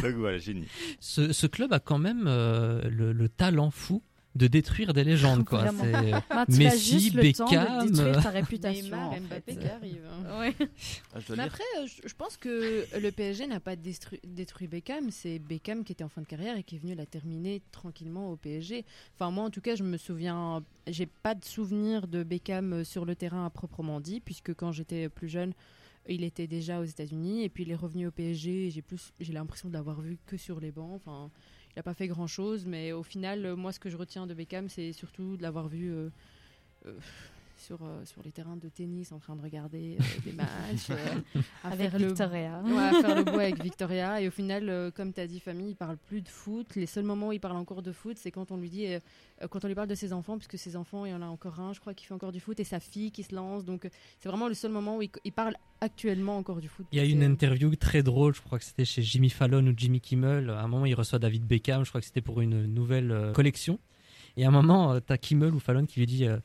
Donc 0.00 0.14
voilà, 0.16 0.38
génie. 0.38 0.66
Ce, 1.00 1.32
ce 1.32 1.46
club 1.46 1.72
a 1.72 1.80
quand 1.80 1.98
même 1.98 2.24
euh, 2.26 2.82
le, 2.88 3.12
le 3.12 3.28
talent 3.28 3.70
fou 3.70 4.02
de 4.36 4.46
détruire 4.46 4.92
des 4.92 5.02
légendes, 5.02 5.44
quoi. 5.44 5.64
As 6.30 6.48
Messi, 6.48 7.10
Beckham, 7.10 7.86
détruire 7.86 8.22
ta 8.22 8.30
réputation. 8.30 8.96
en 8.96 9.20
Mbappé 9.20 9.56
qui 9.56 9.66
hein. 9.66 10.38
Ouais. 10.38 10.54
Ah, 11.14 11.18
je 11.18 11.34
Mais 11.34 11.42
après, 11.42 11.64
euh, 11.78 11.86
je 11.86 12.08
je 12.08 12.14
pense 12.14 12.36
que 12.36 12.84
le 12.98 13.10
PSG 13.10 13.46
n'a 13.46 13.60
pas 13.60 13.76
détruit, 13.76 14.20
détruit 14.24 14.68
Beckham. 14.68 15.10
C'est 15.10 15.38
Beckham 15.38 15.82
qui 15.82 15.92
était 15.92 16.04
en 16.04 16.08
fin 16.08 16.20
de 16.20 16.26
carrière 16.26 16.56
et 16.56 16.62
qui 16.62 16.76
est 16.76 16.78
venu 16.78 16.94
la 16.94 17.06
terminer 17.06 17.60
tranquillement 17.72 18.30
au 18.30 18.36
PSG. 18.36 18.84
Enfin, 19.14 19.30
moi, 19.30 19.44
en 19.44 19.50
tout 19.50 19.60
cas, 19.60 19.74
je 19.74 19.82
me 19.82 19.96
souviens. 19.96 20.62
J'ai 20.86 21.06
pas 21.06 21.34
de 21.34 21.44
souvenir 21.44 22.06
de 22.06 22.22
Beckham 22.22 22.72
euh, 22.72 22.84
sur 22.84 23.04
le 23.04 23.16
terrain 23.16 23.46
à 23.46 23.50
proprement 23.50 24.00
dit, 24.00 24.20
puisque 24.20 24.54
quand 24.54 24.70
j'étais 24.70 25.08
plus 25.08 25.28
jeune, 25.28 25.54
il 26.08 26.24
était 26.24 26.46
déjà 26.46 26.80
aux 26.80 26.84
États-Unis 26.84 27.44
et 27.44 27.48
puis 27.48 27.64
il 27.64 27.70
est 27.70 27.76
revenu 27.76 28.06
au 28.06 28.10
PSG. 28.10 28.70
J'ai 28.70 28.82
plus, 28.82 29.12
j'ai 29.18 29.32
l'impression 29.32 29.68
de 29.68 29.74
l'avoir 29.74 30.00
vu 30.00 30.18
que 30.26 30.36
sur 30.36 30.60
les 30.60 30.70
bancs. 30.70 30.92
Enfin, 30.94 31.30
il 31.70 31.78
n'a 31.78 31.82
pas 31.82 31.94
fait 31.94 32.08
grand 32.08 32.26
chose, 32.26 32.66
mais 32.66 32.92
au 32.92 33.02
final, 33.02 33.46
euh, 33.46 33.56
moi, 33.56 33.72
ce 33.72 33.80
que 33.80 33.88
je 33.88 33.96
retiens 33.96 34.26
de 34.26 34.34
Beckham, 34.34 34.68
c'est 34.68 34.92
surtout 34.92 35.36
de 35.36 35.42
l'avoir 35.42 35.68
vu. 35.68 35.92
euh, 35.92 36.10
euh, 36.86 36.98
sur, 37.60 37.78
euh, 37.82 38.04
sur 38.04 38.22
les 38.24 38.32
terrains 38.32 38.56
de 38.56 38.68
tennis 38.68 39.12
en 39.12 39.18
train 39.18 39.36
de 39.36 39.42
regarder 39.42 39.96
euh, 40.00 40.04
des 40.24 40.32
matchs. 40.32 40.90
euh, 40.90 41.40
à 41.62 41.68
Avec 41.68 41.90
faire 41.90 42.00
le- 42.00 42.06
Victoria. 42.08 42.62
Ouais, 42.64 42.78
à 42.78 42.92
faire 43.00 43.14
le 43.16 43.24
bois 43.24 43.42
avec 43.42 43.62
Victoria. 43.62 44.20
Et 44.20 44.28
au 44.28 44.30
final, 44.30 44.68
euh, 44.68 44.90
comme 44.90 45.12
tu 45.12 45.20
as 45.20 45.26
dit, 45.26 45.40
famille, 45.40 45.70
il 45.70 45.76
parle 45.76 45.96
plus 45.96 46.22
de 46.22 46.28
foot. 46.28 46.74
Les 46.76 46.86
seuls 46.86 47.04
moments 47.04 47.28
où 47.28 47.32
il 47.32 47.40
parle 47.40 47.56
encore 47.56 47.82
de 47.82 47.92
foot, 47.92 48.16
c'est 48.18 48.30
quand 48.30 48.50
on 48.50 48.56
lui 48.56 48.70
dit, 48.70 48.86
quand 49.50 49.64
on 49.64 49.68
lui 49.68 49.74
parle 49.74 49.88
de 49.88 49.94
ses 49.94 50.12
enfants, 50.12 50.36
puisque 50.38 50.58
ses 50.58 50.76
enfants, 50.76 51.04
il 51.06 51.10
y 51.12 51.14
en 51.14 51.22
a 51.22 51.26
encore 51.26 51.60
un, 51.60 51.72
je 51.72 51.80
crois, 51.80 51.94
qui 51.94 52.06
fait 52.06 52.14
encore 52.14 52.32
du 52.32 52.40
foot, 52.40 52.58
et 52.60 52.64
sa 52.64 52.80
fille 52.80 53.10
qui 53.12 53.22
se 53.22 53.34
lance. 53.34 53.64
Donc, 53.64 53.88
c'est 54.18 54.28
vraiment 54.28 54.48
le 54.48 54.54
seul 54.54 54.70
moment 54.72 54.96
où 54.96 55.02
il, 55.02 55.10
il 55.24 55.32
parle 55.32 55.54
actuellement 55.80 56.36
encore 56.36 56.60
du 56.60 56.68
foot. 56.68 56.86
Il 56.92 56.98
y 56.98 57.00
a 57.00 57.04
une 57.04 57.22
interview 57.22 57.74
très 57.76 58.02
drôle, 58.02 58.34
je 58.34 58.40
crois 58.42 58.58
que 58.58 58.64
c'était 58.64 58.84
chez 58.84 59.02
Jimmy 59.02 59.30
Fallon 59.30 59.66
ou 59.66 59.72
Jimmy 59.76 60.00
Kimmel. 60.00 60.50
À 60.50 60.62
un 60.62 60.68
moment, 60.68 60.86
il 60.86 60.94
reçoit 60.94 61.18
David 61.18 61.46
Beckham, 61.46 61.84
je 61.84 61.88
crois 61.90 62.00
que 62.00 62.06
c'était 62.06 62.20
pour 62.20 62.40
une 62.40 62.66
nouvelle 62.66 63.10
euh, 63.12 63.32
collection. 63.32 63.78
Et 64.36 64.44
à 64.44 64.48
un 64.48 64.52
moment, 64.52 64.92
euh, 64.92 65.00
t'as 65.00 65.16
Kimmel 65.16 65.54
ou 65.54 65.58
Fallon 65.58 65.86
qui 65.86 65.98
lui 66.00 66.06
dit 66.06 66.26
euh, 66.26 66.38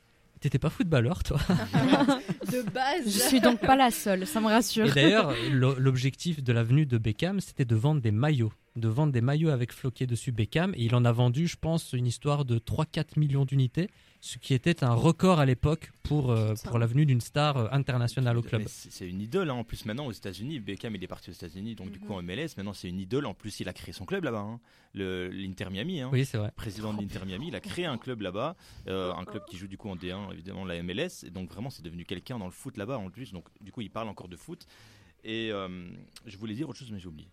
T'étais 0.46 0.60
pas 0.60 0.70
footballeur, 0.70 1.24
toi 1.24 1.38
de 2.52 2.62
base. 2.70 3.02
Je 3.06 3.18
suis 3.18 3.40
donc 3.40 3.58
pas 3.58 3.74
la 3.74 3.90
seule, 3.90 4.28
ça 4.28 4.40
me 4.40 4.46
rassure. 4.46 4.86
Et 4.86 4.92
d'ailleurs, 4.92 5.34
lo- 5.50 5.74
l'objectif 5.76 6.40
de 6.40 6.52
la 6.52 6.62
venue 6.62 6.86
de 6.86 6.98
Beckham, 6.98 7.40
c'était 7.40 7.64
de 7.64 7.74
vendre 7.74 8.00
des 8.00 8.12
maillots. 8.12 8.52
De 8.76 8.88
vendre 8.88 9.12
des 9.12 9.20
maillots 9.22 9.48
avec 9.50 9.72
floqué 9.72 10.06
dessus 10.06 10.32
Beckham. 10.32 10.72
Et 10.76 10.84
il 10.84 10.94
en 10.94 11.04
a 11.04 11.12
vendu, 11.12 11.46
je 11.48 11.56
pense, 11.56 11.92
une 11.94 12.06
histoire 12.06 12.44
de 12.44 12.58
3-4 12.58 13.18
millions 13.18 13.44
d'unités, 13.46 13.88
ce 14.20 14.36
qui 14.38 14.52
était 14.52 14.84
un 14.84 14.92
record 14.92 15.40
à 15.40 15.46
l'époque 15.46 15.92
pour, 16.02 16.30
euh, 16.30 16.52
pour 16.64 16.78
la 16.78 16.86
venue 16.86 17.06
d'une 17.06 17.20
star 17.22 17.56
euh, 17.56 17.68
internationale 17.72 18.36
au 18.36 18.42
club. 18.42 18.62
C'est 18.66 19.08
une 19.08 19.20
idole 19.22 19.48
hein. 19.50 19.54
en 19.54 19.64
plus 19.64 19.84
maintenant 19.86 20.06
aux 20.06 20.12
États-Unis. 20.12 20.60
Beckham 20.60 20.94
il 20.94 21.02
est 21.02 21.06
parti 21.06 21.30
aux 21.30 21.32
États-Unis 21.32 21.74
donc 21.74 21.90
du 21.90 21.98
coup 21.98 22.12
en 22.12 22.22
MLS 22.22 22.48
maintenant 22.56 22.72
c'est 22.74 22.88
une 22.88 23.00
idole. 23.00 23.24
En 23.26 23.34
plus 23.34 23.60
il 23.60 23.68
a 23.68 23.72
créé 23.72 23.92
son 23.94 24.04
club 24.04 24.24
là-bas, 24.24 24.40
hein. 24.40 24.60
Le- 24.94 25.28
l'Inter 25.28 25.68
Miami. 25.70 26.00
hein. 26.00 26.08
Oui, 26.12 26.24
c'est 26.24 26.38
vrai. 26.38 26.50
Président 26.56 26.92
de 26.94 27.00
l'Inter 27.02 27.20
Miami, 27.26 27.48
il 27.48 27.54
a 27.56 27.60
créé 27.60 27.84
un 27.86 27.98
club 27.98 28.22
là-bas, 28.22 28.56
euh, 28.88 29.12
un 29.14 29.24
club 29.24 29.44
qui 29.48 29.56
joue 29.58 29.68
du 29.68 29.76
coup 29.76 29.88
en 29.90 29.96
D1 29.96 30.32
évidemment 30.32 30.64
la 30.64 30.82
MLS. 30.82 31.24
Et 31.24 31.30
donc 31.30 31.50
vraiment 31.50 31.70
c'est 31.70 31.82
devenu 31.82 32.04
quelqu'un 32.04 32.38
dans 32.38 32.46
le 32.46 32.50
foot 32.52 32.76
là-bas 32.76 32.98
en 32.98 33.08
plus. 33.10 33.32
Donc 33.32 33.44
du 33.60 33.72
coup 33.72 33.80
il 33.80 33.90
parle 33.90 34.08
encore 34.08 34.28
de 34.28 34.36
foot. 34.36 34.66
Et 35.28 35.50
euh, 35.50 35.68
je 36.24 36.36
voulais 36.36 36.54
dire 36.54 36.68
autre 36.68 36.78
chose 36.78 36.90
mais 36.92 37.00
j'ai 37.00 37.08
oublié. 37.08 37.28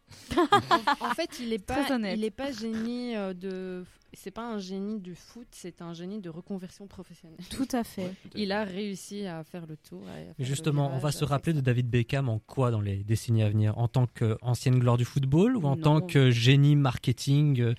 En 0.99 1.11
fait, 1.11 1.39
il 1.39 1.53
est 1.53 1.59
Très 1.65 1.87
pas, 1.87 2.11
il 2.13 2.23
est 2.23 2.31
pas 2.31 2.51
génie 2.51 3.15
euh, 3.15 3.33
de. 3.35 3.85
C'est 4.15 4.31
pas 4.31 4.47
un 4.47 4.57
génie 4.59 4.99
du 4.99 5.13
foot, 5.15 5.47
c'est 5.51 5.81
un 5.81 5.93
génie 5.93 6.19
de 6.19 6.29
reconversion 6.29 6.87
professionnelle. 6.87 7.37
Tout 7.51 7.67
à 7.71 7.83
fait. 7.83 8.03
Ouais, 8.05 8.15
tout 8.23 8.37
à 8.37 8.39
Il 8.39 8.51
a 8.51 8.63
réussi 8.63 9.25
à 9.27 9.43
faire 9.43 9.65
le 9.67 9.75
tour. 9.77 10.01
et 10.07 10.11
à 10.11 10.13
faire 10.15 10.25
Mais 10.27 10.33
le 10.39 10.45
justement, 10.45 10.91
on 10.93 10.97
va 10.99 11.11
se 11.11 11.17
avec 11.19 11.29
rappeler 11.29 11.53
ça. 11.53 11.57
de 11.59 11.61
David 11.65 11.87
Beckham 11.89 12.29
en 12.29 12.39
quoi 12.39 12.71
dans 12.71 12.81
les 12.81 13.03
décennies 13.03 13.43
à 13.43 13.49
venir? 13.49 13.77
En 13.77 13.87
tant 13.87 14.07
qu'ancienne 14.07 14.79
gloire 14.79 14.97
du 14.97 15.05
football 15.05 15.55
ou 15.57 15.65
en 15.65 15.75
Non. 15.75 15.81
tant 15.81 16.01
que 16.01 16.29
génie 16.31 16.75
marketing 16.75 17.61
euh, 17.61 17.73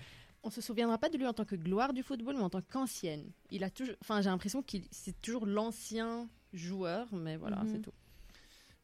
On 0.44 0.50
se 0.50 0.60
souviendra 0.60 0.98
pas 0.98 1.08
de 1.08 1.18
lui 1.18 1.26
en 1.26 1.32
tant 1.32 1.44
que 1.44 1.56
gloire 1.56 1.92
du 1.92 2.02
football, 2.04 2.34
mais 2.36 2.42
en 2.42 2.50
tant 2.50 2.62
qu'ancienne. 2.62 3.24
Il 3.50 3.62
a 3.64 3.70
toujours. 3.70 3.94
Enfin, 4.00 4.20
j'ai 4.20 4.30
l'impression 4.30 4.62
qu'il 4.62 4.84
c'est 4.92 5.20
toujours 5.22 5.46
l'ancien 5.46 6.28
joueur, 6.52 7.06
mais 7.12 7.36
voilà, 7.36 7.62
Mhm. 7.62 7.68
c'est 7.72 7.80
tout. 7.82 7.92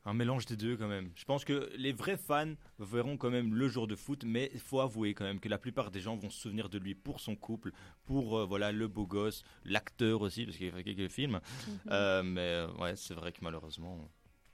Un 0.06 0.14
mélange 0.14 0.46
des 0.46 0.56
deux 0.56 0.76
quand 0.78 0.88
même. 0.88 1.10
Je 1.14 1.24
pense 1.26 1.44
que 1.44 1.70
les 1.76 1.92
vrais 1.92 2.16
fans 2.16 2.54
verront 2.78 3.18
quand 3.18 3.28
même 3.30 3.54
le 3.54 3.68
jour 3.68 3.86
de 3.86 3.94
foot, 3.96 4.24
mais 4.24 4.50
il 4.54 4.60
faut 4.60 4.80
avouer 4.80 5.12
quand 5.12 5.24
même 5.24 5.40
que 5.40 5.48
la 5.50 5.58
plupart 5.58 5.90
des 5.90 6.00
gens 6.00 6.16
vont 6.16 6.30
se 6.30 6.40
souvenir 6.40 6.70
de 6.70 6.78
lui 6.78 6.94
pour 6.94 7.20
son 7.20 7.36
couple, 7.36 7.70
pour 8.06 8.38
euh, 8.38 8.46
voilà 8.46 8.72
le 8.72 8.88
beau 8.88 9.06
gosse, 9.06 9.42
l'acteur 9.64 10.22
aussi 10.22 10.46
parce 10.46 10.56
qu'il 10.56 10.68
a 10.68 10.72
fait 10.72 10.84
quelques 10.84 11.10
films. 11.12 11.38
Mhm. 11.68 11.78
Euh, 11.90 12.22
mais 12.22 12.40
euh, 12.40 12.72
ouais, 12.78 12.96
c'est 12.96 13.12
vrai 13.14 13.30
que 13.32 13.40
malheureusement. 13.42 14.08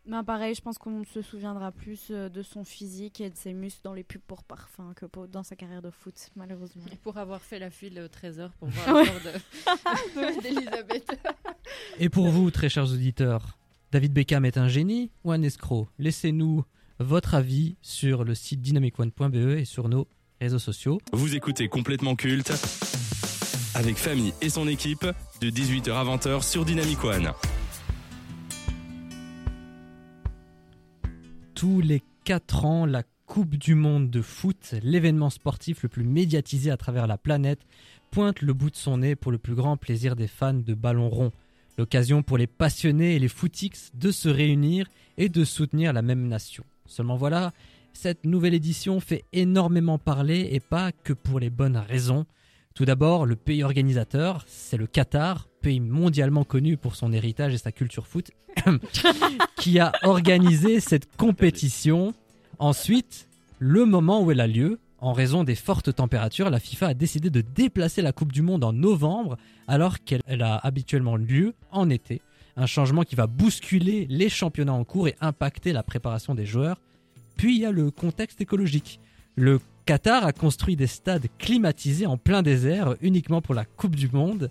Ben 0.04 0.22
pareil, 0.24 0.54
je 0.54 0.60
pense 0.60 0.78
qu'on 0.78 1.04
se 1.04 1.20
souviendra 1.22 1.72
plus 1.72 2.10
de 2.10 2.42
son 2.42 2.64
physique 2.64 3.20
et 3.20 3.28
de 3.30 3.34
ses 3.36 3.52
muscles 3.52 3.80
dans 3.82 3.92
les 3.94 4.04
pubs 4.04 4.22
pour 4.22 4.44
parfum 4.44 4.94
que 4.94 5.04
pour- 5.06 5.26
dans 5.28 5.42
sa 5.42 5.56
carrière 5.56 5.82
de 5.82 5.90
foot, 5.90 6.30
malheureusement. 6.36 6.84
Et 6.92 6.96
pour 6.96 7.18
avoir 7.18 7.40
fait 7.40 7.58
la 7.58 7.70
file 7.70 7.98
au 8.00 8.06
trésor 8.08 8.50
pour 8.58 8.68
voir 8.70 9.02
le 9.02 9.04
corps 9.06 9.32
de- 10.34 10.40
d'Elisabeth. 10.42 11.18
Et 11.98 12.08
pour 12.08 12.28
vous, 12.28 12.50
très 12.52 12.68
chers 12.68 12.84
auditeurs, 12.92 13.58
David 13.96 14.12
Beckham 14.12 14.44
est 14.44 14.58
un 14.58 14.68
génie 14.68 15.10
ou 15.24 15.32
un 15.32 15.40
escroc? 15.40 15.88
Laissez-nous 15.98 16.64
votre 16.98 17.32
avis 17.32 17.78
sur 17.80 18.24
le 18.24 18.34
site 18.34 18.60
dynamicone.be 18.60 19.56
et 19.56 19.64
sur 19.64 19.88
nos 19.88 20.06
réseaux 20.38 20.58
sociaux. 20.58 21.00
Vous 21.14 21.34
écoutez 21.34 21.68
complètement 21.68 22.14
culte 22.14 22.52
avec 23.74 23.96
Famille 23.96 24.34
et 24.42 24.50
son 24.50 24.68
équipe 24.68 25.06
de 25.40 25.48
18h 25.48 25.92
à 25.92 26.04
20h 26.04 26.46
sur 26.46 26.66
Dynamic 26.66 27.02
One. 27.04 27.32
Tous 31.54 31.80
les 31.80 32.02
4 32.24 32.66
ans, 32.66 32.84
la 32.84 33.02
Coupe 33.24 33.56
du 33.56 33.74
Monde 33.74 34.10
de 34.10 34.20
foot, 34.20 34.74
l'événement 34.82 35.30
sportif 35.30 35.82
le 35.82 35.88
plus 35.88 36.04
médiatisé 36.04 36.70
à 36.70 36.76
travers 36.76 37.06
la 37.06 37.16
planète, 37.16 37.62
pointe 38.10 38.42
le 38.42 38.52
bout 38.52 38.68
de 38.68 38.76
son 38.76 38.98
nez 38.98 39.16
pour 39.16 39.32
le 39.32 39.38
plus 39.38 39.54
grand 39.54 39.78
plaisir 39.78 40.16
des 40.16 40.28
fans 40.28 40.52
de 40.52 40.74
ballon 40.74 41.08
rond. 41.08 41.32
L'occasion 41.78 42.22
pour 42.22 42.38
les 42.38 42.46
passionnés 42.46 43.16
et 43.16 43.18
les 43.18 43.28
footix 43.28 43.90
de 43.94 44.10
se 44.10 44.28
réunir 44.28 44.88
et 45.18 45.28
de 45.28 45.44
soutenir 45.44 45.92
la 45.92 46.02
même 46.02 46.26
nation. 46.26 46.64
Seulement 46.86 47.16
voilà, 47.16 47.52
cette 47.92 48.24
nouvelle 48.24 48.54
édition 48.54 49.00
fait 49.00 49.24
énormément 49.32 49.98
parler 49.98 50.48
et 50.52 50.60
pas 50.60 50.92
que 50.92 51.12
pour 51.12 51.40
les 51.40 51.50
bonnes 51.50 51.76
raisons. 51.76 52.26
Tout 52.74 52.84
d'abord, 52.84 53.24
le 53.24 53.36
pays 53.36 53.62
organisateur, 53.62 54.44
c'est 54.46 54.76
le 54.76 54.86
Qatar, 54.86 55.48
pays 55.62 55.80
mondialement 55.80 56.44
connu 56.44 56.76
pour 56.76 56.94
son 56.94 57.12
héritage 57.12 57.54
et 57.54 57.58
sa 57.58 57.72
culture 57.72 58.06
foot, 58.06 58.30
qui 59.56 59.78
a 59.78 59.92
organisé 60.02 60.80
cette 60.80 61.16
compétition. 61.16 62.14
Ensuite, 62.58 63.28
le 63.58 63.86
moment 63.86 64.22
où 64.22 64.30
elle 64.30 64.40
a 64.40 64.46
lieu, 64.46 64.78
en 64.98 65.12
raison 65.12 65.44
des 65.44 65.54
fortes 65.54 65.94
températures, 65.94 66.50
la 66.50 66.60
FIFA 66.60 66.88
a 66.88 66.94
décidé 66.94 67.30
de 67.30 67.42
déplacer 67.42 68.02
la 68.02 68.12
Coupe 68.12 68.32
du 68.32 68.42
Monde 68.42 68.64
en 68.64 68.72
novembre 68.72 69.36
alors 69.68 70.02
qu'elle 70.02 70.22
elle 70.26 70.42
a 70.42 70.56
habituellement 70.56 71.16
lieu 71.16 71.54
en 71.70 71.90
été. 71.90 72.22
Un 72.56 72.66
changement 72.66 73.02
qui 73.02 73.14
va 73.14 73.26
bousculer 73.26 74.06
les 74.08 74.30
championnats 74.30 74.72
en 74.72 74.84
cours 74.84 75.08
et 75.08 75.16
impacter 75.20 75.72
la 75.72 75.82
préparation 75.82 76.34
des 76.34 76.46
joueurs. 76.46 76.80
Puis 77.36 77.56
il 77.56 77.60
y 77.60 77.66
a 77.66 77.70
le 77.70 77.90
contexte 77.90 78.40
écologique. 78.40 78.98
Le 79.34 79.60
Qatar 79.84 80.24
a 80.24 80.32
construit 80.32 80.76
des 80.76 80.86
stades 80.86 81.26
climatisés 81.38 82.06
en 82.06 82.16
plein 82.16 82.42
désert 82.42 82.94
uniquement 83.02 83.42
pour 83.42 83.54
la 83.54 83.66
Coupe 83.66 83.94
du 83.94 84.08
Monde. 84.08 84.50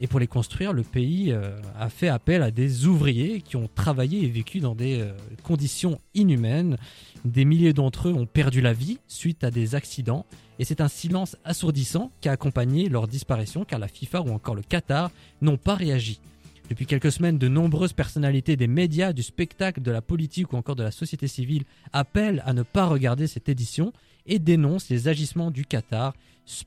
Et 0.00 0.06
pour 0.06 0.18
les 0.18 0.26
construire, 0.26 0.72
le 0.72 0.82
pays 0.82 1.30
euh, 1.30 1.60
a 1.78 1.90
fait 1.90 2.08
appel 2.08 2.42
à 2.42 2.50
des 2.50 2.86
ouvriers 2.86 3.42
qui 3.42 3.56
ont 3.56 3.68
travaillé 3.74 4.24
et 4.24 4.28
vécu 4.28 4.60
dans 4.60 4.74
des 4.74 5.00
euh, 5.00 5.12
conditions 5.42 6.00
inhumaines. 6.14 6.78
Des 7.24 7.44
milliers 7.44 7.72
d'entre 7.72 8.08
eux 8.08 8.14
ont 8.14 8.26
perdu 8.26 8.60
la 8.60 8.72
vie 8.72 8.98
suite 9.06 9.44
à 9.44 9.50
des 9.50 9.74
accidents. 9.74 10.24
Et 10.58 10.64
c'est 10.64 10.80
un 10.80 10.88
silence 10.88 11.36
assourdissant 11.44 12.10
qui 12.20 12.28
a 12.28 12.32
accompagné 12.32 12.88
leur 12.88 13.08
disparition 13.08 13.64
car 13.64 13.78
la 13.78 13.88
FIFA 13.88 14.22
ou 14.22 14.30
encore 14.30 14.54
le 14.54 14.62
Qatar 14.62 15.10
n'ont 15.42 15.56
pas 15.56 15.74
réagi. 15.74 16.20
Depuis 16.70 16.86
quelques 16.86 17.10
semaines, 17.10 17.36
de 17.36 17.48
nombreuses 17.48 17.92
personnalités 17.92 18.56
des 18.56 18.68
médias, 18.68 19.12
du 19.12 19.22
spectacle, 19.22 19.82
de 19.82 19.90
la 19.90 20.00
politique 20.00 20.52
ou 20.52 20.56
encore 20.56 20.76
de 20.76 20.84
la 20.84 20.92
société 20.92 21.26
civile 21.26 21.64
appellent 21.92 22.42
à 22.46 22.52
ne 22.52 22.62
pas 22.62 22.86
regarder 22.86 23.26
cette 23.26 23.48
édition 23.48 23.92
et 24.26 24.38
dénoncent 24.38 24.88
les 24.88 25.08
agissements 25.08 25.50
du 25.50 25.64
Qatar 25.64 26.14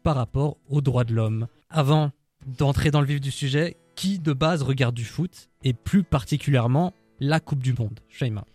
par 0.04 0.16
rapport 0.16 0.58
aux 0.70 0.82
droits 0.82 1.06
de 1.06 1.14
l'homme. 1.14 1.48
Avant 1.70 2.12
d'entrer 2.46 2.92
dans 2.92 3.02
le 3.02 3.08
vif 3.08 3.22
du 3.22 3.32
sujet, 3.32 3.78
qui 3.96 4.20
de 4.20 4.34
base 4.34 4.62
regarde 4.62 4.96
du 4.96 5.06
foot 5.06 5.50
et 5.64 5.74
plus 5.74 6.04
particulièrement 6.04 6.94
la 7.20 7.40
Coupe 7.40 7.64
du 7.64 7.74
Monde? 7.74 8.00
Shaima. 8.10 8.46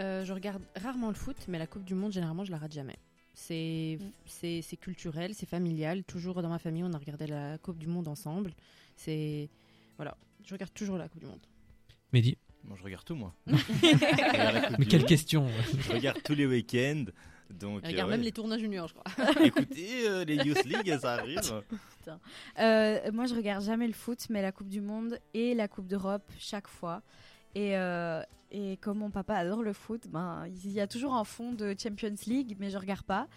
Euh, 0.00 0.24
je 0.24 0.32
regarde 0.32 0.62
rarement 0.76 1.08
le 1.08 1.14
foot, 1.14 1.36
mais 1.48 1.58
la 1.58 1.66
Coupe 1.66 1.84
du 1.84 1.94
Monde, 1.94 2.12
généralement, 2.12 2.44
je 2.44 2.50
la 2.50 2.58
rate 2.58 2.72
jamais. 2.72 2.96
C'est 3.34 3.98
c'est 4.26 4.62
c'est 4.62 4.76
culturel, 4.76 5.34
c'est 5.34 5.48
familial. 5.48 6.02
Toujours 6.04 6.42
dans 6.42 6.48
ma 6.48 6.58
famille, 6.58 6.82
on 6.84 6.92
a 6.92 6.98
regardé 6.98 7.26
la 7.26 7.58
Coupe 7.58 7.78
du 7.78 7.86
Monde 7.86 8.08
ensemble. 8.08 8.52
C'est. 8.96 9.48
Voilà, 9.96 10.16
je 10.44 10.54
regarde 10.54 10.72
toujours 10.74 10.98
la 10.98 11.08
Coupe 11.08 11.20
du 11.20 11.26
Monde. 11.26 11.40
Mehdi 12.12 12.36
Moi 12.64 12.76
je 12.78 12.82
regarde 12.82 13.04
tout 13.04 13.14
moi. 13.14 13.34
Regarde 13.46 14.76
Mais 14.78 14.86
quelle 14.86 15.04
question 15.04 15.46
Je 15.80 15.92
regarde 15.92 16.22
tous 16.22 16.34
les 16.34 16.46
week-ends. 16.46 17.04
Donc, 17.50 17.80
Je 17.82 17.90
regarde 17.90 18.10
euh, 18.10 18.12
même 18.12 18.22
les 18.22 18.32
tournois 18.32 18.58
juniors, 18.58 18.88
je 18.88 18.94
crois. 18.94 19.44
Écoutez, 19.44 20.06
euh, 20.06 20.24
les 20.24 20.36
Youth 20.36 20.64
League, 20.64 20.98
ça 21.00 21.14
arrive. 21.14 21.40
Euh, 22.58 23.12
moi, 23.12 23.26
je 23.26 23.34
regarde 23.34 23.62
jamais 23.62 23.86
le 23.86 23.92
foot, 23.92 24.28
mais 24.30 24.40
la 24.40 24.50
Coupe 24.50 24.70
du 24.70 24.80
Monde 24.80 25.18
et 25.34 25.54
la 25.54 25.68
Coupe 25.68 25.86
d'Europe 25.86 26.22
chaque 26.38 26.66
fois. 26.66 27.02
Et, 27.54 27.76
euh, 27.76 28.22
et 28.50 28.76
comme 28.78 28.98
mon 28.98 29.10
papa 29.10 29.34
adore 29.34 29.62
le 29.62 29.72
foot, 29.72 30.08
ben, 30.08 30.46
il 30.46 30.70
y 30.70 30.80
a 30.80 30.86
toujours 30.86 31.14
un 31.14 31.24
fond 31.24 31.52
de 31.52 31.74
Champions 31.78 32.14
League, 32.26 32.56
mais 32.58 32.70
je 32.70 32.78
regarde 32.78 33.02
pas. 33.02 33.28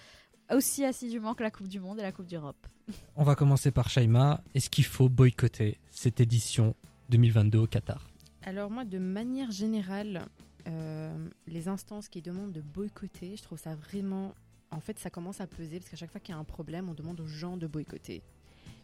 Aussi 0.54 0.84
assidûment 0.84 1.34
que 1.34 1.44
la 1.44 1.52
Coupe 1.52 1.68
du 1.68 1.80
Monde 1.80 2.00
et 2.00 2.02
la 2.02 2.12
Coupe 2.12 2.28
d'Europe. 2.28 2.68
On 3.16 3.24
va 3.24 3.36
commencer 3.36 3.72
par 3.72 3.90
Shaima. 3.90 4.44
Est-ce 4.54 4.70
qu'il 4.70 4.86
faut 4.86 5.10
boycotter 5.10 5.80
cette 5.92 6.20
édition 6.20 6.76
2022 7.10 7.60
au 7.60 7.68
Qatar? 7.68 8.10
Alors 8.44 8.70
moi, 8.70 8.86
de 8.86 8.98
manière 8.98 9.52
générale, 9.52 10.26
euh, 10.68 11.30
les 11.48 11.68
instances 11.68 12.10
qui 12.10 12.22
demandent 12.22 12.52
de 12.52 12.62
boycotter, 12.62 13.36
je 13.36 13.44
trouve 13.44 13.60
ça 13.60 13.76
vraiment... 13.76 14.34
En 14.72 14.80
fait, 14.80 14.98
ça 15.00 15.10
commence 15.10 15.42
à 15.42 15.48
peser 15.48 15.80
parce 15.80 15.92
qu'à 15.92 15.98
chaque 15.98 16.12
fois 16.12 16.22
qu'il 16.22 16.34
y 16.34 16.38
a 16.38 16.40
un 16.40 16.46
problème, 16.46 16.88
on 16.90 16.94
demande 16.94 17.20
aux 17.20 17.28
gens 17.28 17.58
de 17.58 17.68
boycotter. 17.68 18.24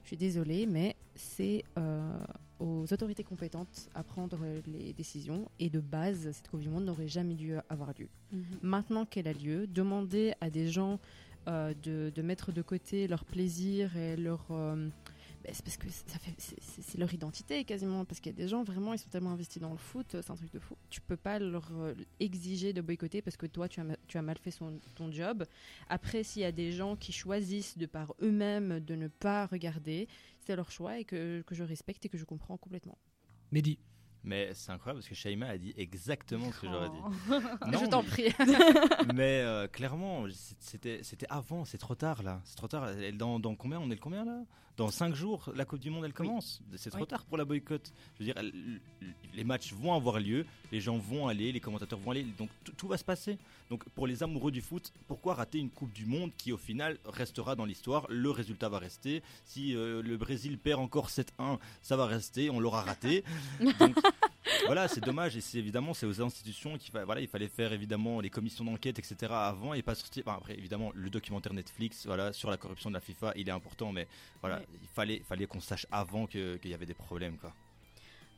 Je 0.07 0.11
suis 0.11 0.17
désolée, 0.17 0.65
mais 0.65 0.95
c'est 1.15 1.65
euh, 1.77 2.17
aux 2.61 2.85
autorités 2.93 3.25
compétentes 3.25 3.89
à 3.93 4.03
prendre 4.03 4.39
les 4.65 4.93
décisions. 4.93 5.51
Et 5.59 5.69
de 5.69 5.81
base, 5.81 6.31
cette 6.31 6.47
Coupe 6.47 6.61
du 6.61 6.69
Monde 6.69 6.85
n'aurait 6.85 7.09
jamais 7.09 7.33
dû 7.33 7.55
avoir 7.67 7.89
lieu. 7.99 8.07
Maintenant 8.61 9.05
qu'elle 9.05 9.27
a 9.27 9.33
lieu, 9.33 9.67
demander 9.67 10.33
à 10.39 10.49
des 10.49 10.69
gens 10.69 10.97
euh, 11.49 11.73
de, 11.83 12.09
de 12.15 12.21
mettre 12.21 12.53
de 12.53 12.61
côté 12.61 13.09
leur 13.09 13.25
plaisir 13.25 13.97
et 13.97 14.15
leur, 14.15 14.45
euh, 14.51 14.87
c'est 15.53 15.63
parce 15.63 15.77
que 15.77 15.89
ça 15.89 16.19
fait, 16.19 16.33
c'est- 16.37 16.97
leur 16.97 17.13
identité 17.13 17.63
quasiment. 17.63 18.05
Parce 18.05 18.19
qu'il 18.19 18.31
y 18.31 18.35
a 18.35 18.37
des 18.37 18.47
gens 18.47 18.63
vraiment, 18.63 18.93
ils 18.93 18.99
sont 18.99 19.09
tellement 19.09 19.31
investis 19.31 19.61
dans 19.61 19.71
le 19.71 19.77
foot, 19.77 20.07
c'est 20.11 20.29
un 20.31 20.35
truc 20.35 20.51
de 20.51 20.59
fou. 20.59 20.75
Tu 20.89 20.99
peux 21.01 21.17
pas 21.17 21.39
leur 21.39 21.69
euh, 21.73 21.93
exiger 22.19 22.73
de 22.73 22.81
boycotter 22.81 23.21
parce 23.21 23.37
que 23.37 23.45
toi, 23.45 23.67
tu 23.69 23.79
as, 23.79 23.85
tu 24.07 24.17
as 24.17 24.21
mal 24.21 24.37
fait 24.37 24.51
son- 24.51 24.79
ton 24.95 25.11
job. 25.11 25.45
Après, 25.89 26.23
s'il 26.23 26.41
y 26.41 26.45
a 26.45 26.51
des 26.51 26.71
gens 26.71 26.95
qui 26.95 27.11
choisissent 27.11 27.77
de 27.77 27.85
par 27.85 28.13
eux-mêmes 28.21 28.79
de 28.79 28.95
ne 28.95 29.07
pas 29.07 29.45
regarder, 29.45 30.07
c'est 30.45 30.55
leur 30.55 30.71
choix 30.71 30.97
et 30.99 31.05
que, 31.05 31.41
que 31.45 31.55
je 31.55 31.63
respecte 31.63 32.05
et 32.05 32.09
que 32.09 32.17
je 32.17 32.25
comprends 32.25 32.57
complètement. 32.57 32.97
Mehdi. 33.51 33.77
Mais 34.23 34.49
c'est 34.53 34.71
incroyable 34.71 34.99
parce 34.99 35.07
que 35.09 35.15
Shaima 35.15 35.47
a 35.47 35.57
dit 35.57 35.73
exactement 35.77 36.51
ce 36.51 36.59
que 36.61 36.67
j'aurais 36.67 36.89
dit. 36.89 36.97
Oh. 37.31 37.33
Non, 37.71 37.79
je 37.79 37.85
t'en 37.85 38.03
prie. 38.03 38.33
Mais 39.15 39.41
euh, 39.41 39.67
clairement, 39.67 40.25
c'était 40.59 41.01
avant, 41.29 41.65
c'est 41.65 41.77
trop 41.77 41.95
tard 41.95 42.23
là. 42.23 42.41
C'est 42.43 42.55
trop 42.57 42.67
tard. 42.67 42.89
Dans, 43.13 43.39
dans 43.39 43.55
combien? 43.55 43.79
On 43.79 43.87
est 43.87 43.95
le 43.95 44.01
combien 44.01 44.25
là? 44.25 44.41
Dans 44.75 44.91
5 44.91 45.15
jours, 45.15 45.51
la 45.55 45.65
Coupe 45.65 45.79
du 45.79 45.89
Monde 45.89 46.05
elle 46.05 46.13
commence. 46.13 46.61
C'est 46.75 46.91
trop 46.91 47.01
Oui. 47.01 47.07
tard 47.07 47.25
pour 47.25 47.35
la 47.37 47.45
boycott. 47.45 47.91
Je 48.19 48.23
veux 48.25 48.31
dire, 48.31 48.51
les 49.33 49.43
matchs 49.43 49.73
vont 49.73 49.95
avoir 49.95 50.19
lieu, 50.19 50.45
les 50.71 50.79
gens 50.79 50.97
vont 50.99 51.27
aller, 51.27 51.51
les 51.51 51.59
commentateurs 51.59 51.97
vont 51.97 52.11
aller, 52.11 52.23
donc 52.37 52.49
tout- 52.63 52.73
tout 52.73 52.87
va 52.87 52.95
se 52.97 53.03
passer. 53.03 53.39
Donc 53.71 53.83
pour 53.95 54.05
les 54.05 54.21
amoureux 54.21 54.51
du 54.51 54.61
foot, 54.61 54.93
pourquoi 55.07 55.33
rater 55.33 55.57
une 55.57 55.71
Coupe 55.71 55.91
du 55.93 56.05
Monde 56.05 56.31
qui 56.37 56.51
au 56.51 56.57
final 56.57 56.99
restera 57.05 57.55
dans 57.55 57.65
l'histoire? 57.65 58.05
Le 58.09 58.29
résultat 58.29 58.69
va 58.69 58.77
rester. 58.77 59.23
Si 59.45 59.75
euh, 59.75 60.03
le 60.03 60.15
Brésil 60.15 60.59
perd 60.59 60.79
encore 60.79 61.09
7-1, 61.09 61.57
ça 61.81 61.97
va 61.97 62.05
rester, 62.05 62.51
on 62.51 62.59
l'aura 62.59 62.83
raté. 62.83 63.23
Donc, 63.79 63.95
voilà, 64.65 64.87
c'est 64.87 65.01
dommage 65.01 65.35
et 65.37 65.41
c'est 65.41 65.57
évidemment 65.57 65.93
c'est 65.93 66.05
aux 66.05 66.21
institutions 66.21 66.77
qu'il 66.77 66.91
fa- 66.91 67.05
voilà, 67.05 67.21
il 67.21 67.27
fallait 67.27 67.47
faire 67.47 67.73
évidemment 67.73 68.21
les 68.21 68.29
commissions 68.29 68.63
d'enquête 68.63 68.97
etc 68.99 69.31
avant 69.33 69.73
et 69.73 69.81
pas 69.81 69.95
sortir. 69.95 70.23
enfin, 70.25 70.37
après 70.37 70.53
évidemment 70.57 70.91
le 70.95 71.09
documentaire 71.09 71.53
Netflix 71.53 72.05
voilà 72.05 72.31
sur 72.33 72.49
la 72.49 72.57
corruption 72.57 72.89
de 72.89 72.95
la 72.95 73.01
FIFA 73.01 73.33
il 73.35 73.47
est 73.49 73.51
important 73.51 73.91
mais 73.91 74.07
voilà 74.41 74.57
Ouais. 74.59 74.65
il 74.81 74.87
fallait 74.89 75.21
fallait 75.27 75.45
qu'on 75.47 75.59
sache 75.59 75.85
avant 75.91 76.27
que- 76.27 76.57
qu'il 76.57 76.71
y 76.71 76.73
avait 76.73 76.85
des 76.85 76.93
problèmes 76.93 77.37
quoi. 77.37 77.53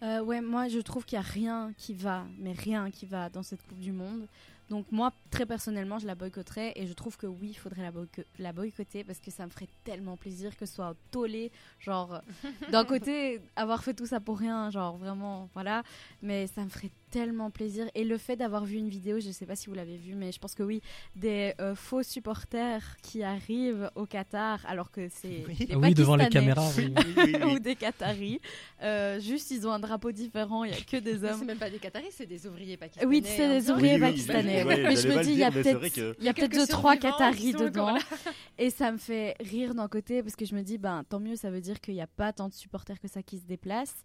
Euh, 0.02 0.22
ouais, 0.22 0.40
moi 0.42 0.70
je 0.70 0.80
trouve 0.80 1.04
qu'il 1.06 1.20
n'y 1.20 1.26
a 1.26 1.28
rien 1.30 1.74
qui 1.78 1.94
va, 1.94 2.26
mais 2.38 2.54
rien 2.54 2.90
qui 2.90 3.06
va 3.06 3.30
dans 3.30 3.44
cette 3.44 3.62
Coupe 3.68 3.80
du 3.80 3.92
Monde. 3.92 4.28
Donc 4.70 4.92
moi, 4.92 5.12
très 5.32 5.46
personnellement, 5.46 5.98
je 6.00 6.06
la 6.06 6.14
boycotterais 6.16 6.74
et 6.76 6.86
je 6.86 6.94
trouve 6.94 7.18
que 7.18 7.26
oui, 7.26 7.50
il 7.50 7.54
faudrait 7.56 7.82
la, 7.82 7.92
boyco- 7.92 8.24
la 8.38 8.54
boycotter 8.54 9.04
parce 9.04 9.20
que 9.20 9.32
ça 9.32 9.46
me 9.46 9.50
ferait 9.52 9.68
tellement 9.84 10.16
plaisir 10.16 10.56
que 10.56 10.66
ce 10.66 10.76
soit 10.76 10.96
tollé. 11.10 11.52
Genre, 11.80 12.14
euh, 12.16 12.50
d'un 12.72 12.86
côté, 12.86 13.42
avoir 13.56 13.84
fait 13.84 13.94
tout 13.96 14.06
ça 14.06 14.20
pour 14.20 14.38
rien, 14.38 14.70
genre 14.70 14.98
vraiment, 14.98 15.50
voilà. 15.54 15.84
Mais 16.22 16.46
ça 16.48 16.64
me 16.64 16.70
ferait 16.70 16.92
tellement 17.10 17.50
plaisir. 17.52 17.90
Et 17.96 18.04
le 18.04 18.18
fait 18.18 18.36
d'avoir 18.36 18.66
vu 18.66 18.78
une 18.78 18.90
vidéo, 18.90 19.20
je 19.20 19.32
sais 19.32 19.46
pas 19.46 19.56
si 19.56 19.68
vous 19.68 19.76
l'avez 19.76 19.98
vu, 19.98 20.16
mais 20.16 20.32
je 20.32 20.40
pense 20.40 20.56
que 20.56 20.64
oui, 20.64 20.82
des 21.16 21.54
euh, 21.60 21.76
faux 21.76 22.04
supporters 22.04 22.98
qui 23.02 23.24
arrivent 23.24 23.90
au 23.96 24.06
Qatar 24.06 24.60
alors 24.68 24.92
que 24.92 25.08
c'est 25.10 25.44
Oui. 25.48 25.66
des 25.66 25.76
oui, 25.76 25.94
devant 25.94 26.16
les 26.16 26.30
caméras. 26.30 26.70
oui. 26.78 27.36
ou 27.46 27.60
des 27.60 27.76
Qataris. 27.76 28.40
Euh, 28.82 29.20
juste, 29.20 29.52
ils 29.52 29.68
ont 29.68 29.72
un 29.72 29.80
drapeau 29.80 30.12
différent, 30.12 30.64
il 30.64 30.72
n'y 30.72 30.78
a 30.78 30.82
que 30.82 30.98
des 30.98 31.24
hommes. 31.24 31.38
C'est 31.40 31.46
même 31.46 31.58
pas 31.58 31.70
des 31.70 31.80
Qataris, 31.80 32.12
c'est 32.12 32.26
des 32.26 32.46
ouvriers 32.48 32.78
pakistanais. 32.78 33.08
Oui, 33.08 33.24
c'est 33.26 33.46
hein. 33.46 33.60
des 33.60 33.72
ouvriers 33.72 34.00
pakistanais. 34.00 34.64
mais 34.66 34.96
je 34.96 35.08
me 35.08 35.24
dis, 35.24 35.32
il 35.32 35.38
y 35.40 35.44
a 35.44 35.52
c'est 35.52 35.64
peut-être 35.64 35.94
que- 35.94 36.16
il 36.20 36.26
y 36.26 36.30
a 36.30 36.34
peut-être 36.34 36.52
deux, 36.52 36.68
trois 36.68 36.96
Qataris 36.98 37.54
dedans. 37.54 37.96
Et 38.58 38.70
ça 38.70 38.92
me 38.92 38.98
fait 38.98 39.36
rire 39.40 39.74
d'un 39.74 39.88
côté 39.88 40.22
parce 40.22 40.36
que 40.36 40.46
je 40.46 40.54
me 40.56 40.62
dis, 40.62 40.78
ben, 40.78 41.04
tant 41.08 41.20
mieux, 41.20 41.36
ça 41.36 41.50
veut 41.50 41.62
dire 41.62 41.80
qu'il 41.80 41.94
n'y 41.94 42.02
a 42.02 42.08
pas 42.08 42.34
tant 42.34 42.50
de 42.50 42.54
supporters 42.54 43.00
que 43.00 43.08
ça 43.08 43.24
qui 43.24 43.38
se 43.40 43.46
déplacent. 43.46 44.04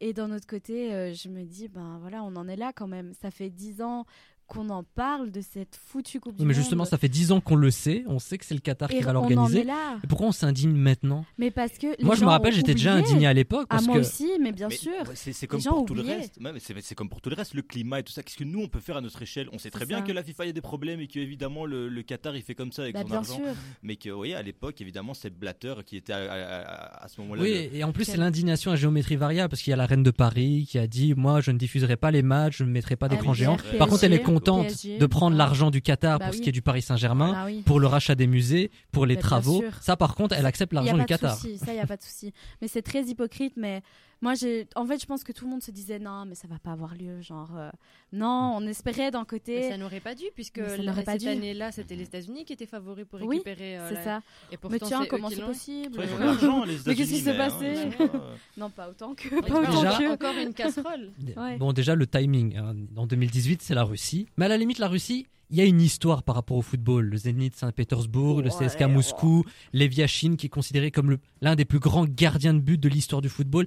Et 0.00 0.12
d'un 0.12 0.30
autre 0.30 0.46
côté, 0.46 0.92
euh, 0.92 1.14
je 1.14 1.28
me 1.28 1.44
dis, 1.44 1.68
ben 1.68 1.98
voilà, 2.00 2.22
on 2.22 2.36
en 2.36 2.48
est 2.48 2.56
là 2.56 2.72
quand 2.74 2.86
même. 2.86 3.14
Ça 3.14 3.30
fait 3.30 3.50
dix 3.50 3.80
ans 3.82 4.04
qu'on 4.46 4.68
en 4.70 4.82
parle 4.84 5.30
de 5.30 5.40
cette 5.40 5.76
foutue 5.86 6.20
Coupe 6.20 6.36
du 6.36 6.42
mais 6.42 6.46
Monde. 6.48 6.54
justement, 6.54 6.84
ça 6.84 6.98
fait 6.98 7.08
10 7.08 7.32
ans 7.32 7.40
qu'on 7.40 7.56
le 7.56 7.70
sait. 7.70 8.04
On 8.06 8.18
sait 8.18 8.38
que 8.38 8.44
c'est 8.44 8.54
le 8.54 8.60
Qatar 8.60 8.90
Et 8.90 8.96
qui 8.98 9.02
va 9.02 9.08
on 9.08 9.10
en 9.10 9.12
l'organiser. 9.28 9.60
est 9.60 9.64
là. 9.64 9.98
Et 10.02 10.06
pourquoi 10.06 10.28
on 10.28 10.32
s'indigne 10.32 10.72
maintenant 10.76 11.24
Mais 11.38 11.50
parce 11.50 11.78
que. 11.78 12.00
Moi, 12.02 12.14
je 12.14 12.22
me 12.24 12.28
rappelle, 12.28 12.52
j'étais 12.54 12.74
déjà 12.74 12.94
indigné 12.94 13.26
à 13.26 13.32
l'époque. 13.32 13.66
Ah, 13.70 13.76
Parce 13.76 13.86
moi 13.86 13.96
que 13.96 14.00
aussi, 14.00 14.28
mais 14.40 14.52
bien 14.52 14.68
Mais, 14.68 14.76
sûr. 14.76 14.92
C'est 15.14 15.46
comme 15.46 15.62
pour 15.62 15.84
tout 15.84 15.94
le 15.94 16.02
reste. 16.02 16.38
C'est 16.80 16.94
comme 16.94 17.08
pour 17.08 17.20
tout 17.20 17.30
le 17.30 17.36
reste, 17.36 17.54
le 17.54 17.62
climat 17.62 18.00
et 18.00 18.02
tout 18.02 18.12
ça. 18.12 18.22
Qu'est-ce 18.22 18.36
que 18.38 18.44
nous 18.44 18.60
on 18.60 18.68
peut 18.68 18.80
faire 18.80 18.96
à 18.96 19.00
notre 19.00 19.20
échelle? 19.22 19.48
On 19.52 19.58
sait 19.58 19.70
très 19.70 19.84
bien 19.86 19.98
ça. 19.98 20.04
que 20.04 20.12
la 20.12 20.22
FIFA 20.22 20.44
il 20.44 20.46
y 20.48 20.50
a 20.50 20.52
des 20.52 20.60
problèmes 20.60 21.00
et 21.00 21.06
que 21.08 21.18
évidemment 21.18 21.66
le, 21.66 21.88
le 21.88 22.02
Qatar 22.02 22.36
il 22.36 22.42
fait 22.42 22.54
comme 22.54 22.72
ça 22.72 22.82
avec 22.82 22.94
Bah, 22.94 23.02
son 23.02 23.08
bien 23.08 23.16
argent. 23.18 23.34
sûr. 23.36 23.44
Mais 23.82 23.96
que 23.96 24.10
oui, 24.10 24.32
à 24.34 24.42
l'époque 24.42 24.80
évidemment 24.80 25.14
c'est 25.14 25.30
Blatter 25.30 25.74
qui 25.84 25.96
était 25.96 26.12
à, 26.12 26.18
à- 26.18 26.60
à- 26.60 27.04
à 27.04 27.08
ce 27.08 27.20
moment-là. 27.20 27.42
Oui, 27.42 27.68
le- 27.72 27.76
et 27.76 27.84
en 27.84 27.92
plus, 27.92 28.04
c'est 28.04 28.16
l'indignation 28.16 28.70
à 28.70 28.76
géométrie 28.76 29.16
variable 29.16 29.50
parce 29.50 29.62
qu'il 29.62 29.70
y 29.70 29.74
a 29.74 29.76
la 29.76 29.86
reine 29.86 30.02
de 30.02 30.10
Paris 30.10 30.66
qui 30.68 30.78
a 30.78 30.86
dit 30.86 31.14
Moi, 31.16 31.40
je 31.40 31.50
ne 31.50 31.58
diffuserai 31.58 31.96
pas 31.96 32.10
les 32.10 32.22
matchs, 32.22 32.58
je 32.58 32.64
ne 32.64 32.70
mettrai 32.70 32.96
pas 32.96 33.08
d'écran 33.08 33.32
Ah, 33.32 33.34
géant. 33.34 33.56
PSG, 33.56 33.78
Par 33.78 33.88
contre, 33.88 34.04
elle 34.04 34.12
est 34.12 34.22
contente 34.38 34.66
PSG, 34.68 34.98
de 34.98 35.06
prendre 35.06 35.36
l'argent 35.36 35.70
du 35.70 35.82
Qatar 35.82 36.18
Bah 36.18 36.26
pour 36.26 36.34
ce 36.34 36.40
qui 36.40 36.48
est 36.48 36.52
du 36.52 36.62
Paris 36.62 36.82
Saint-Germain, 36.82 37.32
Bah 37.32 37.42
oui. 37.46 37.62
pour 37.66 37.80
le 37.80 37.86
rachat 37.86 38.14
des 38.14 38.26
musées, 38.26 38.70
pour 38.92 39.06
les 39.06 39.16
Bah, 39.16 39.20
travaux. 39.22 39.64
Ça, 39.80 39.96
par 39.96 40.14
contre, 40.14 40.34
elle 40.38 40.46
accepte 40.46 40.72
l'argent 40.72 40.96
du 40.96 41.04
Qatar. 41.04 41.36
souci, 41.36 41.58
ça, 41.58 41.72
il 41.72 41.74
n'y 41.74 41.80
a 41.80 41.86
pas 41.86 41.96
de 41.96 42.02
souci. 42.02 42.32
Mais 42.62 42.68
c'est 42.68 42.82
très 42.82 43.02
hypocrite, 43.04 43.54
mais 43.56 43.82
moi, 44.22 44.34
j'ai... 44.34 44.66
en 44.76 44.86
fait, 44.86 45.00
je 45.00 45.06
pense 45.06 45.22
que 45.24 45.32
tout 45.32 45.44
le 45.44 45.50
monde 45.50 45.62
se 45.62 45.70
disait 45.70 45.98
non, 45.98 46.24
mais 46.26 46.34
ça 46.34 46.48
va 46.48 46.58
pas 46.58 46.72
avoir 46.72 46.94
lieu. 46.94 47.20
Genre, 47.20 47.50
euh, 47.56 47.70
non, 48.12 48.54
on 48.56 48.66
espérait 48.66 49.10
d'un 49.10 49.20
Mais 49.20 49.26
côté. 49.26 49.68
ça 49.70 49.76
n'aurait 49.76 50.00
pas 50.00 50.14
dû, 50.14 50.24
puisque 50.34 50.58
Mais 50.58 50.78
la- 50.78 50.92
pas 50.94 51.12
cette 51.12 51.20
dû. 51.20 51.28
année-là, 51.28 51.70
c'était 51.72 51.96
les 51.96 52.04
États-Unis 52.04 52.44
qui 52.44 52.52
étaient 52.54 52.66
favoris 52.66 53.04
pour 53.06 53.20
Oui, 53.22 53.36
récupérer. 53.36 53.78
euh, 53.78 53.88
C'est 53.88 53.94
la- 53.96 54.04
ça. 54.04 54.16
Et 54.18 54.22
Mais 54.52 54.56
pourtant, 54.58 54.86
tiens, 54.86 54.98
c'est 55.00 55.04
eux 55.06 55.08
comment 55.10 55.30
c'est 55.30 55.42
possible 55.42 55.98
Ouais, 55.98 56.06
Mais 56.86 56.94
qu'est-ce 56.94 57.10
qui 57.10 57.18
s'est 57.20 57.32
mais, 57.32 57.40
hein, 57.40 57.48
passé 57.50 57.88
pas- 57.98 58.20
Non, 58.56 58.70
pas 58.70 58.88
autant 58.88 59.14
que. 59.14 59.28
Pas 59.40 59.60
autant 59.60 59.82
Déjà- 59.82 59.98
que. 59.98 60.12
Encore 60.14 60.36
une 60.36 60.54
casserole. 60.54 61.12
Ouais. 61.36 61.56
Bon, 61.58 61.72
déjà, 61.72 61.94
le 61.94 62.06
timing. 62.06 62.56
hein. 62.56 62.74
En 62.96 63.06
2018, 63.06 63.60
c'est 63.62 63.74
la 63.74 63.84
Russie. 63.84 64.26
Mais 64.38 64.46
à 64.46 64.48
la 64.48 64.56
limite, 64.56 64.78
la 64.78 64.88
Russie, 64.88 65.26
il 65.50 65.56
y 65.58 65.60
a 65.60 65.64
une 65.64 65.80
histoire 65.80 66.22
par 66.22 66.34
rapport 66.34 66.56
au 66.56 66.62
football. 66.62 67.04
Le 67.04 67.16
Zénith 67.18 67.54
Saint-Pétersbourg, 67.56 68.40
le 68.42 68.50
Ouais, 68.50 68.66
CSKA 68.66 68.88
Moscou, 68.88 69.44
Leviachine, 69.74 70.36
qui 70.36 70.46
est 70.46 70.50
considéré 70.50 70.90
comme 70.90 71.10
le- 71.10 71.18
l'un 71.42 71.54
des 71.54 71.64
plus 71.64 71.78
grands 71.78 72.06
gardiens 72.06 72.54
de 72.54 72.60
but 72.60 72.78
de 72.80 72.88
l'histoire 72.88 73.20
du 73.22 73.28
football. 73.28 73.66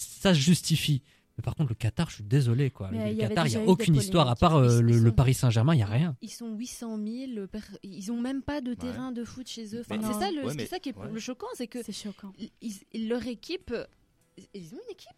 Ça 0.00 0.34
se 0.34 0.40
justifie. 0.40 1.02
Mais 1.38 1.42
par 1.42 1.54
contre, 1.54 1.68
le 1.70 1.74
Qatar, 1.74 2.08
je 2.10 2.16
suis 2.16 2.24
désolé. 2.24 2.70
Quoi. 2.70 2.88
Mais 2.90 3.12
le 3.12 3.18
y 3.18 3.18
Qatar, 3.18 3.46
il 3.46 3.50
n'y 3.50 3.56
a 3.56 3.64
aucune 3.66 3.96
histoire. 3.96 4.28
À 4.28 4.36
part 4.36 4.56
euh, 4.56 4.80
le, 4.80 5.12
Paris 5.12 5.34
Saint-Germain, 5.34 5.74
il 5.74 5.78
n'y 5.78 5.82
a 5.82 5.86
rien. 5.86 6.16
Ils 6.22 6.30
sont 6.30 6.54
800 6.54 6.98
000. 6.98 7.46
per- 7.46 7.60
Ils 7.82 8.10
ont 8.12 8.20
même 8.20 8.42
pas 8.42 8.60
de 8.60 8.74
terrain 8.74 9.12
de 9.12 9.24
foot 9.24 9.48
chez 9.48 9.74
eux. 9.76 9.80
Enfin, 9.80 10.00
c'est 10.02 10.18
ça, 10.18 10.30
le, 10.30 10.42
Ouais, 10.44 10.50
c'est 10.50 10.56
mais- 10.56 10.66
ça 10.66 10.78
qui 10.78 10.90
est 10.90 10.96
ouais. 10.96 11.10
le 11.12 11.20
choquant, 11.20 11.46
c'est 11.54 11.66
que 11.66 11.82
C'est 11.82 11.92
choquant. 11.92 12.32
ils- 12.62 13.08
leur 13.08 13.26
équipe, 13.26 13.74
ils 14.54 14.74
ont 14.74 14.78
une 14.86 14.92
équipe? 14.92 15.10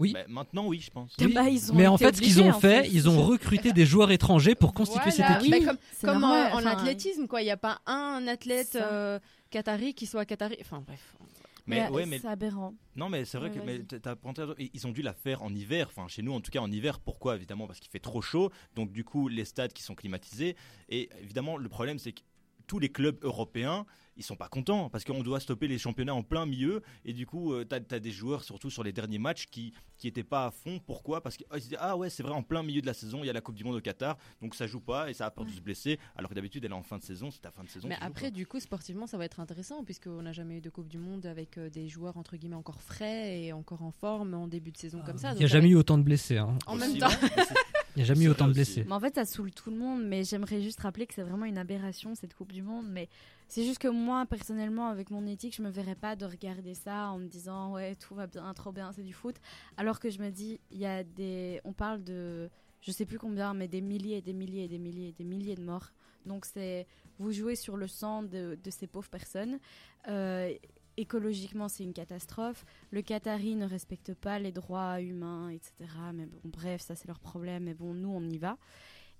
Oui. 0.00 0.12
Mais 0.14 0.24
maintenant 0.28 0.66
oui, 0.68 0.78
je 0.80 0.90
pense. 0.92 1.12
Oui. 1.18 1.32
Bah, 1.32 1.48
ils 1.48 1.72
ont 1.72 1.74
Mais 1.74 1.88
en 1.88 1.98
fait, 1.98 2.14
ce 2.14 2.20
qu'ils 2.22 2.40
ont 2.40 2.50
en 2.50 2.60
fait, 2.60 2.84
fait. 2.84 2.88
ils 2.92 3.08
ont 3.08 3.20
recruté 3.24 3.72
des 3.72 3.84
joueurs 3.84 4.12
étrangers 4.12 4.54
pour 4.54 4.72
constituer 4.72 5.10
Voilà. 5.10 5.34
cette 5.34 5.40
équipe. 5.40 5.50
Mais 5.50 5.58
Oui, 5.58 5.66
comme, 5.66 5.76
c'est 5.92 6.06
comme 6.06 6.20
normal, 6.20 6.52
en, 6.54 6.66
athlétisme, 6.66 7.26
quoi. 7.26 7.42
Il 7.42 7.46
n'y 7.46 7.50
a 7.50 7.56
pas 7.56 7.80
un 7.86 8.24
athlète 8.28 8.76
euh, 8.80 9.18
qatari 9.50 9.94
qui 9.94 10.06
soit 10.06 10.24
qatari. 10.24 10.56
Enfin 10.60 10.80
bref. 10.86 11.00
Mais 11.68 11.84
Mais, 11.88 11.90
ouais, 11.90 12.06
mais 12.06 12.18
c'est 12.18 12.26
aberrant. 12.28 12.74
Non, 12.96 13.08
mais 13.08 13.24
c'est 13.24 13.38
vrai 13.38 13.50
Ouais, 13.50 13.56
que 13.56 13.60
mais 13.64 13.78
t'as- 13.84 14.16
pointé 14.16 14.42
Ils 14.74 14.86
ont 14.86 14.92
dû 14.92 15.02
la 15.02 15.12
faire 15.14 15.42
en 15.42 15.54
hiver, 15.54 15.86
enfin 15.90 16.08
chez 16.08 16.22
nous 16.22 16.32
en 16.32 16.40
tout 16.40 16.50
cas 16.50 16.60
en 16.60 16.70
hiver. 16.72 16.98
Pourquoi? 17.00 17.36
Évidemment 17.36 17.66
parce 17.66 17.78
qu'il 17.78 17.90
fait 17.90 17.98
trop 18.00 18.22
chaud, 18.22 18.50
donc 18.74 18.90
du 18.90 19.04
coup 19.04 19.28
les 19.28 19.44
stades 19.44 19.72
qui 19.72 19.82
sont 19.82 19.94
climatisés. 19.94 20.56
Et 20.88 21.08
évidemment 21.20 21.56
le 21.56 21.68
problème 21.68 21.98
c'est 21.98 22.12
que 22.12 22.22
tous 22.66 22.78
les 22.78 22.90
clubs 22.90 23.18
européens 23.22 23.86
ils 24.18 24.24
sont 24.24 24.36
pas 24.36 24.48
contents 24.48 24.90
parce 24.90 25.04
qu'on 25.04 25.22
doit 25.22 25.40
stopper 25.40 25.68
les 25.68 25.78
championnats 25.78 26.14
en 26.14 26.22
plein 26.22 26.44
milieu 26.44 26.82
et 27.04 27.12
du 27.12 27.24
coup 27.26 27.54
tu 27.64 27.74
as, 27.74 28.00
des 28.00 28.10
joueurs 28.10 28.44
surtout 28.44 28.68
sur 28.70 28.82
les 28.82 28.92
derniers 28.92 29.18
matchs 29.18 29.46
qui 29.50 29.72
qui 29.96 30.06
étaient 30.06 30.22
pas 30.24 30.46
à 30.46 30.50
fond. 30.50 30.80
Pourquoi? 30.86 31.22
Parce 31.22 31.36
qu'ils 31.36 31.46
se 31.52 31.58
disaient 31.58 31.76
ah 31.80 31.96
ouais 31.96 32.10
c'est 32.10 32.22
vrai 32.22 32.32
en 32.32 32.42
plein 32.42 32.62
milieu 32.62 32.80
de 32.80 32.86
la 32.86 32.94
saison 32.94 33.20
il 33.22 33.26
y 33.26 33.30
a 33.30 33.32
la 33.32 33.40
Coupe 33.40 33.54
du 33.56 33.64
Monde 33.64 33.76
au 33.76 33.80
Qatar 33.80 34.16
donc 34.42 34.54
ça 34.54 34.66
joue 34.66 34.80
pas 34.80 35.08
et 35.10 35.14
ça 35.14 35.26
a 35.26 35.30
peur 35.30 35.44
de 35.46 35.50
se 35.50 35.60
blesser 35.60 35.98
alors 36.16 36.28
que 36.28 36.34
d'habitude 36.34 36.64
elle 36.64 36.72
est 36.72 36.74
en 36.74 36.82
fin 36.82 36.98
de 36.98 37.02
saison 37.02 37.30
c'est 37.30 37.40
ta 37.40 37.50
fin 37.50 37.62
de 37.64 37.68
saison. 37.68 37.88
Mais 37.88 37.94
joues 37.96 38.00
après, 38.04 38.26
pas. 38.26 38.30
du 38.30 38.46
coup, 38.46 38.60
sportivement, 38.60 39.06
ça 39.06 39.16
va 39.18 39.24
être 39.24 39.40
intéressant 39.40 39.84
puisqu'on 39.84 40.22
n'a 40.22 40.32
jamais 40.32 40.58
eu 40.58 40.60
de 40.60 40.70
Coupe 40.70 40.88
du 40.88 40.98
Monde 40.98 41.26
avec 41.26 41.58
euh, 41.58 41.70
des 41.70 41.88
joueurs 41.88 42.16
entre 42.16 42.36
guillemets 42.36 42.56
encore 42.56 42.80
frais 42.82 43.42
et 43.42 43.52
encore 43.52 43.82
en 43.82 43.90
forme 43.92 44.34
en 44.34 44.48
début 44.48 44.72
de 44.72 44.76
saison 44.76 45.00
comme 45.04 45.18
ça. 45.18 45.32
Il 45.32 45.38
n'y 45.38 45.44
a 45.44 45.48
jamais 45.48 45.68
eu 45.68 45.76
autant 45.76 45.98
de 45.98 46.02
blessés. 46.02 46.38
hein. 46.38 46.58
En 46.66 46.76
Aussi, 46.76 46.92
même 46.92 46.98
temps. 46.98 47.08
Il 47.96 47.98
n'y 47.98 48.02
a 48.02 48.06
jamais 48.06 48.24
eu 48.24 48.28
autant 48.28 48.46
de 48.48 48.52
blessés. 48.52 48.84
Mais 48.86 48.92
en 48.92 49.00
fait, 49.00 49.14
ça 49.14 49.24
saoule 49.24 49.50
tout 49.52 49.70
le 49.70 49.76
monde. 49.76 50.04
Mais 50.04 50.24
j'aimerais 50.24 50.60
juste 50.62 50.80
rappeler 50.80 51.06
que 51.06 51.14
c'est 51.14 51.22
vraiment 51.22 51.46
une 51.46 51.58
aberration 51.58 52.14
cette 52.14 52.34
Coupe 52.34 52.52
du 52.52 52.62
Monde. 52.62 52.86
Mais 52.88 53.08
c'est 53.48 53.64
juste 53.64 53.78
que 53.78 53.88
moi, 53.88 54.26
personnellement, 54.26 54.88
avec 54.88 55.10
mon 55.10 55.26
éthique, 55.26 55.56
je 55.56 55.62
me 55.62 55.70
verrais 55.70 55.94
pas 55.94 56.14
de 56.14 56.24
regarder 56.24 56.74
ça 56.74 57.08
en 57.08 57.18
me 57.18 57.26
disant 57.26 57.72
ouais 57.72 57.94
tout 57.96 58.14
va 58.14 58.26
bien, 58.26 58.52
trop 58.54 58.72
bien, 58.72 58.92
c'est 58.92 59.02
du 59.02 59.12
foot. 59.12 59.36
Alors 59.76 60.00
que 60.00 60.10
je 60.10 60.20
me 60.20 60.30
dis, 60.30 60.60
il 60.70 60.78
y 60.78 60.86
a 60.86 61.02
des, 61.02 61.60
on 61.64 61.72
parle 61.72 62.04
de, 62.04 62.50
je 62.82 62.92
sais 62.92 63.06
plus 63.06 63.18
combien, 63.18 63.54
mais 63.54 63.68
des 63.68 63.80
milliers 63.80 64.18
et 64.18 64.22
des 64.22 64.34
milliers 64.34 64.64
et 64.64 64.68
des 64.68 64.78
milliers 64.78 65.08
et 65.08 65.12
des 65.12 65.24
milliers 65.24 65.56
de 65.56 65.62
morts. 65.62 65.92
Donc 66.26 66.44
c'est, 66.44 66.86
vous 67.18 67.32
jouez 67.32 67.56
sur 67.56 67.76
le 67.76 67.86
sang 67.86 68.22
de, 68.22 68.58
de 68.62 68.70
ces 68.70 68.86
pauvres 68.86 69.08
personnes. 69.08 69.58
Euh, 70.08 70.54
écologiquement, 70.98 71.68
c'est 71.68 71.84
une 71.84 71.94
catastrophe. 71.94 72.64
Le 72.90 73.02
Qatari 73.02 73.54
ne 73.54 73.66
respecte 73.66 74.14
pas 74.14 74.38
les 74.38 74.52
droits 74.52 75.00
humains, 75.00 75.48
etc. 75.50 75.72
Mais 76.12 76.26
bon, 76.26 76.40
bref, 76.44 76.82
ça 76.82 76.94
c'est 76.94 77.08
leur 77.08 77.20
problème. 77.20 77.64
Mais 77.64 77.74
bon, 77.74 77.94
nous, 77.94 78.10
on 78.10 78.22
y 78.22 78.38
va. 78.38 78.58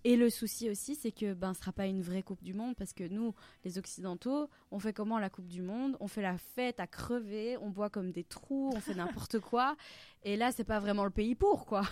Et 0.04 0.16
le 0.16 0.30
souci 0.30 0.70
aussi, 0.70 0.94
c'est 0.94 1.10
que 1.10 1.34
ben, 1.34 1.54
ce 1.54 1.60
sera 1.60 1.72
pas 1.72 1.86
une 1.86 2.02
vraie 2.02 2.22
Coupe 2.22 2.42
du 2.42 2.54
Monde 2.54 2.76
parce 2.76 2.92
que 2.92 3.02
nous, 3.08 3.34
les 3.64 3.78
Occidentaux, 3.78 4.48
on 4.70 4.78
fait 4.78 4.92
comment 4.92 5.18
la 5.18 5.28
Coupe 5.28 5.48
du 5.48 5.60
Monde? 5.60 5.96
On 5.98 6.06
fait 6.06 6.22
la 6.22 6.38
fête 6.38 6.78
à 6.78 6.86
crever, 6.86 7.56
on 7.60 7.70
boit 7.70 7.90
comme 7.90 8.12
des 8.12 8.22
trous, 8.22 8.72
on 8.74 8.80
fait 8.80 8.94
n'importe 8.94 9.40
quoi. 9.40 9.76
Et 10.22 10.36
là, 10.36 10.52
c'est 10.52 10.64
pas 10.64 10.78
vraiment 10.78 11.04
le 11.04 11.10
pays 11.10 11.34
pour 11.34 11.66
quoi. 11.66 11.82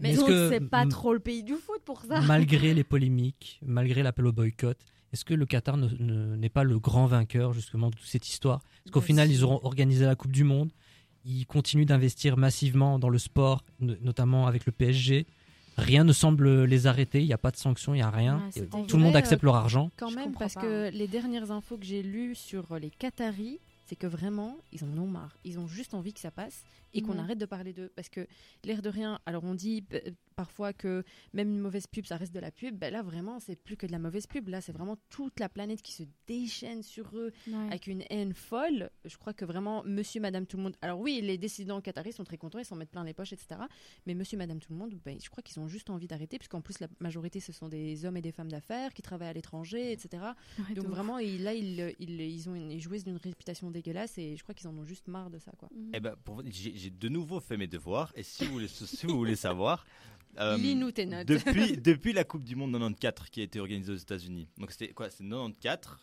Mais 0.00 0.10
Mais 0.10 0.16
donc, 0.16 0.28
c'est 0.28 0.68
pas 0.68 0.86
trop 0.86 1.14
le 1.14 1.20
pays 1.20 1.42
du 1.42 1.54
foot 1.54 1.80
pour 1.84 2.02
ça. 2.02 2.20
malgré 2.22 2.74
les 2.74 2.84
polémiques, 2.84 3.60
malgré 3.62 4.02
l'appel 4.02 4.26
au 4.26 4.32
boycott, 4.32 4.78
est-ce 5.12 5.24
que 5.24 5.34
le 5.34 5.46
Qatar 5.46 5.76
ne- 5.76 5.88
ne- 5.98 6.36
n'est 6.36 6.48
pas 6.48 6.64
le 6.64 6.78
grand 6.78 7.06
vainqueur 7.06 7.52
justement 7.52 7.90
de 7.90 7.96
toute 7.96 8.06
cette 8.06 8.28
histoire? 8.28 8.60
Parce 8.84 8.92
qu'au 8.92 9.00
Bah, 9.00 9.06
final, 9.06 9.30
ils 9.30 9.42
auront 9.44 9.60
organisé 9.64 10.04
la 10.04 10.14
Coupe 10.16 10.32
du 10.32 10.44
Monde, 10.44 10.70
Ils 11.24 11.46
continuent 11.46 11.84
d'investir 11.84 12.36
massivement 12.38 12.98
dans 12.98 13.10
le 13.10 13.18
sport, 13.18 13.62
no- 13.80 13.96
notamment 14.00 14.46
avec 14.46 14.64
le 14.64 14.72
PSG. 14.72 15.26
Rien 15.76 16.02
ne 16.04 16.12
semble 16.12 16.64
les 16.64 16.86
arrêter, 16.86 17.20
il 17.20 17.26
n'y 17.26 17.32
a 17.34 17.38
pas 17.38 17.50
de 17.50 17.56
sanctions, 17.56 17.92
il 17.92 17.98
n'y 17.98 18.02
a 18.02 18.10
rien. 18.10 18.48
Tout 18.86 18.96
le 18.96 19.02
monde 19.02 19.16
accepte 19.16 19.42
leur 19.42 19.56
argent. 19.56 19.90
Quand 19.96 20.10
même, 20.12 20.32
parce 20.32 20.54
pas, 20.54 20.62
que 20.62 20.90
les 20.90 21.06
dernières 21.08 21.50
infos 21.50 21.76
que 21.76 21.84
j'ai 21.84 22.02
lues 22.02 22.34
sur 22.34 22.72
euh, 22.72 22.78
les 22.78 22.88
Qataris, 22.90 23.58
c'est 23.86 23.96
que 23.96 24.06
vraiment, 24.06 24.56
ils 24.72 24.82
en 24.84 24.96
ont 24.96 25.06
marre. 25.06 25.36
Ils 25.44 25.58
ont 25.58 25.66
juste 25.66 25.92
envie 25.92 26.12
que 26.14 26.20
ça 26.20 26.30
passe 26.30 26.62
et 26.94 27.02
qu'on 27.02 27.18
arrête 27.18 27.38
de 27.38 27.46
parler 27.46 27.72
d'eux. 27.72 27.90
Parce 27.94 28.08
que 28.08 28.26
l'air 28.64 28.80
de 28.80 28.88
rien, 28.88 29.18
alors 29.26 29.44
on 29.44 29.54
dit 29.54 29.84
parfois 30.38 30.72
que 30.72 31.02
même 31.32 31.48
une 31.52 31.58
mauvaise 31.58 31.88
pub, 31.88 32.06
ça 32.06 32.16
reste 32.16 32.32
de 32.32 32.38
la 32.38 32.52
pub. 32.52 32.78
Ben 32.78 32.92
là, 32.92 33.02
vraiment, 33.02 33.40
c'est 33.40 33.56
plus 33.56 33.76
que 33.76 33.88
de 33.88 33.90
la 33.92 33.98
mauvaise 33.98 34.28
pub. 34.28 34.46
Là, 34.46 34.60
c'est 34.60 34.70
vraiment 34.70 34.96
toute 35.10 35.40
la 35.40 35.48
planète 35.48 35.82
qui 35.82 35.92
se 35.92 36.04
déchaîne 36.28 36.84
sur 36.84 37.10
eux 37.16 37.32
Ouais. 37.48 37.66
avec 37.66 37.88
une 37.88 38.04
haine 38.08 38.32
folle. 38.34 38.88
Je 39.04 39.16
crois 39.16 39.32
que 39.32 39.44
vraiment, 39.44 39.82
monsieur, 39.84 40.20
madame, 40.20 40.46
tout 40.46 40.56
le 40.56 40.62
monde. 40.62 40.76
Alors 40.80 41.00
oui, 41.00 41.20
les 41.24 41.38
décidents 41.38 41.80
qataris 41.80 42.12
sont 42.12 42.22
très 42.22 42.38
contents, 42.38 42.60
ils 42.60 42.64
s'en 42.64 42.76
mettent 42.76 42.92
plein 42.92 43.02
les 43.02 43.14
poches, 43.14 43.32
etc. 43.32 43.60
Mais 44.06 44.14
monsieur, 44.14 44.38
madame, 44.38 44.60
tout 44.60 44.70
le 44.72 44.78
monde, 44.78 44.94
ben, 45.04 45.18
je 45.20 45.28
crois 45.28 45.42
qu'ils 45.42 45.58
ont 45.58 45.66
juste 45.66 45.90
envie 45.90 46.06
d'arrêter, 46.06 46.38
puisqu'en 46.38 46.60
plus, 46.60 46.78
la 46.78 46.86
majorité, 47.00 47.40
ce 47.40 47.50
sont 47.52 47.66
des 47.68 48.04
hommes 48.04 48.16
et 48.16 48.22
des 48.22 48.30
femmes 48.30 48.50
d'affaires 48.52 48.94
qui 48.94 49.02
travaillent 49.02 49.30
à 49.30 49.32
l'étranger, 49.32 49.90
etc. 49.90 50.22
Ouais, 50.68 50.74
Donc 50.76 50.86
vraiment, 50.86 51.18
ils- 51.18 51.42
là, 51.42 51.52
ils, 51.52 51.96
ils, 51.98 52.20
ils 52.20 52.48
ont 52.48 52.54
une, 52.54 52.70
ils 52.70 52.80
jouissent 52.80 53.04
d'une 53.04 53.16
réputation 53.16 53.72
dégueulasse 53.72 54.16
et 54.18 54.36
je 54.36 54.42
crois 54.44 54.54
qu'ils 54.54 54.68
en 54.68 54.76
ont 54.78 54.84
juste 54.84 55.08
marre 55.08 55.30
de 55.30 55.40
ça, 55.40 55.50
quoi. 55.58 55.68
Mhm. 55.74 55.90
Eh 55.94 55.98
ben, 56.00 56.14
pour 56.24 56.36
vous- 56.36 56.42
j'ai 56.46 56.76
j'ai 56.76 56.90
de 56.90 57.08
nouveau 57.08 57.40
fait 57.40 57.56
mes 57.56 57.66
devoirs 57.66 58.12
et 58.14 58.22
si 58.22 58.44
vous 58.44 58.52
voulez, 58.52 58.68
si 58.68 59.04
vous 59.06 59.16
voulez 59.16 59.34
savoir. 59.34 59.84
Euh, 60.38 60.56
Lis-nous 60.56 60.92
tes 60.92 61.06
notes. 61.06 61.26
Depuis, 61.26 61.76
depuis 61.80 62.12
la 62.12 62.24
Coupe 62.24 62.44
du 62.44 62.56
Monde 62.56 62.72
94 62.72 63.30
qui 63.30 63.40
a 63.40 63.44
été 63.44 63.60
organisée 63.60 63.92
aux 63.92 63.96
États-Unis. 63.96 64.48
Donc 64.58 64.70
c'était 64.70 64.92
quoi? 64.92 65.10
C'est 65.10 65.24
94, 65.24 65.98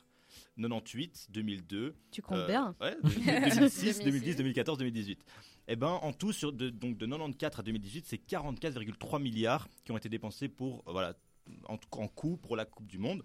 98, 0.57 1.27
2002. 1.29 1.95
Tu 2.11 2.21
comptes 2.21 2.37
euh, 2.39 2.47
bien. 2.47 2.75
ouais, 2.81 2.95
2006, 3.03 3.99
2010, 3.99 4.35
2014, 4.37 4.77
2018. 4.77 5.19
Eh 5.67 5.75
ben, 5.75 5.87
en 5.87 6.13
tout, 6.13 6.31
sur 6.31 6.53
de, 6.53 6.69
donc 6.69 6.97
de 6.97 7.05
94 7.05 7.59
à 7.59 7.63
2018, 7.63 8.05
c'est 8.07 8.21
44,3 8.29 9.21
milliards 9.21 9.67
qui 9.83 9.91
ont 9.91 9.97
été 9.97 10.09
dépensés 10.09 10.47
pour, 10.47 10.83
euh, 10.87 10.91
voilà, 10.91 11.13
en, 11.67 11.77
en 11.91 12.07
coût 12.07 12.37
pour 12.37 12.55
la 12.55 12.65
Coupe 12.65 12.87
du 12.87 12.97
Monde. 12.97 13.23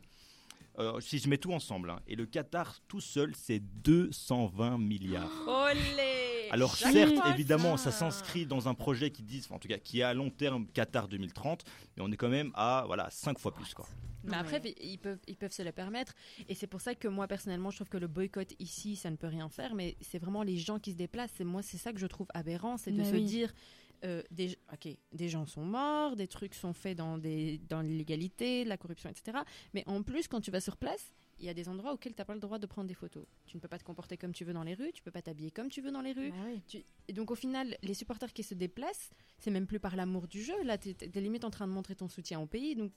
Euh, 0.78 1.00
si 1.00 1.18
je 1.18 1.28
mets 1.28 1.36
tout 1.36 1.52
ensemble, 1.52 1.90
hein. 1.90 2.00
et 2.06 2.14
le 2.16 2.26
Qatar 2.26 2.80
tout 2.88 3.00
seul, 3.00 3.34
c'est 3.36 3.60
220 3.82 4.78
milliards. 4.78 5.30
Olé 5.46 6.29
Alors 6.50 6.76
certes, 6.76 7.14
évidemment, 7.32 7.76
ça. 7.76 7.90
s'inscrit 7.92 8.46
dans 8.46 8.68
un 8.68 8.74
projet 8.74 9.10
qui 9.10 9.22
dit, 9.22 9.40
enfin, 9.44 9.56
en 9.56 9.58
tout 9.58 9.68
cas, 9.68 9.78
qui 9.78 10.00
est 10.00 10.02
à 10.04 10.14
long 10.14 10.30
terme 10.30 10.66
Qatar 10.68 11.08
2030, 11.08 11.64
mais 11.96 12.02
on 12.02 12.10
est 12.10 12.16
quand 12.16 12.28
même 12.28 12.50
à 12.54 12.84
voilà 12.86 13.08
5 13.10 13.38
fois 13.38 13.52
plus 13.54 13.72
quoi. 13.74 13.86
Mais 14.24 14.36
après, 14.36 14.60
ils 14.82 14.98
peuvent, 14.98 15.18
ils 15.28 15.36
peuvent 15.36 15.52
se 15.52 15.62
le 15.62 15.72
permettre. 15.72 16.12
Et 16.48 16.54
c'est 16.54 16.66
pour 16.66 16.82
ça 16.82 16.94
que 16.94 17.08
moi, 17.08 17.26
personnellement, 17.26 17.70
je 17.70 17.76
trouve 17.76 17.88
que 17.88 17.96
le 17.96 18.06
boycott 18.06 18.52
ici, 18.58 18.94
ça 18.96 19.10
ne 19.10 19.16
peut 19.16 19.28
rien 19.28 19.48
faire. 19.48 19.74
Mais 19.74 19.96
c'est 20.02 20.18
vraiment 20.18 20.42
les 20.42 20.58
gens 20.58 20.78
qui 20.78 20.92
se 20.92 20.96
déplacent. 20.96 21.40
Et 21.40 21.44
moi, 21.44 21.62
c'est 21.62 21.78
ça 21.78 21.90
que 21.92 21.98
je 21.98 22.06
trouve 22.06 22.26
aberrant. 22.34 22.76
C'est 22.76 22.90
de 22.90 22.98
Mais 22.98 23.04
se 23.10 23.14
oui. 23.14 23.24
dire. 23.24 23.52
euh, 24.04 24.22
des, 24.30 24.58
ok, 24.72 24.88
des 25.12 25.28
gens 25.30 25.46
sont 25.46 25.64
morts, 25.64 26.16
des 26.16 26.26
trucs 26.28 26.54
sont 26.54 26.72
faits 26.74 26.96
dans, 26.98 27.16
des, 27.18 27.58
dans 27.68 27.80
l'illégalité, 27.80 28.64
la 28.64 28.76
corruption, 28.76 29.08
etc. 29.10 29.38
Mais 29.74 29.84
en 29.86 30.02
plus, 30.02 30.26
quand 30.28 30.40
tu 30.40 30.50
vas 30.50 30.60
sur 30.60 30.76
place, 30.76 31.14
il 31.40 31.46
y 31.46 31.48
a 31.48 31.54
des 31.54 31.68
endroits 31.68 31.92
auxquels 31.92 32.14
tu 32.14 32.20
n'as 32.20 32.24
pas 32.24 32.34
le 32.34 32.40
droit 32.40 32.58
de 32.58 32.66
prendre 32.66 32.86
des 32.86 32.94
photos. 32.94 33.24
Tu 33.46 33.56
ne 33.56 33.60
peux 33.60 33.68
pas 33.68 33.78
te 33.78 33.84
comporter 33.84 34.16
comme 34.16 34.32
tu 34.32 34.44
veux 34.44 34.52
dans 34.52 34.62
les 34.62 34.74
rues, 34.74 34.92
tu 34.92 35.02
peux 35.02 35.10
pas 35.10 35.22
t'habiller 35.22 35.50
comme 35.50 35.68
tu 35.70 35.80
veux 35.80 35.90
dans 35.90 36.02
les 36.02 36.12
rues. 36.12 36.30
Bah 36.30 36.36
oui. 36.46 36.62
Tu- 36.68 36.84
Et 37.08 37.12
donc 37.12 37.30
au 37.30 37.34
final, 37.34 37.76
les 37.82 37.94
supporters 37.94 38.32
qui 38.32 38.42
se 38.42 38.54
déplacent, 38.54 39.10
c'est 39.38 39.50
même 39.50 39.66
plus 39.66 39.80
par 39.80 39.96
l'amour 39.96 40.28
du 40.28 40.42
jeu. 40.42 40.54
Là, 40.64 40.78
tu 40.78 40.90
es, 40.90 41.20
limite 41.20 41.44
en 41.44 41.50
train 41.50 41.66
de 41.66 41.72
montrer 41.72 41.96
ton 41.96 42.08
soutien 42.08 42.40
au 42.40 42.46
pays. 42.46 42.76
Donc, 42.76 42.92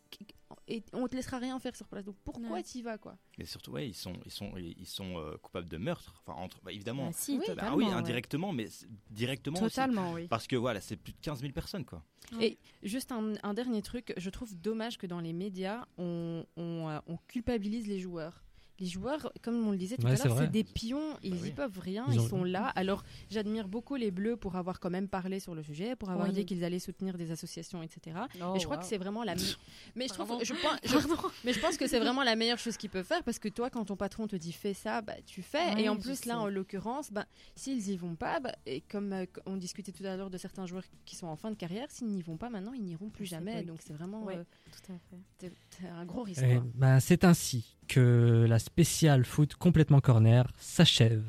et 0.67 0.83
on 0.93 1.07
te 1.07 1.15
laissera 1.15 1.39
rien 1.39 1.57
faire 1.59 1.75
sur 1.75 1.87
place. 1.87 2.05
Donc 2.05 2.15
pourquoi 2.23 2.49
Ouais. 2.51 2.63
tu 2.63 2.79
y 2.79 2.81
vas 2.81 2.97
quoi? 2.97 3.17
Et 3.39 3.45
surtout, 3.45 3.71
ouais, 3.71 3.87
ils 3.87 3.95
sont, 3.95 4.13
ils 4.25 4.31
sont, 4.31 4.51
ils 4.57 4.85
sont 4.85 5.17
euh, 5.17 5.37
coupables 5.37 5.69
de 5.69 5.77
meurtre. 5.77 6.21
Enfin, 6.25 6.39
entre, 6.39 6.59
bah, 6.61 6.71
évidemment. 6.71 7.07
Bah 7.07 7.11
si, 7.13 7.37
Oui. 7.39 7.45
Bah 7.55 7.73
ouais. 7.75 7.85
indirectement, 7.85 8.51
mais 8.51 8.67
directement 9.09 9.61
aussi. 9.61 9.75
Totalement, 9.75 10.13
oui. 10.13 10.27
Parce 10.27 10.47
que 10.47 10.55
voilà, 10.55 10.81
c'est 10.81 10.97
plus 10.97 11.13
de 11.13 11.17
15 11.21 11.41
000 11.41 11.53
personnes 11.53 11.85
quoi. 11.85 12.03
Et 12.41 12.57
juste 12.81 13.11
un, 13.11 13.33
un 13.43 13.53
dernier 13.53 13.81
truc, 13.81 14.13
je 14.17 14.29
trouve 14.29 14.55
dommage 14.55 14.97
que 14.97 15.05
dans 15.05 15.19
les 15.19 15.33
médias, 15.33 15.85
on, 15.97 16.45
on, 16.55 16.89
euh, 16.89 16.99
on 17.07 17.17
culpabilise 17.27 17.85
les 17.87 17.99
joueurs. 17.99 18.32
Les 18.79 18.87
joueurs, 18.87 19.31
comme 19.43 19.67
on 19.67 19.71
le 19.71 19.77
disait 19.77 19.97
tout 19.97 20.05
Ouais, 20.07 20.19
à 20.19 20.25
l'heure, 20.25 20.37
c'est 20.37 20.51
des 20.51 20.63
pions, 20.63 21.15
ils 21.21 21.35
oui. 21.35 21.49
y 21.49 21.51
peuvent 21.51 21.77
rien, 21.79 22.05
Ils 22.07 22.15
ils, 22.15 22.19
ont- 22.21 22.27
sont 22.27 22.43
là. 22.43 22.65
Alors 22.75 23.03
j'admire 23.29 23.67
beaucoup 23.67 23.95
les 23.95 24.09
Bleus 24.09 24.35
pour 24.35 24.55
avoir 24.55 24.79
quand 24.79 24.89
même 24.89 25.07
parlé 25.07 25.39
sur 25.39 25.53
le 25.53 25.61
sujet, 25.61 25.95
pour 25.95 26.09
avoir 26.09 26.27
Oui. 26.27 26.33
dit 26.33 26.45
qu'ils 26.45 26.63
allaient 26.63 26.79
soutenir 26.79 27.15
des 27.17 27.29
associations, 27.29 27.83
etc. 27.83 28.17
Oh, 28.41 28.53
et 28.55 28.59
je 28.59 28.65
crois 28.65 28.77
wow. 28.77 28.81
que 28.81 28.87
c'est 28.87 28.97
vraiment 28.97 29.23
la. 29.23 29.35
Mais 29.95 30.07
je 30.07 30.13
trouve, 30.13 30.27
Pardon. 30.27 30.43
je 30.43 30.53
pense, 30.53 30.79
je- 30.83 30.97
mais 31.45 31.53
je 31.53 31.59
pense 31.59 31.77
que 31.77 31.87
c'est 31.87 31.99
vraiment 31.99 32.23
la 32.23 32.35
meilleure 32.35 32.57
chose 32.57 32.75
qu'ils 32.77 32.89
peuvent 32.89 33.05
faire 33.05 33.23
parce 33.23 33.37
que 33.37 33.47
toi, 33.47 33.69
quand 33.69 33.85
ton 33.85 33.95
patron 33.95 34.27
te 34.27 34.35
dit 34.35 34.51
fais 34.51 34.73
ça, 34.73 35.01
bah 35.01 35.13
tu 35.25 35.43
fais. 35.43 35.75
Ouais, 35.75 35.83
et 35.83 35.89
en 35.89 35.95
plus 35.95 36.25
là, 36.25 36.33
sais. 36.33 36.39
en 36.39 36.47
l'occurrence, 36.47 37.11
bah 37.11 37.25
s'ils 37.55 37.89
y 37.89 37.95
vont 37.95 38.15
pas, 38.15 38.39
bah, 38.39 38.55
et 38.65 38.81
comme 38.81 39.13
euh, 39.13 39.25
on 39.45 39.55
discutait 39.57 39.91
tout 39.91 40.03
à 40.05 40.17
l'heure 40.17 40.31
de 40.31 40.37
certains 40.39 40.65
joueurs 40.65 40.83
qui 41.05 41.15
sont 41.15 41.27
en 41.27 41.35
fin 41.35 41.51
de 41.51 41.55
carrière, 41.55 41.91
s'ils 41.91 42.07
n'y 42.07 42.23
vont 42.23 42.37
pas 42.37 42.49
maintenant, 42.49 42.73
ils 42.73 42.83
n'iront 42.83 43.09
plus 43.09 43.25
jamais. 43.25 43.61
Donc 43.63 43.77
c'est 43.85 43.93
vraiment 43.93 44.23
Ouais. 44.23 44.37
euh, 44.37 44.43
Tout 44.71 44.93
à 44.93 44.97
fait. 44.97 45.21
c'est- 45.39 45.53
c'est 45.79 45.87
un 45.87 46.05
gros 46.05 46.23
risque. 46.23 46.43
Ben, 46.73 46.99
c'est 46.99 47.23
ainsi 47.23 47.75
que 47.87 48.45
la 48.47 48.59
spéciale 48.63 49.25
foot 49.25 49.55
complètement 49.55 49.99
corner 49.99 50.45
s'achève. 50.59 51.23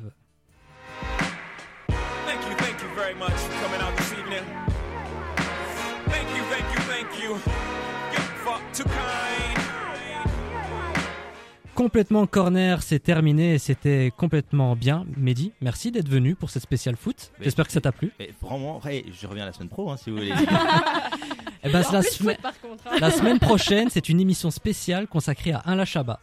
Thank 1.89 2.41
you, 2.49 2.55
thank 2.57 2.81
you 2.81 2.89
very 2.95 3.13
much 3.15 3.31
for 3.33 3.53
coming 3.63 3.81
out 3.81 3.95
this 3.97 4.11
evening. 4.13 4.43
Thank 6.07 6.27
you, 6.35 6.43
thank 6.49 6.65
you, 6.73 6.81
thank 6.89 7.23
you. 7.23 7.31
You're 8.11 8.29
fuck 8.43 8.61
too 8.73 8.83
kind. 8.83 9.61
Complètement 11.75 12.25
corner, 12.25 12.81
c'est 12.81 12.99
terminé 12.99 13.55
et 13.55 13.57
c'était 13.57 14.09
complètement 14.15 14.77
bien. 14.77 15.05
Mehdi, 15.17 15.51
merci 15.59 15.91
d'être 15.91 16.07
venu 16.07 16.33
pour 16.33 16.49
cette 16.49 16.63
spéciale 16.63 16.95
foot. 16.95 17.31
J'espère 17.41 17.65
que 17.67 17.73
ça 17.73 17.81
t'a 17.81 17.91
plu. 17.91 18.13
Mais 18.17 18.31
vraiment, 18.41 18.79
ouais, 18.85 19.03
je 19.11 19.27
reviens 19.27 19.45
la 19.45 19.51
semaine 19.51 19.67
pro 19.67 19.91
hein, 19.91 19.97
si 19.97 20.09
vous 20.09 20.15
voulez. 20.17 20.31
Eh 21.67 21.71
ben, 21.71 21.81
la, 21.91 22.03
semaine- 22.03 22.35
foot, 22.35 22.41
par 22.43 22.61
contre. 22.61 22.83
hein. 22.87 22.97
la 23.01 23.09
semaine 23.09 23.39
prochaine, 23.39 23.89
c'est 23.89 24.07
une 24.07 24.19
émission 24.19 24.51
spéciale 24.51 25.07
consacrée 25.07 25.51
à 25.51 25.57
Alain 25.65 25.83
Chabat. 25.83 26.13